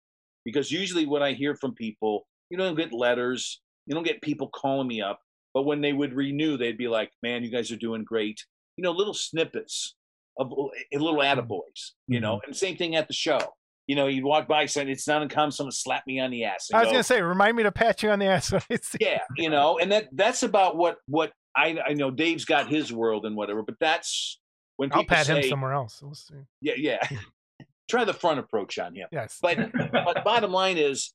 [0.46, 4.48] because usually when I hear from people, you don't get letters, you don't get people
[4.50, 5.22] calling me up,
[5.54, 8.46] but when they would renew, they'd be like, "Man, you guys are doing great."
[8.78, 9.96] You know, little snippets
[10.38, 11.92] of little attaboys.
[12.08, 13.40] You know, and same thing at the show.
[13.88, 16.70] You know, you'd walk by saying, "It's not uncommon." Someone slap me on the ass.
[16.74, 18.76] I was go, gonna say, remind me to pat you on the ass when I
[18.78, 18.98] see.
[19.02, 22.92] yeah you know and that that's about what what i i know dave's got his
[22.92, 24.40] world and whatever but that's
[24.78, 26.00] when people I'll pat say him somewhere else.
[26.02, 26.34] We'll see.
[26.62, 27.00] yeah yeah
[27.90, 29.38] try the front approach on him Yes.
[29.42, 29.58] but
[29.92, 31.14] but bottom line is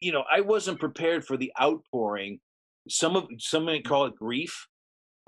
[0.00, 2.38] you know i wasn't prepared for the outpouring
[2.88, 4.68] some of some may call it grief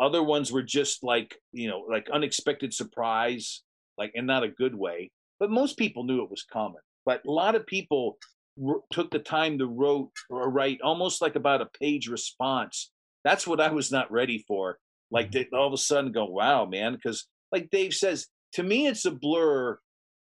[0.00, 3.62] other ones were just like you know like unexpected surprise
[3.98, 7.30] like and not a good way but most people knew it was coming but a
[7.30, 8.18] lot of people
[8.56, 12.90] wr- took the time to wrote or write almost like about a page response.
[13.24, 14.78] That's what i was not ready for
[15.10, 15.50] like mm-hmm.
[15.50, 19.06] they all of a sudden go wow man because like dave says to me it's
[19.06, 19.78] a blur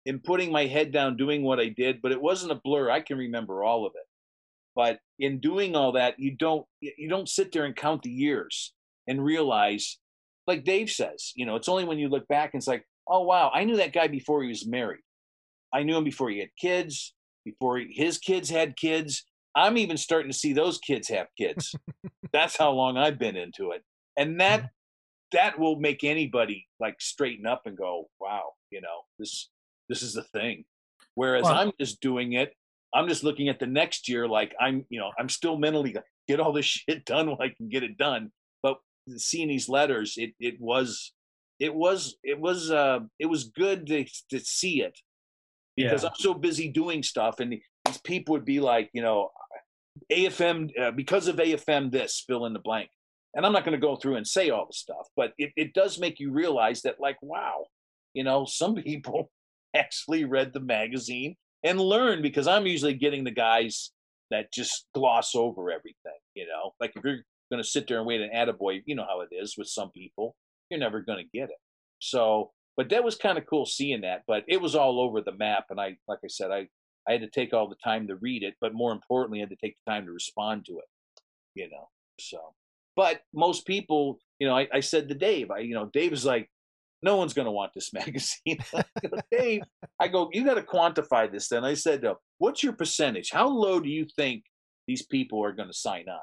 [0.05, 2.99] in putting my head down doing what i did but it wasn't a blur i
[2.99, 4.05] can remember all of it.
[4.73, 8.73] But in doing all that you don't you don't sit there and count the years
[9.07, 9.97] and realize
[10.47, 13.21] like dave says you know it's only when you look back and it's like oh
[13.21, 15.01] wow i knew that guy before he was married.
[15.73, 17.13] I knew him before he had kids
[17.45, 19.25] before he, his kids had kids.
[19.55, 21.75] I'm even starting to see those kids have kids.
[22.33, 23.83] That's how long i've been into it.
[24.17, 24.67] And that mm-hmm.
[25.33, 29.49] that will make anybody like straighten up and go wow you know this
[29.89, 30.65] this is the thing.
[31.15, 32.53] Whereas Well- i'm just doing it
[32.93, 35.95] i'm just looking at the next year like i'm you know i'm still mentally
[36.27, 38.31] get all this shit done while i can get it done.
[38.63, 38.77] But
[39.17, 41.13] seeing these letters it it was
[41.61, 44.99] it was it was uh it was good to to see it.
[45.77, 46.09] Because Yeah.
[46.09, 47.51] i'm so busy doing stuff and
[47.85, 49.29] these people would be like you know
[50.11, 52.89] afm uh, because of afm this fill in the blank.
[53.35, 55.73] And i'm not going to go through and say all the stuff but it, it
[55.73, 57.65] does make you realize that like wow
[58.13, 59.31] you know some people
[59.75, 63.91] actually read the magazine and learn because i'm usually getting the guys
[64.31, 66.73] that just gloss over everything you know?
[66.79, 69.29] Like if you're going to sit there and wait an attaboy you know how it
[69.31, 70.35] is with some people
[70.71, 71.57] you're never going to get it.
[71.99, 75.31] So but that was kind of cool seeing that but it was all over the
[75.33, 76.67] map and i like i said i
[77.07, 79.49] i had to take all the time to read it but more importantly i had
[79.49, 80.85] to take the time to respond to it
[81.55, 81.89] you know
[82.19, 82.53] so.
[82.95, 86.25] But most people you know i, I said to dave i you know dave is
[86.25, 86.49] like
[87.03, 88.59] no one's going to want this magazine.
[88.75, 89.61] I go, dave
[89.99, 91.63] i go you got to quantify this then.
[91.63, 92.03] I said
[92.37, 93.31] what's your percentage?
[93.31, 94.43] How low do you think
[94.87, 96.19] these people are going to sign on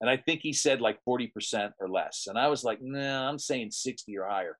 [0.00, 2.26] and i think he said like 40% or less.
[2.26, 4.58] And i was like nah i'm saying 60 or higher.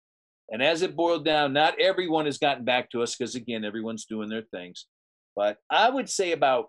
[0.48, 4.04] And as it boiled down not everyone has gotten back to us because again everyone's
[4.06, 4.86] doing their things.
[5.34, 6.66] But i would say about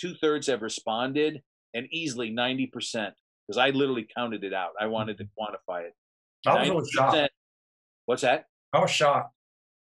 [0.00, 1.42] two-thirds have responded
[1.74, 4.70] and easily 90% because i literally counted it out.
[4.80, 5.72] I wanted to mm-hmm.
[5.72, 5.94] quantify it.
[6.46, 7.32] I was really shocked.
[8.06, 8.44] what's that?
[8.72, 9.32] I was shocked.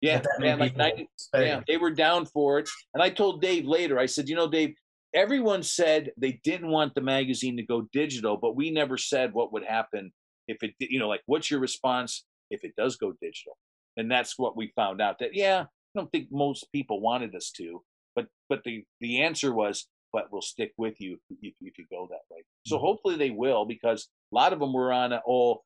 [0.01, 2.69] yeah that that many man, like 90 yeah, they were down for it.
[2.93, 4.75] And I told Dave later, I said, you know, Dave,
[5.13, 9.51] everyone said they didn't want the magazine to go digital, but we never said what
[9.53, 10.11] would happen
[10.47, 13.57] if it, you know, like what's your response if it does go digital?
[13.97, 17.51] And that's what we found out that yeah, I don't think most people wanted us
[17.57, 17.83] to,
[18.15, 22.07] but but the the answer was, but we'll stick with you if, if you go
[22.09, 22.43] that way.
[22.65, 22.85] So Mm-hmm.
[22.85, 25.61] hopefully they will because a lot of them were on a, oh,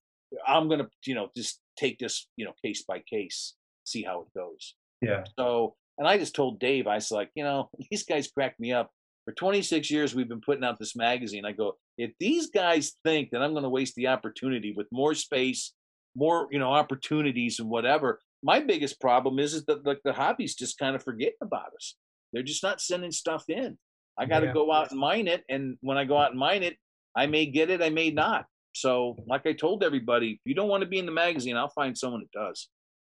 [0.48, 3.54] I'm gonna you know just take this you know case by case,
[3.84, 4.76] see how it goes.
[5.02, 5.24] Yeah.
[5.38, 8.74] So, and I just told Dave, I was like, you know, these guys crack me
[8.74, 8.92] up.
[9.26, 11.46] For 26 years, we've been putting out this magazine.
[11.46, 15.16] I go, if these guys think that I'm going to waste the opportunity with more
[15.16, 15.74] space,
[16.16, 20.54] more, you know, opportunities and whatever, my biggest problem is, is that like the hobbies
[20.54, 21.96] just kind of forgetting about us.
[22.34, 23.78] They're just not sending stuff in.
[24.18, 24.54] I got to Yeah.
[24.54, 25.44] go out and mine it.
[25.50, 26.78] And when I go out and mine it,
[27.16, 28.46] I may get it, I may not.
[28.74, 31.70] So, like I told everybody, if you don't want to be in the magazine, I'll
[31.70, 32.70] find someone that does.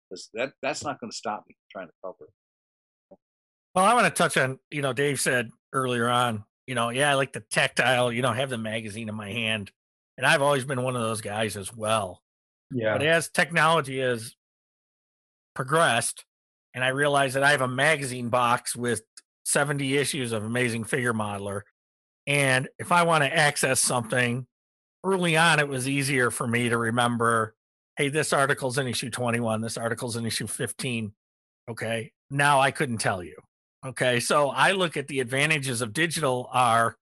[0.10, 3.18] Because that, that's not going to stop me trying to cover it.
[3.76, 7.12] Well, I want to touch on, you know, Dave said earlier on, you know, yeah,
[7.12, 9.72] I like the tactile, you know, have the magazine in my hand.
[10.18, 12.22] And I've always been one of those guys as well.
[12.72, 12.98] Yeah.
[12.98, 14.36] But as technology has
[15.56, 16.26] progressed,
[16.74, 19.02] and I realized that I have a magazine box with
[19.46, 21.62] 70 issues of Amazing Figure Modeler.
[22.28, 24.46] And if I want to access something
[25.04, 27.56] early on, it was easier for me to remember
[28.00, 31.12] hey, this article's in issue 21, this article's in issue 15.
[31.70, 32.14] Okay.
[32.30, 33.36] Now I couldn't tell you.
[33.86, 34.20] Okay.
[34.20, 36.96] So I look at the advantages of digital are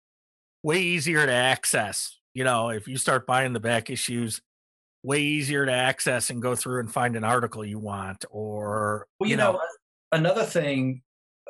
[0.63, 2.19] way easier to access.
[2.33, 4.41] You know, if you start buying the back issues,
[5.03, 9.29] way easier to access and go through and find an article you want or Well,
[9.29, 9.59] you, know,
[10.11, 11.01] another thing,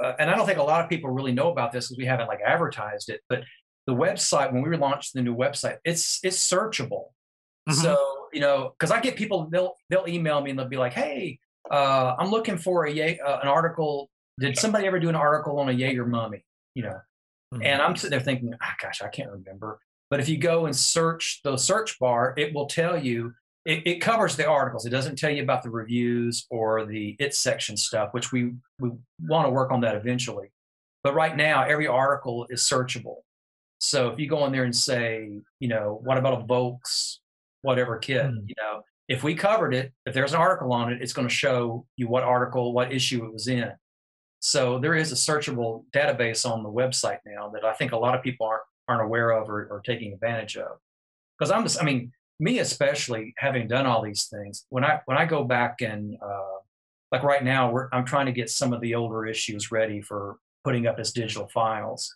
[0.02, 2.06] uh, and I don't think a lot of people really know about this because we
[2.06, 3.44] haven't like advertised it, but
[3.88, 7.14] the website when we launched the new website, it's it's searchable.
[7.70, 7.74] Mhm.
[7.74, 10.94] So you know, because I get people they'll they'll email me and they'll be like,
[10.94, 11.40] "Hey,
[11.72, 14.10] uh, I'm looking for a uh, an article.
[14.40, 16.44] Did somebody ever do an article on a Yeager mummy?"
[16.76, 17.02] You know,
[17.54, 17.66] Mhm.
[17.66, 20.76] and I'm sitting there thinking, ah, "Gosh, I can't remember." But if you go and
[20.76, 23.34] search the search bar, it will tell you.
[23.66, 24.86] It, it covers the articles.
[24.86, 28.92] It doesn't tell you about the reviews or the it section stuff, which we we
[29.22, 30.54] want to work on that eventually.
[31.04, 33.24] But right now, every article is searchable.
[33.82, 37.20] So if you go in there and say, you know, what about a Volks
[37.64, 38.38] whatever kit, Hmm.
[38.48, 41.34] you know, if we covered it, if there's an article on it, it's going to
[41.34, 43.74] show you what article, what issue it was in.
[44.48, 48.16] So there is a searchable database on the website now that I think a lot
[48.16, 50.78] of people aren't aren't aware of or, or taking advantage of.
[51.38, 55.18] Because I'm just, I mean, me especially, having done all these things, when I when
[55.18, 56.60] I go back and uh,
[57.12, 60.38] like right now, we're, I'm trying to get some of the older issues ready for
[60.64, 62.16] putting up as digital files.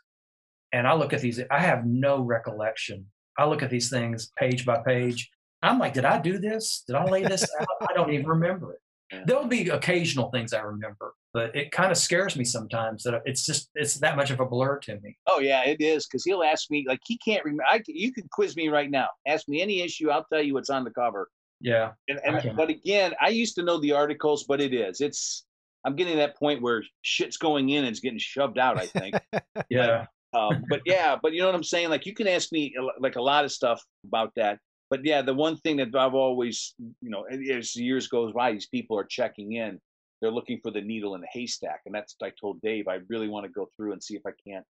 [0.72, 3.08] And I look at these, I have no recollection.
[3.38, 5.30] I look at these things page by page.
[5.62, 6.86] I'm like, did I do this?
[6.88, 7.90] Did I lay this out?
[7.90, 8.80] I don't even remember it.
[9.26, 13.46] There'll be occasional things I remember, but it kind of scares me sometimes that it's
[13.46, 15.18] just it's that much of a blur to me.
[15.28, 17.66] Oh yeah, it is because he'll ask me like he can't remember.
[17.68, 19.08] I, you could quiz me right now.
[19.28, 21.30] Ask me any issue, I'll tell you what's on the cover.
[21.60, 25.00] Yeah, And, and but again, I used to know the articles, but it is.
[25.00, 25.46] It's
[25.86, 28.80] I'm getting to that point where shit's going in and it's getting shoved out.
[28.80, 29.16] I think.
[29.70, 31.90] yeah, um, but yeah, but you know what I'm saying?
[31.90, 34.60] Like you can ask me like a lot of stuff about that.
[34.92, 38.52] But yeah, the one thing that I've always, you know, as the years goes by,
[38.52, 39.80] these people are checking in.
[40.20, 42.90] They're looking for the needle in the haystack, and that's what I told Dave.
[42.90, 44.66] I really want to go through and see if I can't,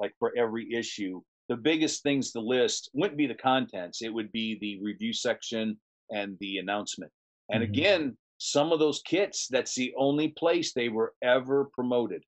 [0.00, 1.20] like for every issue,
[1.50, 4.02] the biggest things to list wouldn't be the contents.
[4.02, 5.78] It would be the review section
[6.10, 7.12] and the announcement.
[7.50, 7.68] And Mhm.
[7.68, 12.24] again, some of those kits, that's the only place they were ever promoted.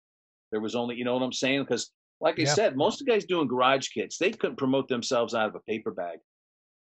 [0.50, 1.62] There was only, you know what I'm saying?
[1.62, 1.90] Because
[2.20, 2.54] like I Yeah.
[2.54, 5.60] said, most of the guys doing garage kits, they couldn't promote themselves out of a
[5.60, 6.18] paper bag.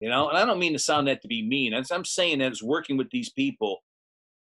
[0.01, 1.73] You know, and I don't mean to sound that to be mean.
[1.73, 3.83] As I'm saying that is working with these people,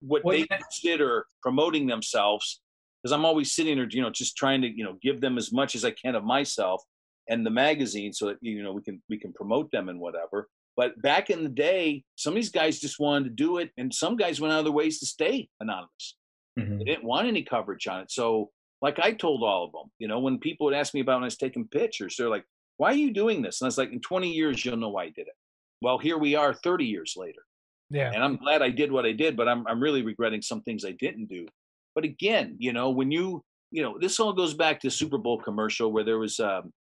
[0.01, 0.57] what Well, they yeah.
[0.59, 2.61] consider promoting themselves,
[3.03, 5.53] because I'm always sitting there, you know, just trying to, you know, give them as
[5.53, 6.83] much as I can of myself
[7.29, 10.49] and the magazine so that you know we can we can promote them and whatever.
[10.77, 13.93] But back in the day, some of these guys just wanted to do it, and
[13.93, 16.17] some guys went out of their ways to stay anonymous.
[16.59, 16.79] Mhm.
[16.79, 18.11] They didn't want any coverage on it.
[18.11, 18.51] So,
[18.81, 21.25] like I told all of them, you know, when people would ask me about when
[21.25, 22.45] I was taking pictures, they're like,
[22.79, 25.05] "Why are you doing this?" And I was like, "In 20 years, you'll know why
[25.05, 25.35] I did it."
[25.83, 27.43] Well, here we are, 30 years later,
[27.91, 28.11] Yeah.
[28.15, 30.85] and I'm glad I did what I did, but I'm I'm really regretting some things
[30.85, 31.47] I didn't do.
[31.95, 35.39] But again, you know, when you you know, this all goes back to Super Bowl
[35.41, 36.73] commercial where there was, um,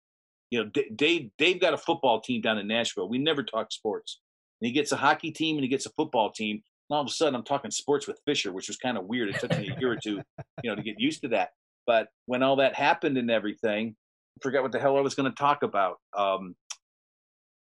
[0.50, 3.08] you know, D- Dave Dave got a football team down in Nashville.
[3.10, 4.20] We never talk sports.
[4.60, 6.58] And he gets a hockey team and he gets a football team.
[6.90, 9.30] And all of a sudden, I'm talking sports with Fisher, which was kind of weird.
[9.30, 10.22] It took me a year or two,
[10.64, 11.52] you know, to get used to that.
[11.88, 13.96] But when all that happened and everything,
[14.38, 15.98] I forgot what the hell I was going to talk about.
[16.16, 16.56] Um,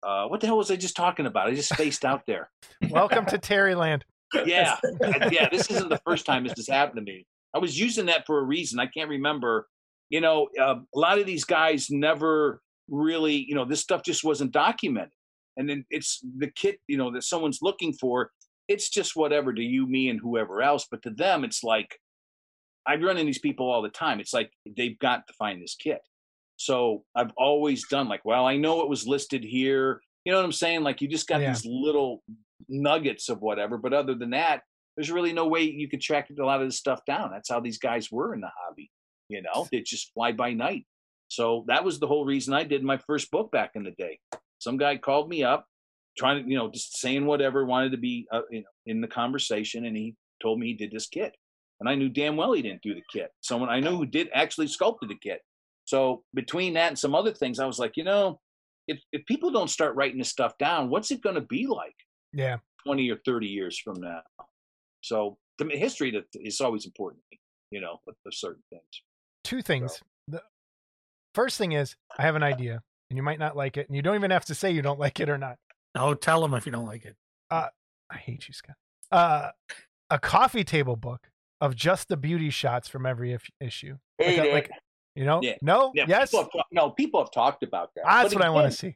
[0.03, 1.47] uh, what the hell was I just talking about?
[1.47, 2.49] I just spaced out there.
[2.89, 4.03] Welcome to Terryland.
[4.45, 4.77] Yeah,
[5.31, 5.49] yeah.
[5.49, 7.25] This isn't the first time this has happened to me.
[7.53, 8.79] I was using that for a reason.
[8.79, 9.67] I can't remember
[10.09, 14.23] you know, uh, a lot of these guys never really, you know, this stuff just
[14.23, 15.11] wasn't documented.
[15.57, 18.31] And then it's the kit, you know, that someone's looking for.
[18.67, 20.87] It's just whatever to you, me, and whoever else.
[20.89, 21.97] But to them, it's like
[22.85, 24.19] I run into these people all the time.
[24.19, 26.01] It's like they've got to find this kit.
[26.57, 30.01] So I've always done like, well, I know it was listed here.
[30.25, 30.83] You know what I'm saying?
[30.83, 31.53] Like you just got Yeah.
[31.53, 32.23] these little
[32.67, 33.77] nuggets of whatever.
[33.77, 34.63] But other than that,
[34.95, 37.29] there's really no way you could track a lot of this stuff down.
[37.31, 38.89] That's how these guys were in the hobby.
[39.29, 40.85] You know, they just fly by night.
[41.27, 44.19] So that was the whole reason I did my first book back in the day.
[44.59, 45.67] Some guy called me up,
[46.17, 49.07] trying to, you know, just saying whatever, wanted to be, uh, you know, in the
[49.07, 51.35] conversation, and he told me he did this kit,
[51.79, 53.29] and I knew damn well he didn't do the kit.
[53.41, 55.41] Someone I knew who did actually sculpted the kit.
[55.87, 58.39] So between that and some other things, I was like, you know,
[58.87, 61.95] if if people don't start writing this stuff down, what's it going to be like
[62.33, 62.57] Yeah.
[62.85, 64.21] 20 or 30 years from now?
[65.01, 67.23] So to me, history to- is always important
[67.71, 68.83] you know, with, with certain things.
[69.43, 70.01] Two things.
[70.29, 70.41] The
[71.35, 74.01] first thing is I have an idea, and you might not like it, and you
[74.01, 75.57] don't even have to say you don't like it or not.
[75.95, 77.15] Oh, tell them if you don't like it.
[77.51, 77.69] I
[78.17, 78.75] hate you, Scott.
[79.11, 79.49] Uh,
[80.09, 81.27] a coffee table book
[81.59, 83.97] of just the beauty shots from every if- issue.
[84.19, 84.71] Like, Hate a- like
[85.17, 85.55] you know, Yeah.
[85.61, 88.03] no, Yeah, yes, People have, no, people have talked about that.
[88.05, 88.95] that's But what I want to see.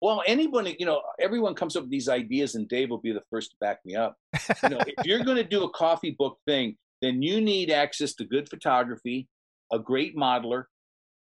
[0.00, 3.22] Well, anybody, you know, everyone comes up with these ideas, and Dave will be the
[3.30, 4.16] first to back me up.
[4.62, 8.14] You know, if you're going to do a coffee book thing, then you need access
[8.14, 9.28] to good photography,
[9.72, 10.64] a great modeler,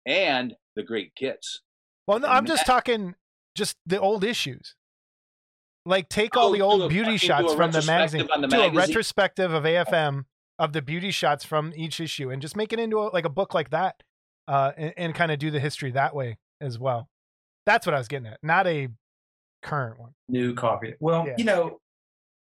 [0.05, 1.61] and the great kits.
[2.07, 3.15] Well, no, I'm and just talking
[3.55, 4.75] just the old issues.
[5.85, 8.27] Like take all Oh, the old a- beauty shots from the magazine.
[8.39, 10.25] the do a retrospective of AFM
[10.59, 13.29] of the beauty shots from each issue, and just make it into a, like a
[13.29, 14.03] book like that,
[14.47, 17.09] uh, and, and kind of do the history that way as well.
[17.65, 18.89] That's what I was getting at, not a
[19.63, 20.11] current one.
[20.27, 20.95] new coffee.
[20.99, 21.35] Well, Yeah.
[21.37, 21.79] you know,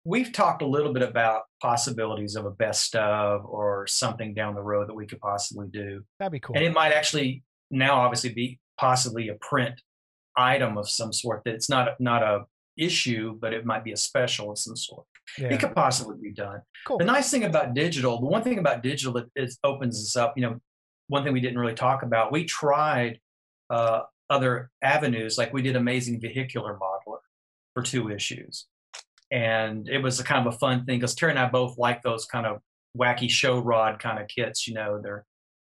[0.05, 4.61] we've talked a little bit about possibilities of a best of or something down the
[4.61, 6.03] road that we could possibly do.
[6.19, 6.55] That'd be cool.
[6.55, 9.81] And it might actually now obviously be possibly a print
[10.37, 12.45] item of some sort that it's not not a
[12.77, 15.05] issue, but it might be a special of some sort.
[15.37, 15.47] yeah.
[15.53, 16.61] It could possibly be done.
[16.87, 16.97] Cool.
[16.97, 20.33] The nice thing about digital, the one thing about digital that it opens us up,
[20.35, 20.59] you know,
[21.13, 23.19] one thing we didn't really talk about, we tried
[23.69, 27.19] uh, other avenues, like we did Amazing Vehicular Modeler
[27.75, 28.65] for two issues.
[29.31, 32.01] And it was a kind of a fun thing because Terry and I both like
[32.01, 32.61] those kind of
[32.97, 35.23] wacky show rod kind of kits, you know, they're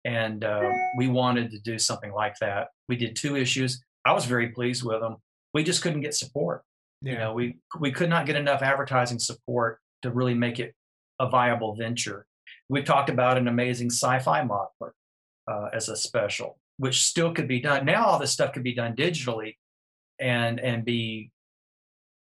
[0.06, 2.68] and uh, we wanted to do something like that.
[2.88, 3.84] We did two issues.
[4.06, 5.16] I was very pleased with them.
[5.56, 6.62] We just couldn't get support.
[7.02, 7.14] yeah.
[7.14, 10.76] You know, we we could not get enough advertising support to really make it
[11.20, 12.28] a viable venture.
[12.70, 14.92] We talked about an amazing sci-fi modeler
[15.50, 17.86] uh, as a special, which still could be done.
[17.86, 19.58] Now all this stuff could be done digitally,
[20.20, 21.32] and and be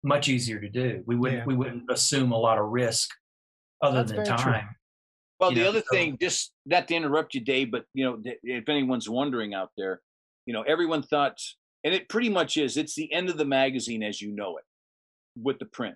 [0.04, 1.04] much easier to do.
[1.06, 1.46] We wouldn't Yeah.
[1.46, 3.10] we wouldn't assume a lot of risk
[3.82, 4.52] other That's than very true.
[4.52, 4.76] time.
[5.40, 8.06] Well, You the know, other so- thing, just not to interrupt you, Dave, but you
[8.06, 10.02] know, if anyone's wondering out there,
[10.46, 11.38] you know, everyone thought,
[11.84, 14.64] and it pretty much is, it's the end of the magazine as you know it,
[15.36, 15.96] with the print.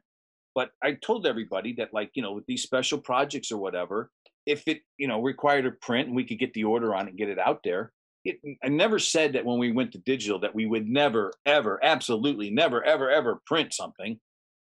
[0.55, 4.11] But I told everybody that, like, you know, with these special projects or whatever,
[4.47, 7.09] if it, you know, required a print and we could get the order on it
[7.09, 7.91] and get it out there,
[8.23, 11.79] it, I never said that when we went to digital that we would never, ever,
[11.83, 14.19] absolutely never, ever, ever print something.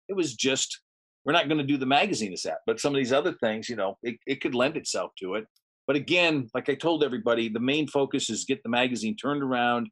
[0.09, 0.81] It was just
[1.25, 2.59] we're not going to do the magazine as that.
[2.65, 5.45] But some of these other things you know it, it could lend itself to it.
[5.87, 9.87] But again like i told everybody the main focus is get the magazine turned around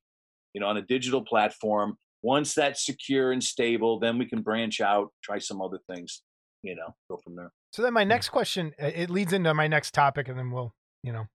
[0.54, 1.98] you know on a digital platform.
[2.22, 6.22] Once that's secure and stable then we can branch out try some other things
[6.66, 9.68] you know go from there So then my next question uh, it leads into my
[9.68, 10.74] next topic and then we'll,
[11.04, 11.26] you know.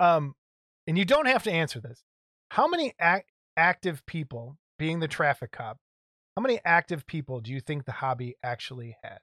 [0.00, 0.34] Um
[0.86, 2.04] and you don't have to answer this.
[2.50, 3.24] How many ac-
[3.56, 5.78] active people being the traffic cop?
[6.36, 9.18] How many active people do you think the hobby actually has?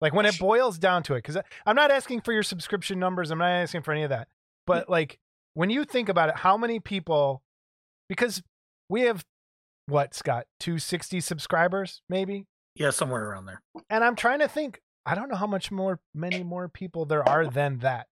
[0.00, 1.36] Like when it boils down to it cuz
[1.66, 4.28] I'm not asking for your subscription numbers, I'm not asking for any of that.
[4.66, 5.18] But like
[5.54, 7.42] when you think about it, how many people
[8.08, 8.42] because
[8.88, 9.24] we have
[9.86, 12.46] what, Scott, 260 subscribers maybe?
[12.80, 13.60] Yeah, somewhere around there.
[13.90, 14.80] and I'm trying to think.
[15.06, 18.06] I don't know how much more, many more people there are than that.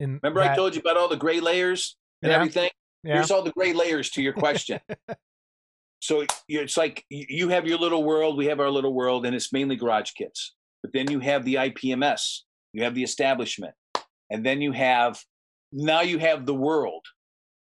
[0.00, 2.36] In remember i told you about all the gray layers and Yeah.
[2.36, 2.70] everything
[3.04, 4.80] yeah, here's all the gray layers to your question
[6.00, 9.36] so it's like you you have your little world we have our little world and
[9.36, 12.40] it's mainly garage kits but then you have the ipms
[12.72, 13.74] you have the establishment
[14.30, 15.22] and then you have
[15.72, 17.04] now you have the world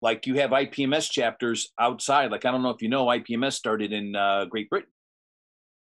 [0.01, 3.91] like you have ipms chapters outside like i don't know if you know ipms started
[3.91, 4.89] in uh, great britain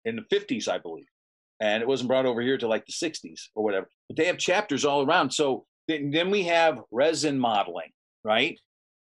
[0.05, 1.06] in the 50s i believe
[1.60, 4.39] and it wasn't brought over here to like the 60s or whatever but they have
[4.39, 7.90] chapters all around so then, then we have resin modeling
[8.24, 8.59] right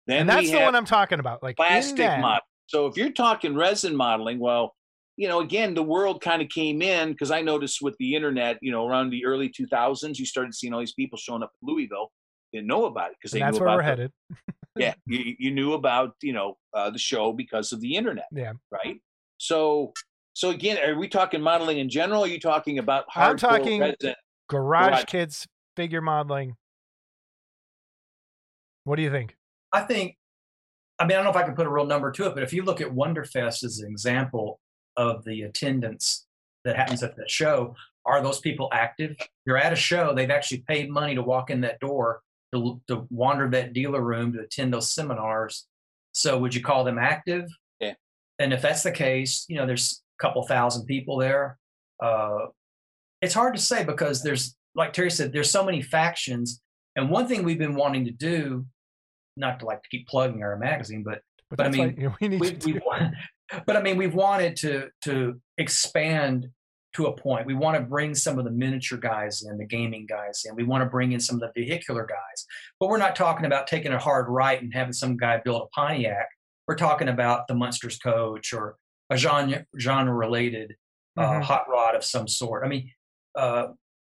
[0.08, 1.42] then and that's the one I'm talking about.
[1.42, 2.44] Like plastic that- model.
[2.68, 4.76] So if you're talking resin modeling, well,
[5.18, 8.60] you know, again, the world kind of came in because I noticed with the internet,
[8.62, 11.68] you know, around the early 2000s, you started seeing all these people showing up in
[11.74, 12.12] Louisville.
[12.54, 14.12] didn't know about it because they that's knew where we're the- headed.
[14.78, 18.54] yeah, you, you knew about you know uh, the show because of the internet, Yeah.
[18.72, 19.02] right?
[19.38, 19.92] So
[20.36, 22.22] so again, are we talking modeling in general?
[22.22, 24.16] Or are you talking about I'm talking- Garage,
[24.50, 25.04] Garage.
[25.06, 25.48] Kids
[25.78, 26.58] figure modeling.
[28.84, 29.36] What do you think?
[29.72, 30.18] I think,
[31.00, 32.44] I mean, I don't know if I can put a real number to it, but
[32.44, 34.60] if you look at Wonderfest as an example
[34.98, 36.28] of the attendance
[36.66, 37.74] that happens at that show,
[38.06, 39.16] are those people active?
[39.46, 42.22] You're at a show, they've actually paid money to walk in that door,
[42.54, 45.66] to, to wander that dealer room, to attend those seminars.
[46.12, 47.50] So would you call them active?
[47.80, 47.94] Yeah.
[48.38, 51.58] And if that's the case, you know, there's a couple thousand people there.
[52.02, 52.48] Uh,
[53.22, 56.62] it's hard to say because there's, like Terry said, there's so many factions.
[56.96, 58.66] And one thing we've been wanting to do
[59.38, 62.28] not to like to keep plugging our magazine, but But, But I mean, know, we
[62.28, 62.80] need we, to.
[62.86, 63.14] want,
[63.66, 66.50] but I mean, we've wanted to to expand
[66.94, 67.46] to a point.
[67.46, 70.56] We want to bring some of the miniature guys in, the gaming guys in.
[70.56, 72.46] We want to bring in some of the vehicular guys.
[72.80, 75.68] But we're not talking about taking a hard right and having some guy build a
[75.76, 76.28] Pontiac.
[76.68, 78.78] We're talking about the Munsters coach or
[79.10, 80.76] a genre genre related
[81.18, 81.44] uh, Mhm.
[81.44, 82.66] hot rod of some sort.
[82.66, 82.92] I mean,
[83.36, 83.68] uh,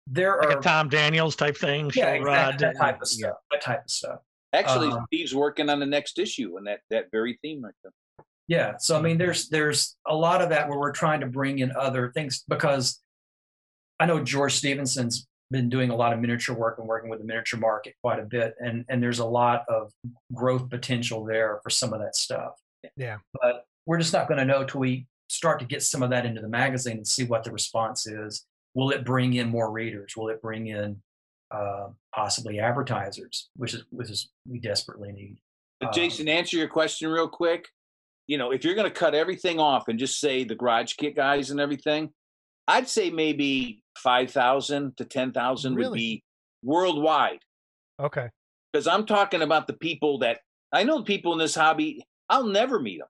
[0.08, 1.92] there Like are a Tom Daniels type thing.
[1.94, 3.38] yeah, exactly, rod, that type of stuff.
[3.52, 4.20] That type of stuff.
[4.54, 7.92] Actually, Um, Steve's working on the next issue and that that very theme right there.
[8.48, 8.78] Yeah.
[8.78, 11.72] So I mean, there's there's a lot of that where we're trying to bring in
[11.76, 13.02] other things because
[14.00, 17.26] I know George Stevenson's been doing a lot of miniature work and working with the
[17.26, 19.92] miniature market quite a bit, and and there's a lot of
[20.34, 22.54] growth potential there for some of that stuff.
[22.96, 23.18] Yeah.
[23.40, 26.26] But we're just not going to know till we start to get some of that
[26.26, 28.46] into the magazine and see what the response is.
[28.76, 30.14] Will it bring in more readers?
[30.16, 31.02] Will it bring in
[31.52, 35.38] uh, possibly advertisers, which is which is we desperately need.
[35.80, 37.68] But Um, Jason, answer your question real quick.
[38.28, 41.16] You know, if you're going to cut everything off and just say the garage kit
[41.16, 42.10] guys and everything,
[42.68, 46.24] I'd say maybe five thousand to ten thousand would be
[46.64, 47.40] worldwide.
[48.00, 48.30] Okay.
[48.72, 50.40] Because I'm talking about the people that
[50.74, 50.98] I know.
[50.98, 53.08] The people in this hobby, I'll never meet them,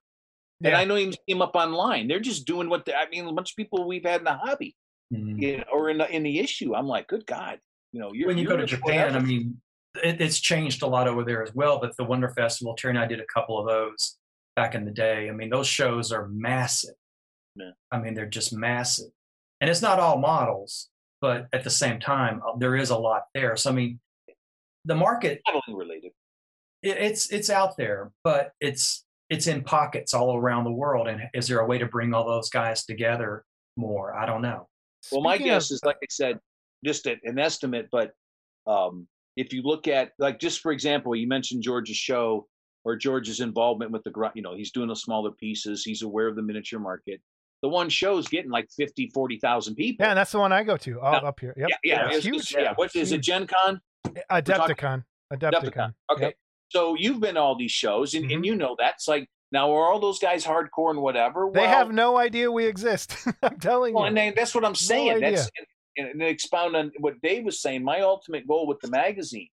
[0.64, 2.08] and I don't even see up online.
[2.08, 3.28] They're just doing what they, I mean.
[3.28, 4.76] A bunch of people we've had in the hobby,
[5.14, 5.42] Mhm.
[5.42, 6.76] you know, or in the in the issue.
[6.76, 7.60] I'm like, good God,
[7.92, 9.62] you know, you're, when you go to Japan, I mean,
[10.04, 11.80] it, it's changed a lot over there as well.
[11.80, 14.18] But the Wonder Festival, Terry and I did a couple of those
[14.56, 15.30] back in the day.
[15.30, 16.96] I mean, those shows are massive.
[17.56, 17.72] Yeah.
[17.92, 19.12] I mean, they're just massive,
[19.62, 20.90] and it's not all models,
[21.22, 23.56] but at the same time, uh, there is a lot there.
[23.56, 24.00] So I mean,
[24.86, 26.12] the market modeling related.
[26.84, 31.08] it, it's it's out there, but it's it's in pockets all around the world.
[31.08, 33.44] And is there a way to bring all those guys together
[33.76, 34.16] more?
[34.16, 34.68] I don't know.
[35.12, 36.40] Well, my guess of- is, like I said,
[36.86, 38.12] just a- an estimate, but
[38.66, 42.48] um, if you look at, like, just for example, you mentioned George's show
[42.86, 45.84] or George's involvement with the, gr- you know, he's doing the smaller pieces.
[45.84, 47.22] He's aware of the miniature market.
[47.64, 50.06] The one show's getting like 50, 40,000 people.
[50.06, 51.00] Yeah, and that's the one I go to.
[51.02, 51.28] All No.
[51.28, 51.54] up here.
[51.58, 51.70] Yep.
[51.70, 52.52] yeah, yeah, It's it's- huge.
[52.54, 52.74] it's- yeah.
[52.76, 53.82] What is it, Gen Con?
[54.32, 55.04] Adepticon.
[55.34, 55.34] Adepticon.
[55.34, 55.94] Adepticon.
[56.12, 56.24] Okay.
[56.26, 56.36] Yep.
[56.70, 58.34] So you've been to all these shows and, Mhm.
[58.36, 61.50] and you know that's like, now are all those guys hardcore and whatever?
[61.54, 63.16] They Well, have no idea we exist.
[63.42, 64.08] I'm telling Well, you.
[64.10, 65.12] and then that's what I'm saying.
[65.24, 65.32] idea.
[65.32, 65.50] that's
[65.96, 67.84] and, and expound on what Dave was saying.
[67.84, 69.50] My ultimate goal with the magazine,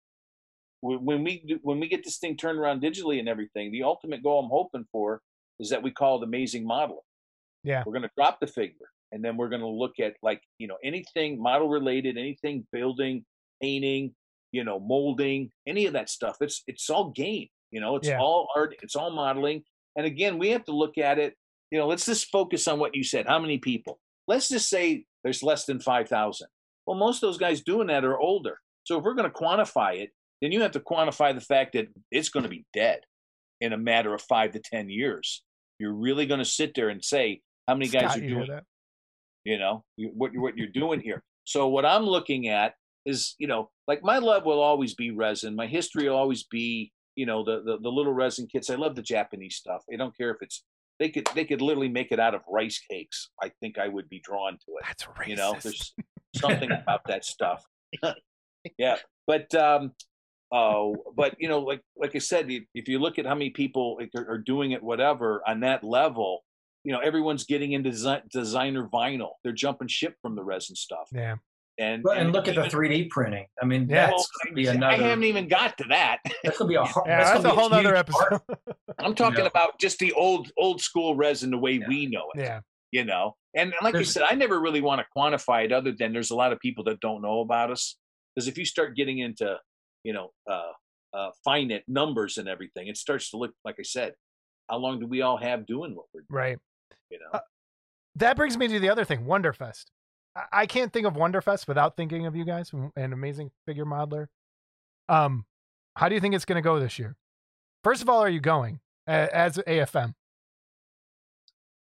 [0.82, 3.84] when when we do, when we get this thing turned around digitally and everything, the
[3.84, 5.22] ultimate goal I'm hoping for
[5.60, 7.00] is that we call it amazing modeling.
[7.64, 7.84] Yeah.
[7.86, 10.68] we're going to drop the figure, and then we're going to look at like you
[10.68, 13.24] know anything model related, anything building,
[13.62, 14.14] painting,
[14.54, 16.38] you know, molding, any of that stuff.
[16.40, 17.48] It's it's all game.
[17.72, 18.20] You know, it's Yeah.
[18.20, 18.76] all art.
[18.82, 19.64] It's all modeling.
[19.98, 21.36] And again, we have to look at it.
[21.72, 23.26] You know, let's just focus on what you said.
[23.28, 24.00] How many people?
[24.28, 26.48] Let's just say there's less than five thousand.
[26.86, 28.60] Well, most of those guys doing that are older.
[28.86, 30.12] So if we're going to quantify it,
[30.42, 33.00] then you have to quantify the fact that it's going to be dead
[33.62, 35.44] in a matter of five to ten years.
[35.80, 38.48] You're really going to sit there and say how many guys Scott, are you doing
[38.50, 38.64] that?
[39.46, 42.76] you know you- what what you're doing here so what i'm looking at
[43.06, 46.92] is you know like my love will always be resin my history will always be
[47.16, 50.16] you know the, the the little resin kits i love the japanese stuff i don't
[50.16, 50.64] care if it's
[51.00, 54.10] they could they could literally make it out of rice cakes i think i would
[54.10, 55.28] be drawn to it That's racist.
[55.28, 55.94] you know there's
[56.36, 57.64] something about that stuff
[58.78, 58.98] yeah
[59.28, 59.92] but um
[60.52, 64.00] oh but you know like like i said if, you look at how many people
[64.16, 66.44] are, doing it whatever on that level
[66.84, 71.10] you know everyone's getting into desi- designer vinyl they're jumping ship from the resin stuff
[71.12, 71.36] yeah.
[71.80, 73.46] And But, and look at the 3D printing.
[73.62, 74.08] I mean, Yeah.
[74.08, 76.20] that's going to be I haven't even got to that.
[76.44, 76.84] That's going to be a.
[76.84, 78.30] har- Yeah, that's, that's, gonna a be whole nother huge episode.
[78.48, 78.60] part.
[79.00, 79.46] I'm talking know.
[79.48, 81.88] about just the old old school resin the way Yeah.
[81.88, 82.42] we know it.
[82.42, 82.60] yeah.
[82.92, 85.92] You know, and like I There's- said, I never really want to quantify it, other
[85.98, 87.98] than there's a lot of people that don't know about us.
[88.36, 89.58] Because if you start getting into,
[90.04, 90.72] you know, uh,
[91.14, 94.14] uh, finite numbers and everything, it starts to look like I said.
[94.70, 96.28] How long do we all have doing what we're doing?
[96.30, 96.58] Right.
[97.10, 97.40] You know, Uh,
[98.16, 99.86] That brings me to the other thing, Wonderfest.
[100.36, 103.86] I, I can't think of Wonderfest without thinking of you guys, m- an amazing figure
[103.86, 104.28] modeler.
[105.10, 105.46] Um,
[105.96, 107.16] How do you think it's going to go this year?
[107.84, 110.14] First of all, are you going as AFM?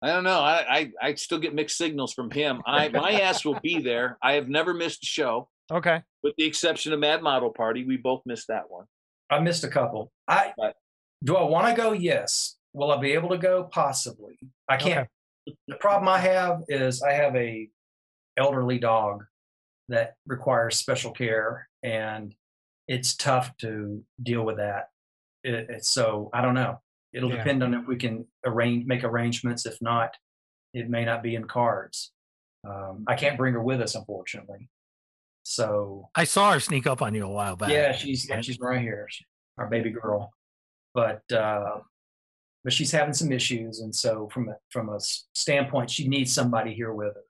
[0.03, 0.41] I don't know.
[0.41, 2.61] I, I I still get mixed signals from him.
[2.67, 4.19] I my ass will be there.
[4.23, 6.03] I have never missed a show, Okay.
[6.23, 7.83] with the exception of Mad Model Party.
[7.85, 8.85] We both missed that one.
[9.31, 10.13] I missed a couple.
[10.29, 10.75] I Right.
[11.25, 11.93] do I want to go?
[11.93, 12.57] Yes.
[12.75, 13.65] Will I be able to go?
[13.65, 14.39] Possibly.
[14.69, 15.09] I can't.
[15.67, 17.69] The problem I have is I have a
[18.37, 19.25] elderly dog
[19.89, 22.35] that requires special care, and
[22.89, 24.91] it's tough to deal with that.
[25.45, 26.81] It, it's so I don't know.
[27.13, 27.39] It'll Yeah.
[27.39, 29.65] depend on if we can arrange make arrangements.
[29.67, 30.17] If not,
[30.75, 32.13] it may not be in cards.
[32.69, 34.69] Um, I can't bring her with us, unfortunately.
[35.45, 37.71] So I saw her sneak up on you a while back.
[37.71, 38.41] yeah, she's Yeah.
[38.41, 39.09] she's right here,
[39.59, 40.33] our baby girl.
[40.95, 41.81] But uh,
[42.65, 44.99] but she's having some issues, and so from a from a
[45.35, 47.23] standpoint, she needs somebody here with her.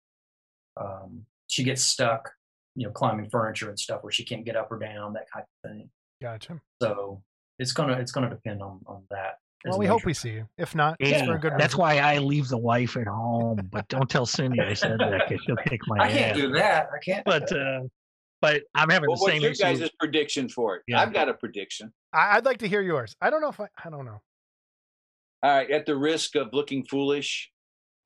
[0.76, 2.30] Um, she gets stuck,
[2.74, 5.44] you know, climbing furniture and stuff where she can't get up or down, that kind
[5.64, 5.90] of thing.
[6.20, 6.60] Gotcha.
[6.82, 7.22] So
[7.58, 9.38] it's gonna it's gonna depend on on that.
[9.64, 10.48] Well, a we hope we see you.
[10.58, 11.80] If not, just Yeah, for a good that's reason.
[11.80, 13.68] why I leave the wife at home.
[13.72, 16.36] But don't tell Cindy I said that because she'll kick my I can't ass.
[16.36, 16.88] do that.
[16.94, 17.24] I can't.
[17.24, 17.80] But uh,
[18.40, 19.62] but I'm having Well, the what's same your issue.
[19.62, 20.82] guys' prediction for it?
[20.86, 21.00] Yeah.
[21.00, 21.92] I've got a prediction.
[22.12, 23.16] I- I'd like to hear yours.
[23.20, 23.68] I don't know if I.
[23.82, 24.20] I don't know.
[25.42, 27.50] All right, at the risk of looking foolish,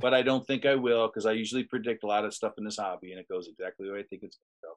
[0.01, 2.65] but I don't think I will because I usually predict a lot of stuff in
[2.65, 4.75] this hobby and it goes exactly the way I think it's going to go.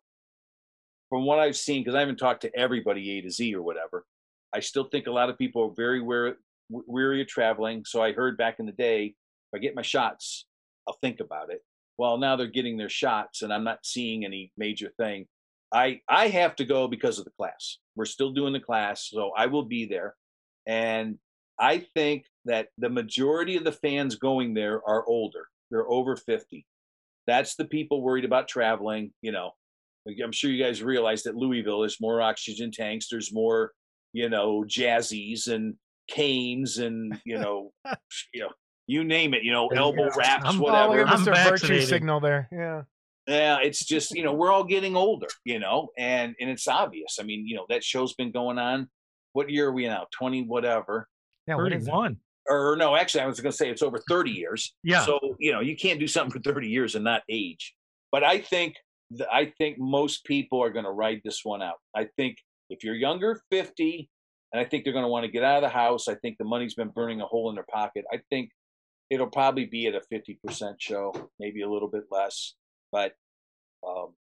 [1.09, 4.05] From what I've seen, because I haven't talked to everybody A to Z or whatever,
[4.53, 6.33] I still think a lot of people are very weary,
[6.69, 7.83] weary of traveling.
[7.85, 10.45] So I heard back in the day, if I get my shots,
[10.87, 11.61] I'll think about it.
[11.97, 15.27] Well, now they're getting their shots and I'm not seeing any major thing.
[15.71, 17.77] I I have to go because of the class.
[17.95, 20.15] We're still doing the class, so I will be there.
[20.65, 21.17] And
[21.59, 25.47] I think that the majority of the fans going there are older.
[25.71, 26.65] They're over 50.
[27.27, 29.11] That's the people worried about traveling.
[29.21, 29.51] You know,
[30.23, 33.71] I'm sure you guys realize that Louisville, there's more oxygen tanks, there's more,
[34.11, 35.75] you know, jazzies and
[36.09, 37.71] canes and, you know,
[38.33, 38.49] you know,
[38.87, 41.05] you name it, you know, elbow wraps, I'm- whatever.
[41.07, 41.49] I'm Mr.
[41.49, 42.49] Virtue signal there.
[42.51, 42.81] Yeah.
[43.25, 47.19] Yeah, it's just you know we're all getting older, you know, and and it's obvious.
[47.21, 48.89] I mean, you know that show's been going on.
[49.31, 50.07] What year are we now?
[50.11, 51.07] Twenty whatever.
[51.47, 51.55] Yeah.
[51.55, 51.85] What is it?
[51.85, 52.17] Thirty-one.
[52.49, 54.75] Or no, actually, I was going to say it's over thirty years.
[54.83, 55.05] Yeah.
[55.05, 57.73] So you know you can't do something for thirty years and not age.
[58.11, 58.75] But I think
[59.17, 61.77] th- I think most people are going to ride this one out.
[61.95, 62.37] I think
[62.69, 64.09] if you're younger, fifty,
[64.51, 66.07] and I think they're going to want to get out of the house.
[66.07, 68.05] I think the money's been burning a hole in their pocket.
[68.11, 68.49] I think
[69.09, 72.55] it'll probably be at a fifty percent show, maybe a little bit less.
[72.91, 73.13] But
[73.87, 74.15] um,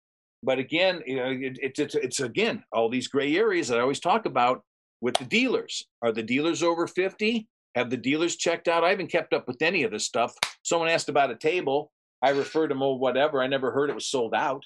[0.43, 3.83] but again, you know, it, it's it's it's again all these gray areas that I
[3.83, 4.63] always talk about
[5.01, 5.87] with the dealers.
[6.03, 7.49] Are the dealers over fifty?
[7.77, 8.83] Have the dealers checked out?
[8.85, 10.35] I haven't kept up with any of this stuff.
[10.63, 11.93] Someone asked about a table.
[12.23, 13.41] I referred them oh whatever.
[13.43, 14.65] I never heard it was sold out.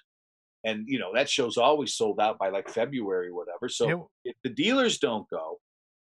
[0.64, 3.68] And you know that show's always sold out by like February or whatever.
[3.68, 5.58] So if the dealers don't go,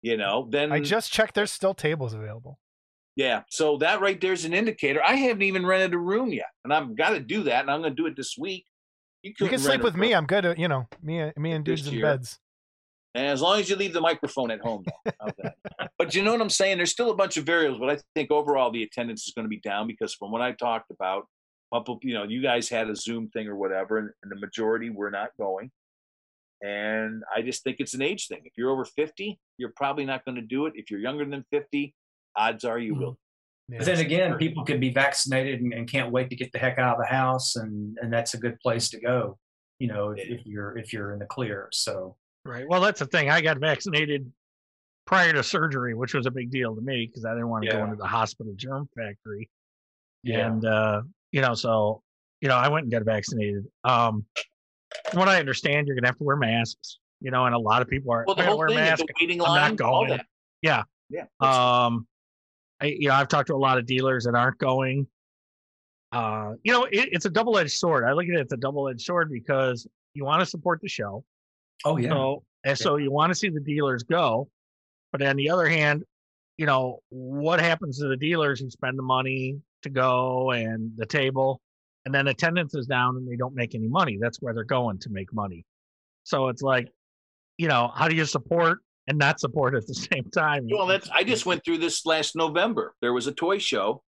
[0.01, 1.35] you know, then I just checked.
[1.35, 2.57] There's still tables available.
[3.17, 3.41] yeah.
[3.49, 5.01] So that right there's an indicator.
[5.05, 7.81] I haven't even rented a room yet, and I've got to do that, and I'm
[7.81, 8.65] going to do it this week.
[9.23, 10.13] You couldn't can sleep with me.
[10.13, 10.45] I'm good.
[10.45, 12.39] At, you know, me, uh, and me and dudes in beds.
[13.15, 15.51] And as long as you leave the microphone at home, though.
[15.97, 16.77] But you know what I'm saying?
[16.77, 19.49] There's still a bunch of variables, but I think overall the attendance is going to
[19.49, 21.25] be down because from what I talked about,
[21.73, 24.89] couple, you know, you guys had a Zoom thing or whatever, and, and the majority
[24.89, 25.71] were not going.
[26.61, 28.41] And I just think it's an age thing.
[28.45, 30.73] If you're over 50, you're probably not going to do it.
[30.75, 31.93] If you're younger than 50,
[32.35, 33.11] odds are you will.
[33.11, 33.73] Mm-hmm.
[33.73, 33.77] Yeah.
[33.79, 36.79] But then again, people could be vaccinated and, and can't wait to get the heck
[36.79, 39.37] out of the house, and and that's a good place to go.
[39.79, 41.67] You know, if, if you're if you're in the clear.
[41.73, 42.15] So
[42.47, 42.65] Right.
[42.67, 43.29] Well, that's the thing.
[43.29, 44.31] I got vaccinated
[45.05, 47.71] prior to surgery, which was a big deal to me because I didn't want to
[47.71, 49.49] go into the hospital germ factory.
[50.23, 50.47] Yeah.
[50.47, 51.01] And uh,
[51.31, 52.01] you know, so
[52.41, 53.65] you know, I went and got vaccinated.
[53.83, 54.25] Um,
[55.09, 56.99] from what I understand, you're gonna have to wear masks.
[57.19, 58.99] You know, and a lot of people are Well, the "I whole wear thing is
[58.99, 60.19] the waiting I'm not going.
[60.61, 60.83] Yeah.
[61.09, 61.23] Yeah.
[61.39, 62.07] Um,
[62.79, 65.07] I, you know, I've talked to a lot of dealers that aren't going.
[66.11, 68.05] Uh, you know, it, it's a double-edged sword.
[68.05, 71.23] I look at it as a double-edged sword because you want to support the show,
[71.85, 74.49] oh yeah, so and so you want to see the dealers go,
[75.11, 76.03] but on the other hand,
[76.57, 81.05] you know what happens to the dealers who spend the money to go and the
[81.05, 81.61] table,
[82.05, 84.17] and then attendance is down and they don't make any money.
[84.19, 85.65] That's where they're going to make money.
[86.23, 86.91] So it's like,
[87.57, 90.67] you know, how do you support and not support at the same time?
[90.69, 92.93] Well, that's I just went through this last November.
[93.01, 94.03] There was a toy show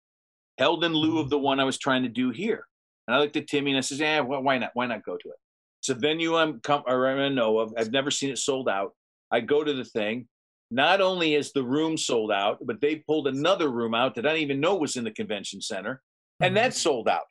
[0.58, 1.18] held in lieu mm-hmm.
[1.20, 2.66] of the one I was trying to do here.
[3.08, 4.72] And I looked at Timmy and I says, "Yeah, well, why not?
[4.74, 5.36] Why not go to it?
[5.82, 7.74] It's a venue I'm com- or I know of.
[7.78, 8.94] I've never seen it sold out.
[9.32, 10.28] I go to the thing.
[10.72, 14.30] Not only is the room sold out, but they pulled another room out that I
[14.30, 16.02] didn't even know was in the convention center,
[16.40, 17.24] and that's sold out.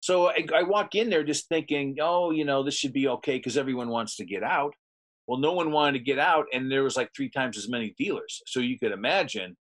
[0.00, 3.38] So I, I walk in there just thinking, oh, you know, this should be okay
[3.38, 4.74] because everyone wants to get out.
[5.26, 7.94] Well, no one wanted to get out, and there was like three times as many
[7.98, 8.42] dealers.
[8.46, 9.56] So you could imagine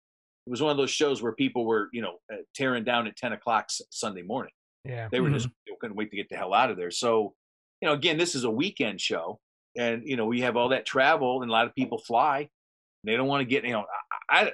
[0.50, 3.16] it was one of those shows where people were, you know, uh, tearing down at
[3.18, 4.54] 10 o'clock Sunday morning.
[4.86, 5.10] Yeah.
[5.12, 6.90] They were just they couldn't wait to get the hell out of there.
[6.90, 7.34] So,
[7.82, 9.40] you know, again, this is a weekend show,
[9.78, 12.40] and you know we have all that travel, and a lot of people fly.
[12.40, 12.50] And
[13.14, 13.86] they don't want to get, you know,
[14.30, 14.52] I, I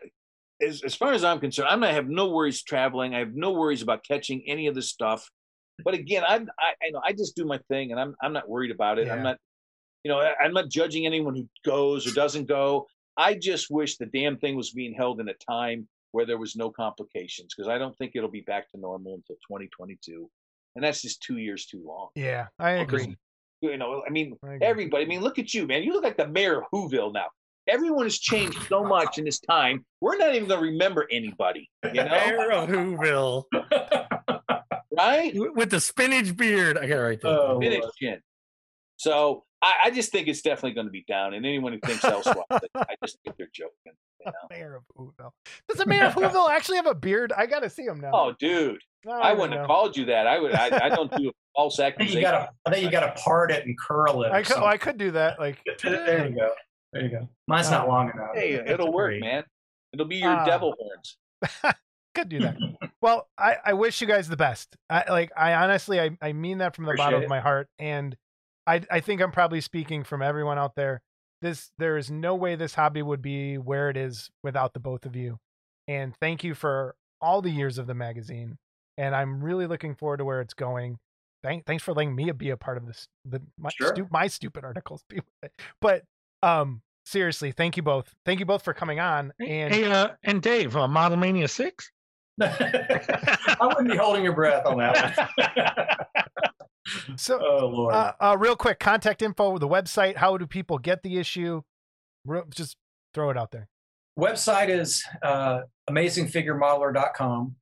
[0.61, 3.15] as, as far as I'm concerned, I'm not I have no worries traveling.
[3.15, 5.29] I have no worries about catching any of this stuff.
[5.83, 8.47] But again, I, I, I know I just do my thing, and I'm I'm not
[8.47, 9.07] worried about it.
[9.07, 9.15] Yeah.
[9.15, 9.37] I'm not,
[10.03, 12.87] you know, I- I'm not judging anyone who goes or doesn't go.
[13.17, 16.55] I just wish the damn thing was being held in a time where there was
[16.55, 20.29] no complications, because I don't think it'll be back to normal until 2022,
[20.75, 22.09] and that's just two years too long.
[22.15, 22.47] Yeah.
[22.59, 23.15] I agree.
[23.61, 25.05] You know, I mean, I everybody.
[25.05, 25.83] I mean, look at you, man.
[25.83, 27.27] You look like the mayor of Whoville now.
[27.67, 29.83] Everyone has changed so much in this time.
[29.99, 31.69] We're not even going to remember anybody.
[31.83, 33.45] You know, Mayor of Whoville
[34.97, 35.33] right?
[35.55, 36.77] with the spinach beard.
[36.77, 37.31] I got it right there.
[37.31, 37.93] Oh, Finish Lord.
[37.99, 38.19] chin.
[38.97, 42.05] So I, I just think it's definitely going to be down, and anyone who thinks
[42.05, 43.93] elsewise, I just think they're joking.
[44.19, 44.31] You know?
[44.51, 45.31] Mayor of Whoville.
[45.67, 47.33] Does the mayor of Whoville actually have a beard?
[47.35, 48.11] I gotta see him now.
[48.13, 50.27] Oh, dude, No, I don't wouldn't have called you that.
[50.27, 50.53] I would.
[50.53, 52.49] I, I don't do false I think you gotta.
[52.65, 54.31] I think you gotta part it and curl it.
[54.31, 54.65] I could, oh.
[54.65, 55.39] I could do that.
[55.39, 56.51] Like, there you go.
[56.93, 57.27] There you go.
[57.47, 58.29] Mine's not long enough.
[58.35, 59.21] Hey, it'll work, great.
[59.21, 59.43] man.
[59.93, 60.45] It'll be your Ah.
[60.45, 61.17] devil horns.
[62.15, 62.55] could do that.
[63.01, 64.75] well, I, I wish you guys the best.
[64.89, 67.67] I like I honestly I, I mean that from the bottom Appreciate of my heart.
[67.77, 68.15] And
[68.67, 71.01] I I think I'm probably speaking from everyone out there.
[71.41, 75.05] This there is no way this hobby would be where it is without the both
[75.05, 75.37] of you.
[75.87, 78.57] And thank you for all the years of the magazine.
[78.97, 80.97] And I'm really looking forward to where it's going.
[81.43, 83.89] Thank, thanks for letting me be a part of this the my, Sure.
[83.89, 85.03] stu- my stupid articles.
[85.81, 86.03] But
[86.41, 88.11] um seriously, thank you both.
[88.25, 89.31] Thank you both for coming on.
[89.39, 91.91] And Hey, uh, and Dave, uh, Model Mania Six.
[92.41, 95.15] I wouldn't be holding your breath on that
[96.35, 96.45] one.
[97.15, 97.87] So oh.
[97.87, 100.15] Uh, uh, real quick, contact info, the website.
[100.15, 101.61] How do people get the issue?
[102.25, 102.77] Real, just
[103.13, 103.67] throw it out there.
[104.19, 107.55] Website is uh, amazingfiguremodeler.com.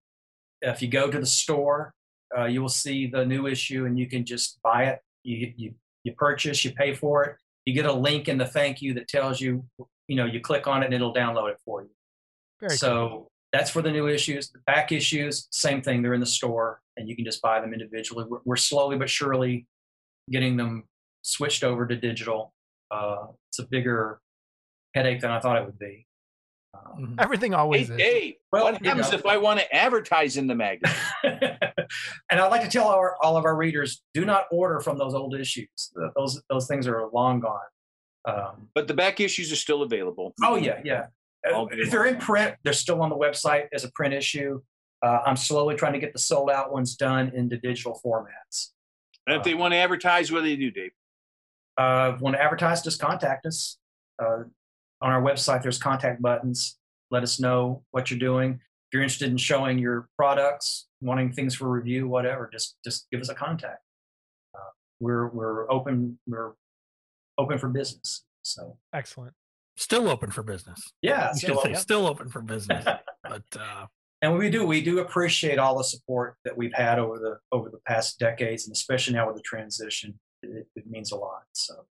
[0.62, 1.94] If you go to the store,
[2.38, 5.00] uh, you will see the new issue, and you can just buy it.
[5.24, 7.38] You you you purchase, you pay for it.
[7.66, 9.64] You get a link in the thank you that tells you,
[10.08, 11.90] you know, you click on it and it'll download it for you.
[12.60, 13.32] Very so cool.
[13.54, 14.50] that's for the new issues.
[14.50, 16.02] The back issues, same thing.
[16.02, 18.26] They're in the store, and you can just buy them individually.
[18.28, 19.66] We're, we're slowly but surely
[20.30, 20.84] getting them
[21.22, 22.54] switched over to digital.
[22.92, 24.20] Uh, it's a bigger
[24.94, 26.06] headache than I thought it would be.
[26.74, 27.98] Um, Everything Hey, always is.
[27.98, 29.18] Dave, Well, what happens know.
[29.18, 30.96] if I want to advertise in the magazine?
[31.24, 35.14] and I'd like to tell our, all of our readers: do not order from those
[35.14, 35.68] old issues.
[36.16, 37.60] Those those things are long gone.
[38.26, 40.34] Um, But the back issues are still available.
[40.44, 41.08] oh yeah, yeah.
[41.48, 44.62] Uh, All If they're in print, they're still on the website as a print issue.
[45.04, 48.70] Uh, I'm slowly trying to get the sold out ones done into digital formats.
[49.28, 50.92] And if they want to advertise, what do they do, Dave?
[51.78, 52.82] Uh, want to advertise?
[52.82, 53.78] Just contact us.
[54.22, 54.44] Uh,
[55.02, 56.78] on our website, there's contact buttons.
[57.12, 58.54] Let us know what you're doing.
[58.54, 63.20] If you're interested in showing your products, wanting things for review, whatever, just just give
[63.20, 63.82] us a contact.
[64.56, 66.20] Uh, we're we're open.
[66.28, 66.54] We're
[67.38, 68.24] open for business.
[68.44, 69.34] So Excellent.
[69.76, 70.94] Still open for business.
[71.02, 71.76] yeah, still say open.
[71.76, 72.86] still open for business.
[73.24, 73.88] but uh,
[74.24, 77.70] and we do we do appreciate all the support that we've had over the over
[77.70, 81.44] the past decades, and especially now with the transition, it, it means a lot.
[81.52, 81.86] So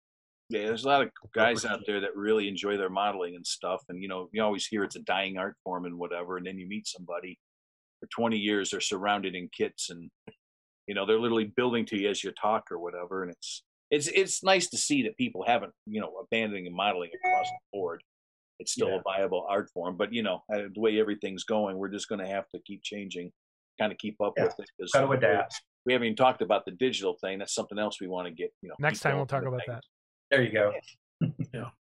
[0.50, 3.82] Yeah, there's a lot of guys out there that really enjoy their modeling and stuff.
[3.90, 6.38] And, you know, you always hear it's a dying art form and whatever.
[6.38, 7.40] And then you meet somebody
[8.00, 10.10] for 20 years, they're surrounded in kits and,
[10.88, 13.24] you know, they're literally building to you as you talk or whatever.
[13.24, 17.48] And it's, it's, it's nice to see that people haven't, you know, abandoning modeling across
[17.48, 18.04] the board.
[18.60, 18.98] It's still Yeah.
[18.98, 22.20] a viable art form, but you know, uh, the way everything's going, we're just going
[22.20, 23.32] to have to keep changing,
[23.80, 24.92] kind of keep up Yeah, with it.
[24.94, 25.62] got to adapt.
[25.86, 27.40] We haven't even talked about the digital thing.
[27.40, 28.76] That's something else we want to get, you know.
[28.80, 29.68] Next time we'll talk about things.
[29.68, 29.84] that.
[30.30, 30.74] There you go.
[31.54, 31.70] Yeah.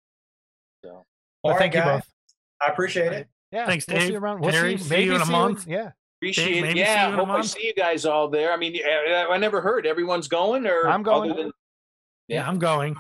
[0.85, 0.91] So.
[0.91, 1.05] All
[1.43, 2.07] But right, thank you both.
[2.63, 3.27] I appreciate it.
[3.51, 3.67] Yeah.
[3.67, 4.13] Thanks, we'll see Dave.
[4.13, 4.41] you around.
[4.41, 5.67] We'll Terry, see, see maybe you in a see month.
[5.67, 5.91] Yeah.
[6.21, 6.77] Appreciate it.
[6.77, 8.53] Yeah, you hope I see you guys all there.
[8.53, 11.31] I mean, I, I never heard everyone's going, or I'm going.
[11.33, 11.53] other than-
[12.29, 12.97] yeah, I'm going.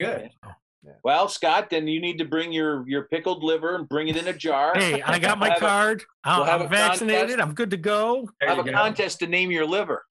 [0.00, 0.30] Good.
[1.04, 4.28] Well, Scott, then you need to bring your your pickled liver and bring it in
[4.28, 4.72] a jar.
[4.74, 6.04] Hey, I got my We'll have a- card.
[6.24, 7.28] I'm, we'll I'm vaccinated.
[7.28, 7.40] contest.
[7.48, 8.28] I'm good to go.
[8.40, 8.72] There have a go.
[8.72, 10.04] contest to name your liver.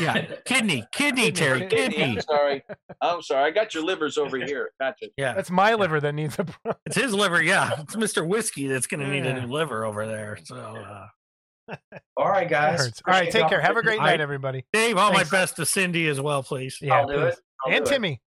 [0.00, 2.02] Yeah, kidney, kidney, Terry, kidney.
[2.16, 2.62] I'm sorry.
[3.00, 3.44] I'm sorry.
[3.46, 4.70] I got your livers over here.
[4.78, 5.06] Gotcha.
[5.16, 6.44] Yeah, That's my liver that needs a.
[6.84, 7.42] it's his liver.
[7.42, 8.26] Yeah, it's Mr.
[8.28, 10.38] Whiskey that's going to need a new liver over there.
[10.44, 11.74] So, uh,
[12.18, 12.80] All right, guys.
[13.06, 13.30] All right.
[13.30, 13.60] Take care.
[13.62, 14.66] Have a great I- night, everybody.
[14.74, 15.32] Dave, all Thanks.
[15.32, 16.76] my best to Cindy as well, please.
[16.82, 16.94] Yeah.
[17.00, 17.32] I'll do please.
[17.32, 17.38] it.
[17.66, 17.90] I'll And do.
[17.90, 18.08] Timmy.
[18.08, 18.18] And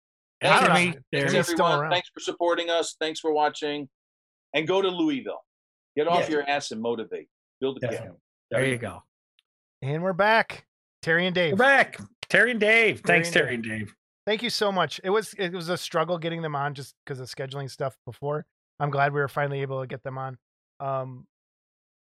[0.42, 1.00] I don't know.
[1.12, 1.90] Thanks, he still everyone.
[1.90, 2.96] Thanks for supporting us.
[3.00, 3.88] Thanks for watching.
[4.54, 5.44] And go to Louisville.
[5.96, 6.36] Get off Yeah.
[6.36, 7.28] your ass and motivate.
[7.60, 8.06] Build a Definitely.
[8.08, 8.18] camp.
[8.50, 9.02] There you go.
[9.82, 10.66] And we're back.
[11.02, 11.52] Terry and Dave.
[11.52, 11.98] We're back.
[12.28, 13.02] Terry and Dave.
[13.02, 13.94] Terry Thanks, and Terry and Dave.
[14.26, 15.00] thank you so much.
[15.04, 18.46] It was it was a struggle getting them on just because of scheduling stuff before.
[18.78, 20.38] I'm glad we were finally able to get them on.
[20.80, 21.26] Um,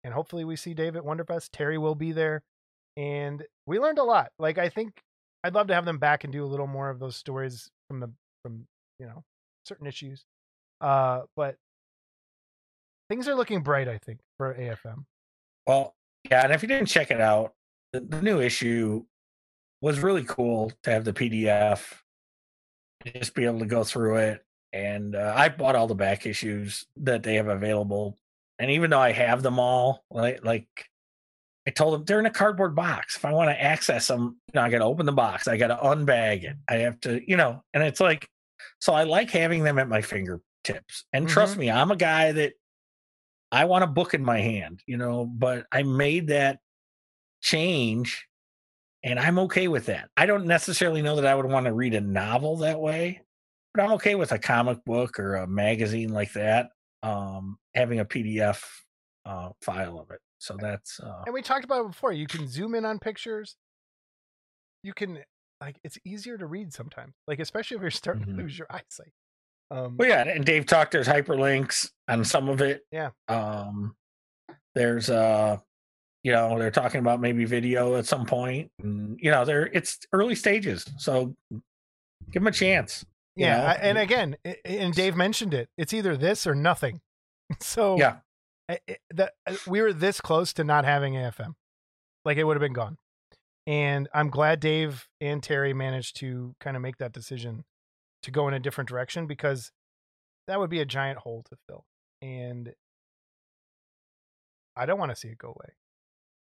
[0.03, 1.49] and hopefully we see Dave at Wonderfest.
[1.51, 2.43] Terry will be there,
[2.97, 4.31] and we learned a lot.
[4.39, 5.01] Like I think
[5.43, 7.99] I'd love to have them back and do a little more of those stories from
[7.99, 8.11] the
[8.45, 8.67] from
[8.99, 9.23] you know
[9.65, 10.23] certain issues.
[10.79, 11.57] Uh, but
[13.09, 13.87] things are looking bright.
[13.87, 15.05] I think for AFM.
[15.65, 15.95] Well,
[16.29, 17.53] yeah, and if you didn't check it out,
[17.91, 19.03] the, the new issue
[19.81, 21.81] was really cool to have the PDF,
[23.17, 24.45] just be able to go through it.
[24.73, 28.15] And uh, I bought all the back issues that they have available,
[28.59, 30.67] and even though I have them all, like like
[31.67, 33.15] I told them they're in a cardboard box.
[33.15, 35.47] If I want to access them, you know, I got to open the box.
[35.47, 36.57] I got to unbag it.
[36.69, 38.29] I have to, you know, and it's like,
[38.79, 41.05] so I like having them at my fingertips.
[41.13, 42.53] And trust me, I'm a guy that
[43.51, 46.59] I want a book in my hand, you know, but I made that
[47.41, 48.27] change
[49.03, 50.09] and I'm okay with that.
[50.17, 53.21] I don't necessarily know that I would want to read a novel that way,
[53.73, 56.69] but I'm okay with a comic book or a magazine like that
[57.03, 58.63] um having a PDF
[59.25, 60.19] uh file of it.
[60.39, 62.11] So that's uh And we talked about it before.
[62.11, 63.55] You can zoom in on pictures.
[64.81, 65.19] You can
[65.61, 67.13] like it's easier to read sometimes.
[67.27, 68.37] Like especially if you're starting Mhm.
[68.37, 69.11] to lose your eyesight.
[69.71, 70.91] Um Well, yeah, and Dave talked.
[70.91, 72.83] There's hyperlinks on some of it.
[72.91, 73.11] Yeah.
[73.27, 73.95] Um,
[74.75, 75.57] there's uh,
[76.23, 79.99] you know, they're talking about maybe video at some point, and you know, they're it's
[80.11, 83.05] early stages, so give them a chance.
[83.35, 83.67] yeah, know?
[83.81, 84.35] And again,
[84.65, 85.69] and Dave mentioned it.
[85.77, 87.01] It's either this or nothing.
[87.61, 88.17] So yeah,
[89.13, 91.53] that uh, we were this close to not having AFM.
[92.25, 92.97] Like it would have been gone.
[93.67, 97.63] And I'm glad Dave and Terry managed to kind of make that decision
[98.23, 99.71] to go in a different direction because
[100.47, 101.85] that would be a giant hole to fill.
[102.21, 102.73] And
[104.75, 105.73] I don't want to see it go away.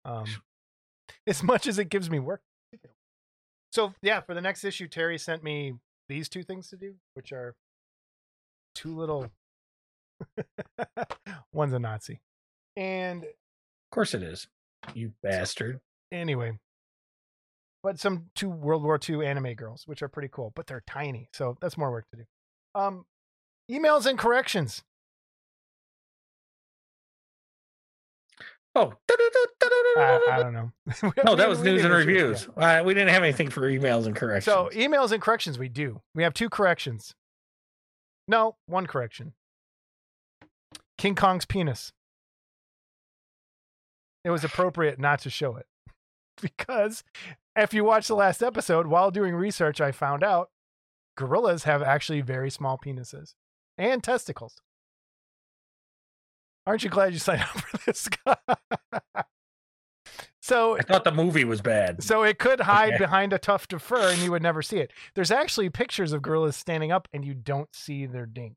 [0.06, 0.26] Um
[1.28, 2.42] as much as it gives me work.
[3.72, 5.74] So yeah, for the next issue, Terry sent me
[6.10, 7.56] these two things to do, which are
[8.76, 9.30] two little
[11.54, 12.22] one's a Nazi.
[12.76, 13.30] And of
[13.92, 14.48] course it is.
[14.94, 15.80] You bastard.
[16.12, 16.58] anyway,
[17.88, 21.30] but some two World War II anime girls, which are pretty cool, but they're tiny,
[21.32, 22.24] so that's more work to do.
[22.76, 23.06] Um,
[23.72, 24.84] emails and corrections.
[28.76, 30.74] Oh, I, I don't know.
[31.26, 31.98] no, that was we news and yeah.
[31.98, 32.50] reviews.
[32.58, 34.44] Uh, we didn't have anything for emails and corrections.
[34.54, 36.02] So emails and corrections, we do.
[36.14, 37.16] We have two corrections.
[38.28, 39.32] No, one correction.
[40.98, 41.94] King Kong's penis.
[44.26, 45.68] It was appropriate not to show it
[46.42, 47.06] because
[47.58, 50.50] if you watch the last episode, while doing research, I found out
[51.18, 53.34] gorillas have actually very small penises
[53.78, 54.62] and testicles.
[56.66, 58.08] Aren't you glad you signed up for this?
[60.42, 62.04] so I thought the movie was bad.
[62.04, 62.98] so it could hide Okay.
[63.04, 64.92] behind a tuft of fur and you would never see it.
[65.16, 68.56] There's actually pictures of gorillas standing up and you don't see their dink.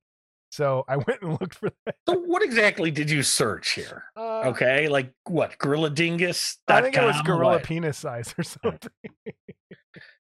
[0.51, 1.97] So I went and looked for that.
[2.09, 4.05] So what exactly did you search here?
[4.17, 5.57] Uh, Okay, like what?
[5.59, 6.59] Gorilla Dingus.
[6.69, 8.91] I think it was gorilla penis size or something.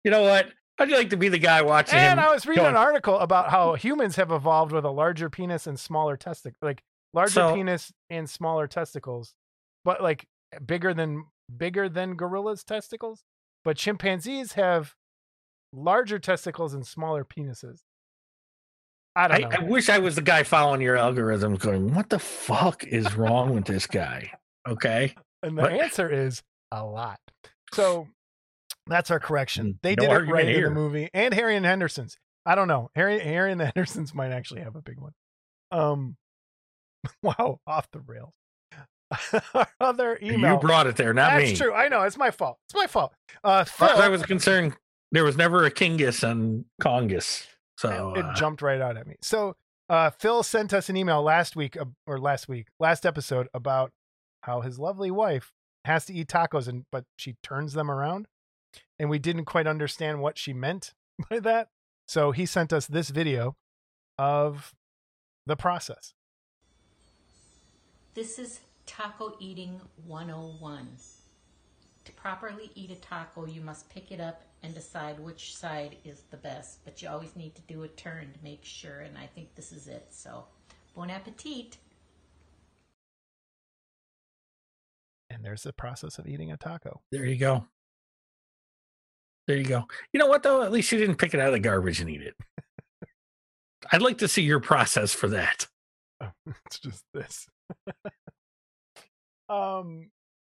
[0.04, 0.48] You know what?
[0.78, 2.18] How'd you like to be the guy watching and?
[2.18, 5.66] I was reading going- an article about how humans have evolved with a larger penis
[5.66, 6.82] and smaller testicle, like
[7.12, 9.34] larger So- penis and smaller testicles,
[9.84, 10.26] but like
[10.66, 11.24] bigger than
[11.54, 13.24] bigger than gorillas' testicles.
[13.64, 14.94] But chimpanzees have
[15.72, 17.80] larger testicles and smaller penises.
[19.24, 19.56] I don't I, know.
[19.66, 23.54] I wish I was the guy following your algorithm, going, "What the fuck is wrong
[23.54, 24.32] with this guy?"
[24.68, 25.72] Okay, And the What?
[25.72, 27.18] answer is a lot.
[27.74, 28.08] So
[28.86, 29.78] that's our correction.
[29.82, 31.08] They no did it argument right in the movie.
[31.14, 32.16] And Harry and Henderson's.
[32.46, 32.90] I don't know.
[32.94, 35.12] Harry Harry and the Hendersons might actually have a big one.
[35.70, 36.16] Um
[37.22, 38.32] wow, off the rails.
[39.54, 40.54] our other email.
[40.54, 41.56] you brought it there, not That's me.
[41.56, 41.74] true.
[41.74, 42.02] I know.
[42.02, 42.58] It's my fault.
[42.68, 43.12] It's my fault.
[43.42, 44.74] Uh As as Phil, I was concerned,
[45.12, 47.46] there was never a Kingus and Congus.
[47.80, 49.16] So it uh, jumped right out at me.
[49.22, 49.56] So
[49.88, 53.90] uh, Phil sent us an email last week uh, or last week, last episode about
[54.42, 55.50] how his lovely wife
[55.86, 58.28] has to eat tacos and but she turns them around,
[58.98, 60.92] and we didn't quite understand what she meant
[61.30, 61.68] by that.
[62.06, 63.56] So he sent us this video
[64.18, 64.74] of
[65.46, 66.12] the process.
[68.12, 70.86] This is Taco Eating 101.
[72.04, 76.22] To properly eat a taco, you must pick it up and decide which side is
[76.30, 76.84] the best.
[76.84, 79.72] But you always need to do a turn to make sure, and I think this
[79.72, 80.08] is it.
[80.10, 80.44] So,
[80.94, 81.78] bon appetit.
[85.30, 87.00] And there's the process of eating a taco.
[87.12, 87.66] there you go.
[89.46, 89.84] There you go.
[90.12, 90.62] You know what though?
[90.62, 92.36] At least you didn't pick it out of the garbage and eat it.
[93.92, 95.66] I'd like to see your process for that.
[96.66, 97.46] it's just this.
[99.48, 100.10] um,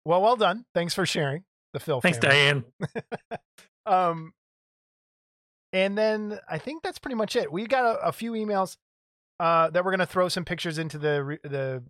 [0.05, 0.65] well, well done.
[0.75, 2.01] Thanks for sharing the Phil.
[2.01, 2.63] Thanks, family.
[3.31, 3.39] Diane.
[3.85, 4.33] Um
[5.71, 7.51] And then I think that's pretty much it.
[7.51, 8.77] We got a, a few emails
[9.39, 11.83] uh, that we're going to throw some pictures into the the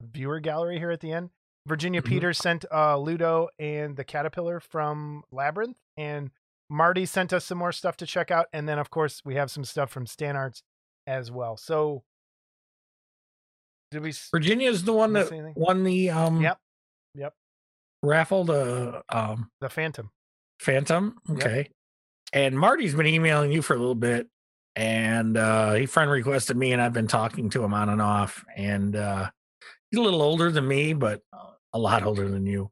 [0.00, 1.30] viewer gallery here at the end.
[1.66, 2.06] Virginia Mhm.
[2.06, 6.30] Peters sent uh, Ludo and the caterpillar from Labyrinth, and
[6.70, 8.46] Marty sent us some more stuff to check out.
[8.54, 10.62] And then, of course, we have some stuff from Stan Arts
[11.06, 11.56] as well.
[11.58, 12.04] So,
[13.90, 14.10] did we?
[14.10, 16.58] s- Virginia's the one that won the um Yep.
[17.14, 17.34] Yep.
[18.02, 20.10] raffle the um The Phantom.
[20.60, 21.16] Phantom.
[21.28, 21.38] Yep.
[21.38, 21.70] Okay.
[22.32, 24.28] And Marty's been emailing you for a little bit,
[24.76, 28.44] and uh, he friend requested me, and I've been talking to him on and off.
[28.54, 29.30] And uh,
[29.90, 31.22] he's a little older than me, but
[31.72, 32.70] a lot older than you.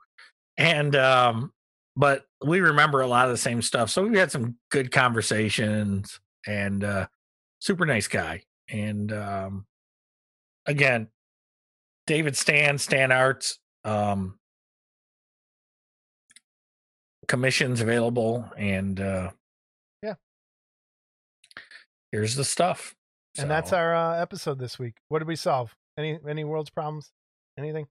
[0.59, 1.53] And um,
[1.97, 6.21] but we remember a lot of the same stuff, so we've had some good conversations.
[6.47, 7.07] And uh,
[7.61, 8.43] super nice guy.
[8.69, 9.67] And um,
[10.67, 11.09] again,
[12.07, 13.59] David Stan, Stan Arts.
[13.85, 14.39] Um,
[17.29, 19.31] commissions available and uh
[20.03, 20.15] Yeah.
[22.13, 22.95] here's the stuff
[23.39, 24.95] And that's our uh, episode this week.
[25.09, 25.75] What did we solve?
[25.99, 27.11] Any any world's problems?
[27.59, 27.87] Anything?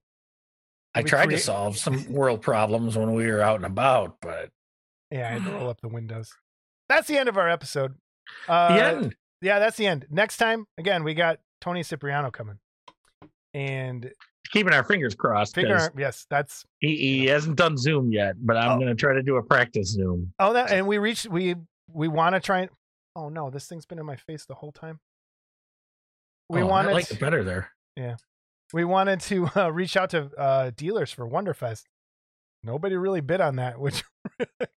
[0.94, 4.16] i we tried create- to solve some world problems when we were out and about
[4.20, 4.50] but
[5.10, 6.32] Yeah, I had to roll up the windows.
[6.88, 7.96] That's the end of our episode.
[8.48, 10.06] Uh, the end Yeah, that's the end.
[10.10, 12.58] Next time, again, we got Tony Cipriano coming,
[13.54, 14.10] and
[14.48, 15.92] keeping our fingers crossed figure.
[15.96, 18.78] Yes, that's he, he hasn't done zoom yet but i'm Oh.
[18.78, 20.70] gonna try to do a practice zoom oh that.
[20.70, 21.26] And we reached.
[21.28, 21.54] We
[21.92, 22.60] we want to try.
[22.62, 22.70] and
[23.14, 25.00] Oh no, this thing's been in my face the whole time.
[26.48, 26.90] We Oh, wanted.
[26.90, 28.16] i like it better there Yeah,
[28.72, 31.84] we wanted to uh, reach out to uh, dealers for Wonderfest.
[32.62, 34.04] Nobody really bid on that, which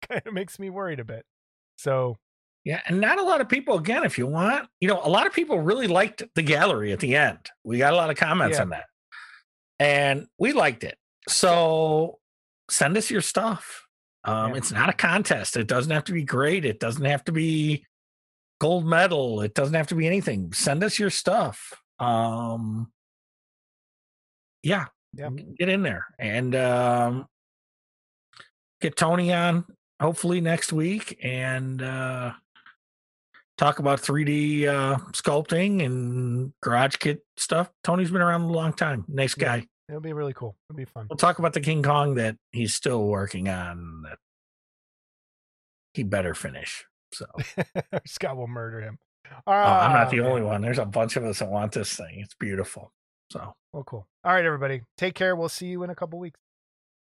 [0.08, 1.24] kind of makes me worried a bit.
[1.78, 2.16] So
[2.64, 5.28] yeah and not a lot of people again if you want you know a lot
[5.28, 8.56] of people really liked the gallery at the end we got a lot of comments
[8.58, 8.62] Yeah.
[8.62, 8.86] on that
[9.78, 10.96] and we liked it.
[11.28, 12.18] So
[12.70, 13.86] send us your stuff.
[14.24, 14.56] Um Yeah.
[14.58, 15.56] it's not a contest.
[15.56, 16.64] It doesn't have to be great.
[16.64, 17.84] It doesn't have to be
[18.60, 19.40] gold medal.
[19.42, 20.52] It doesn't have to be anything.
[20.52, 21.72] Send us your stuff.
[21.98, 22.90] Um
[24.62, 25.32] yeah Yep.
[25.58, 27.26] get in there and um
[28.80, 29.64] get tony on
[30.00, 32.32] hopefully next week and uh
[33.58, 39.04] talk about 3d uh sculpting and garage kit stuff tony's been around a long time
[39.08, 39.58] nice Yeah.
[39.58, 40.54] guy it'll be really cool.
[40.70, 41.06] It'll be fun.
[41.10, 44.18] we'll talk about the king kong that he's still working on that
[45.94, 47.26] he better finish so
[48.06, 48.98] Scott will murder him.
[49.46, 51.94] Oh, i'm not Ah, the only one there's a bunch of us that want this
[51.94, 52.92] thing it's beautiful
[53.30, 54.06] so Well, cool.
[54.24, 54.80] All right, everybody.
[54.96, 55.36] Take care.
[55.36, 56.40] We'll see you in a couple weeks.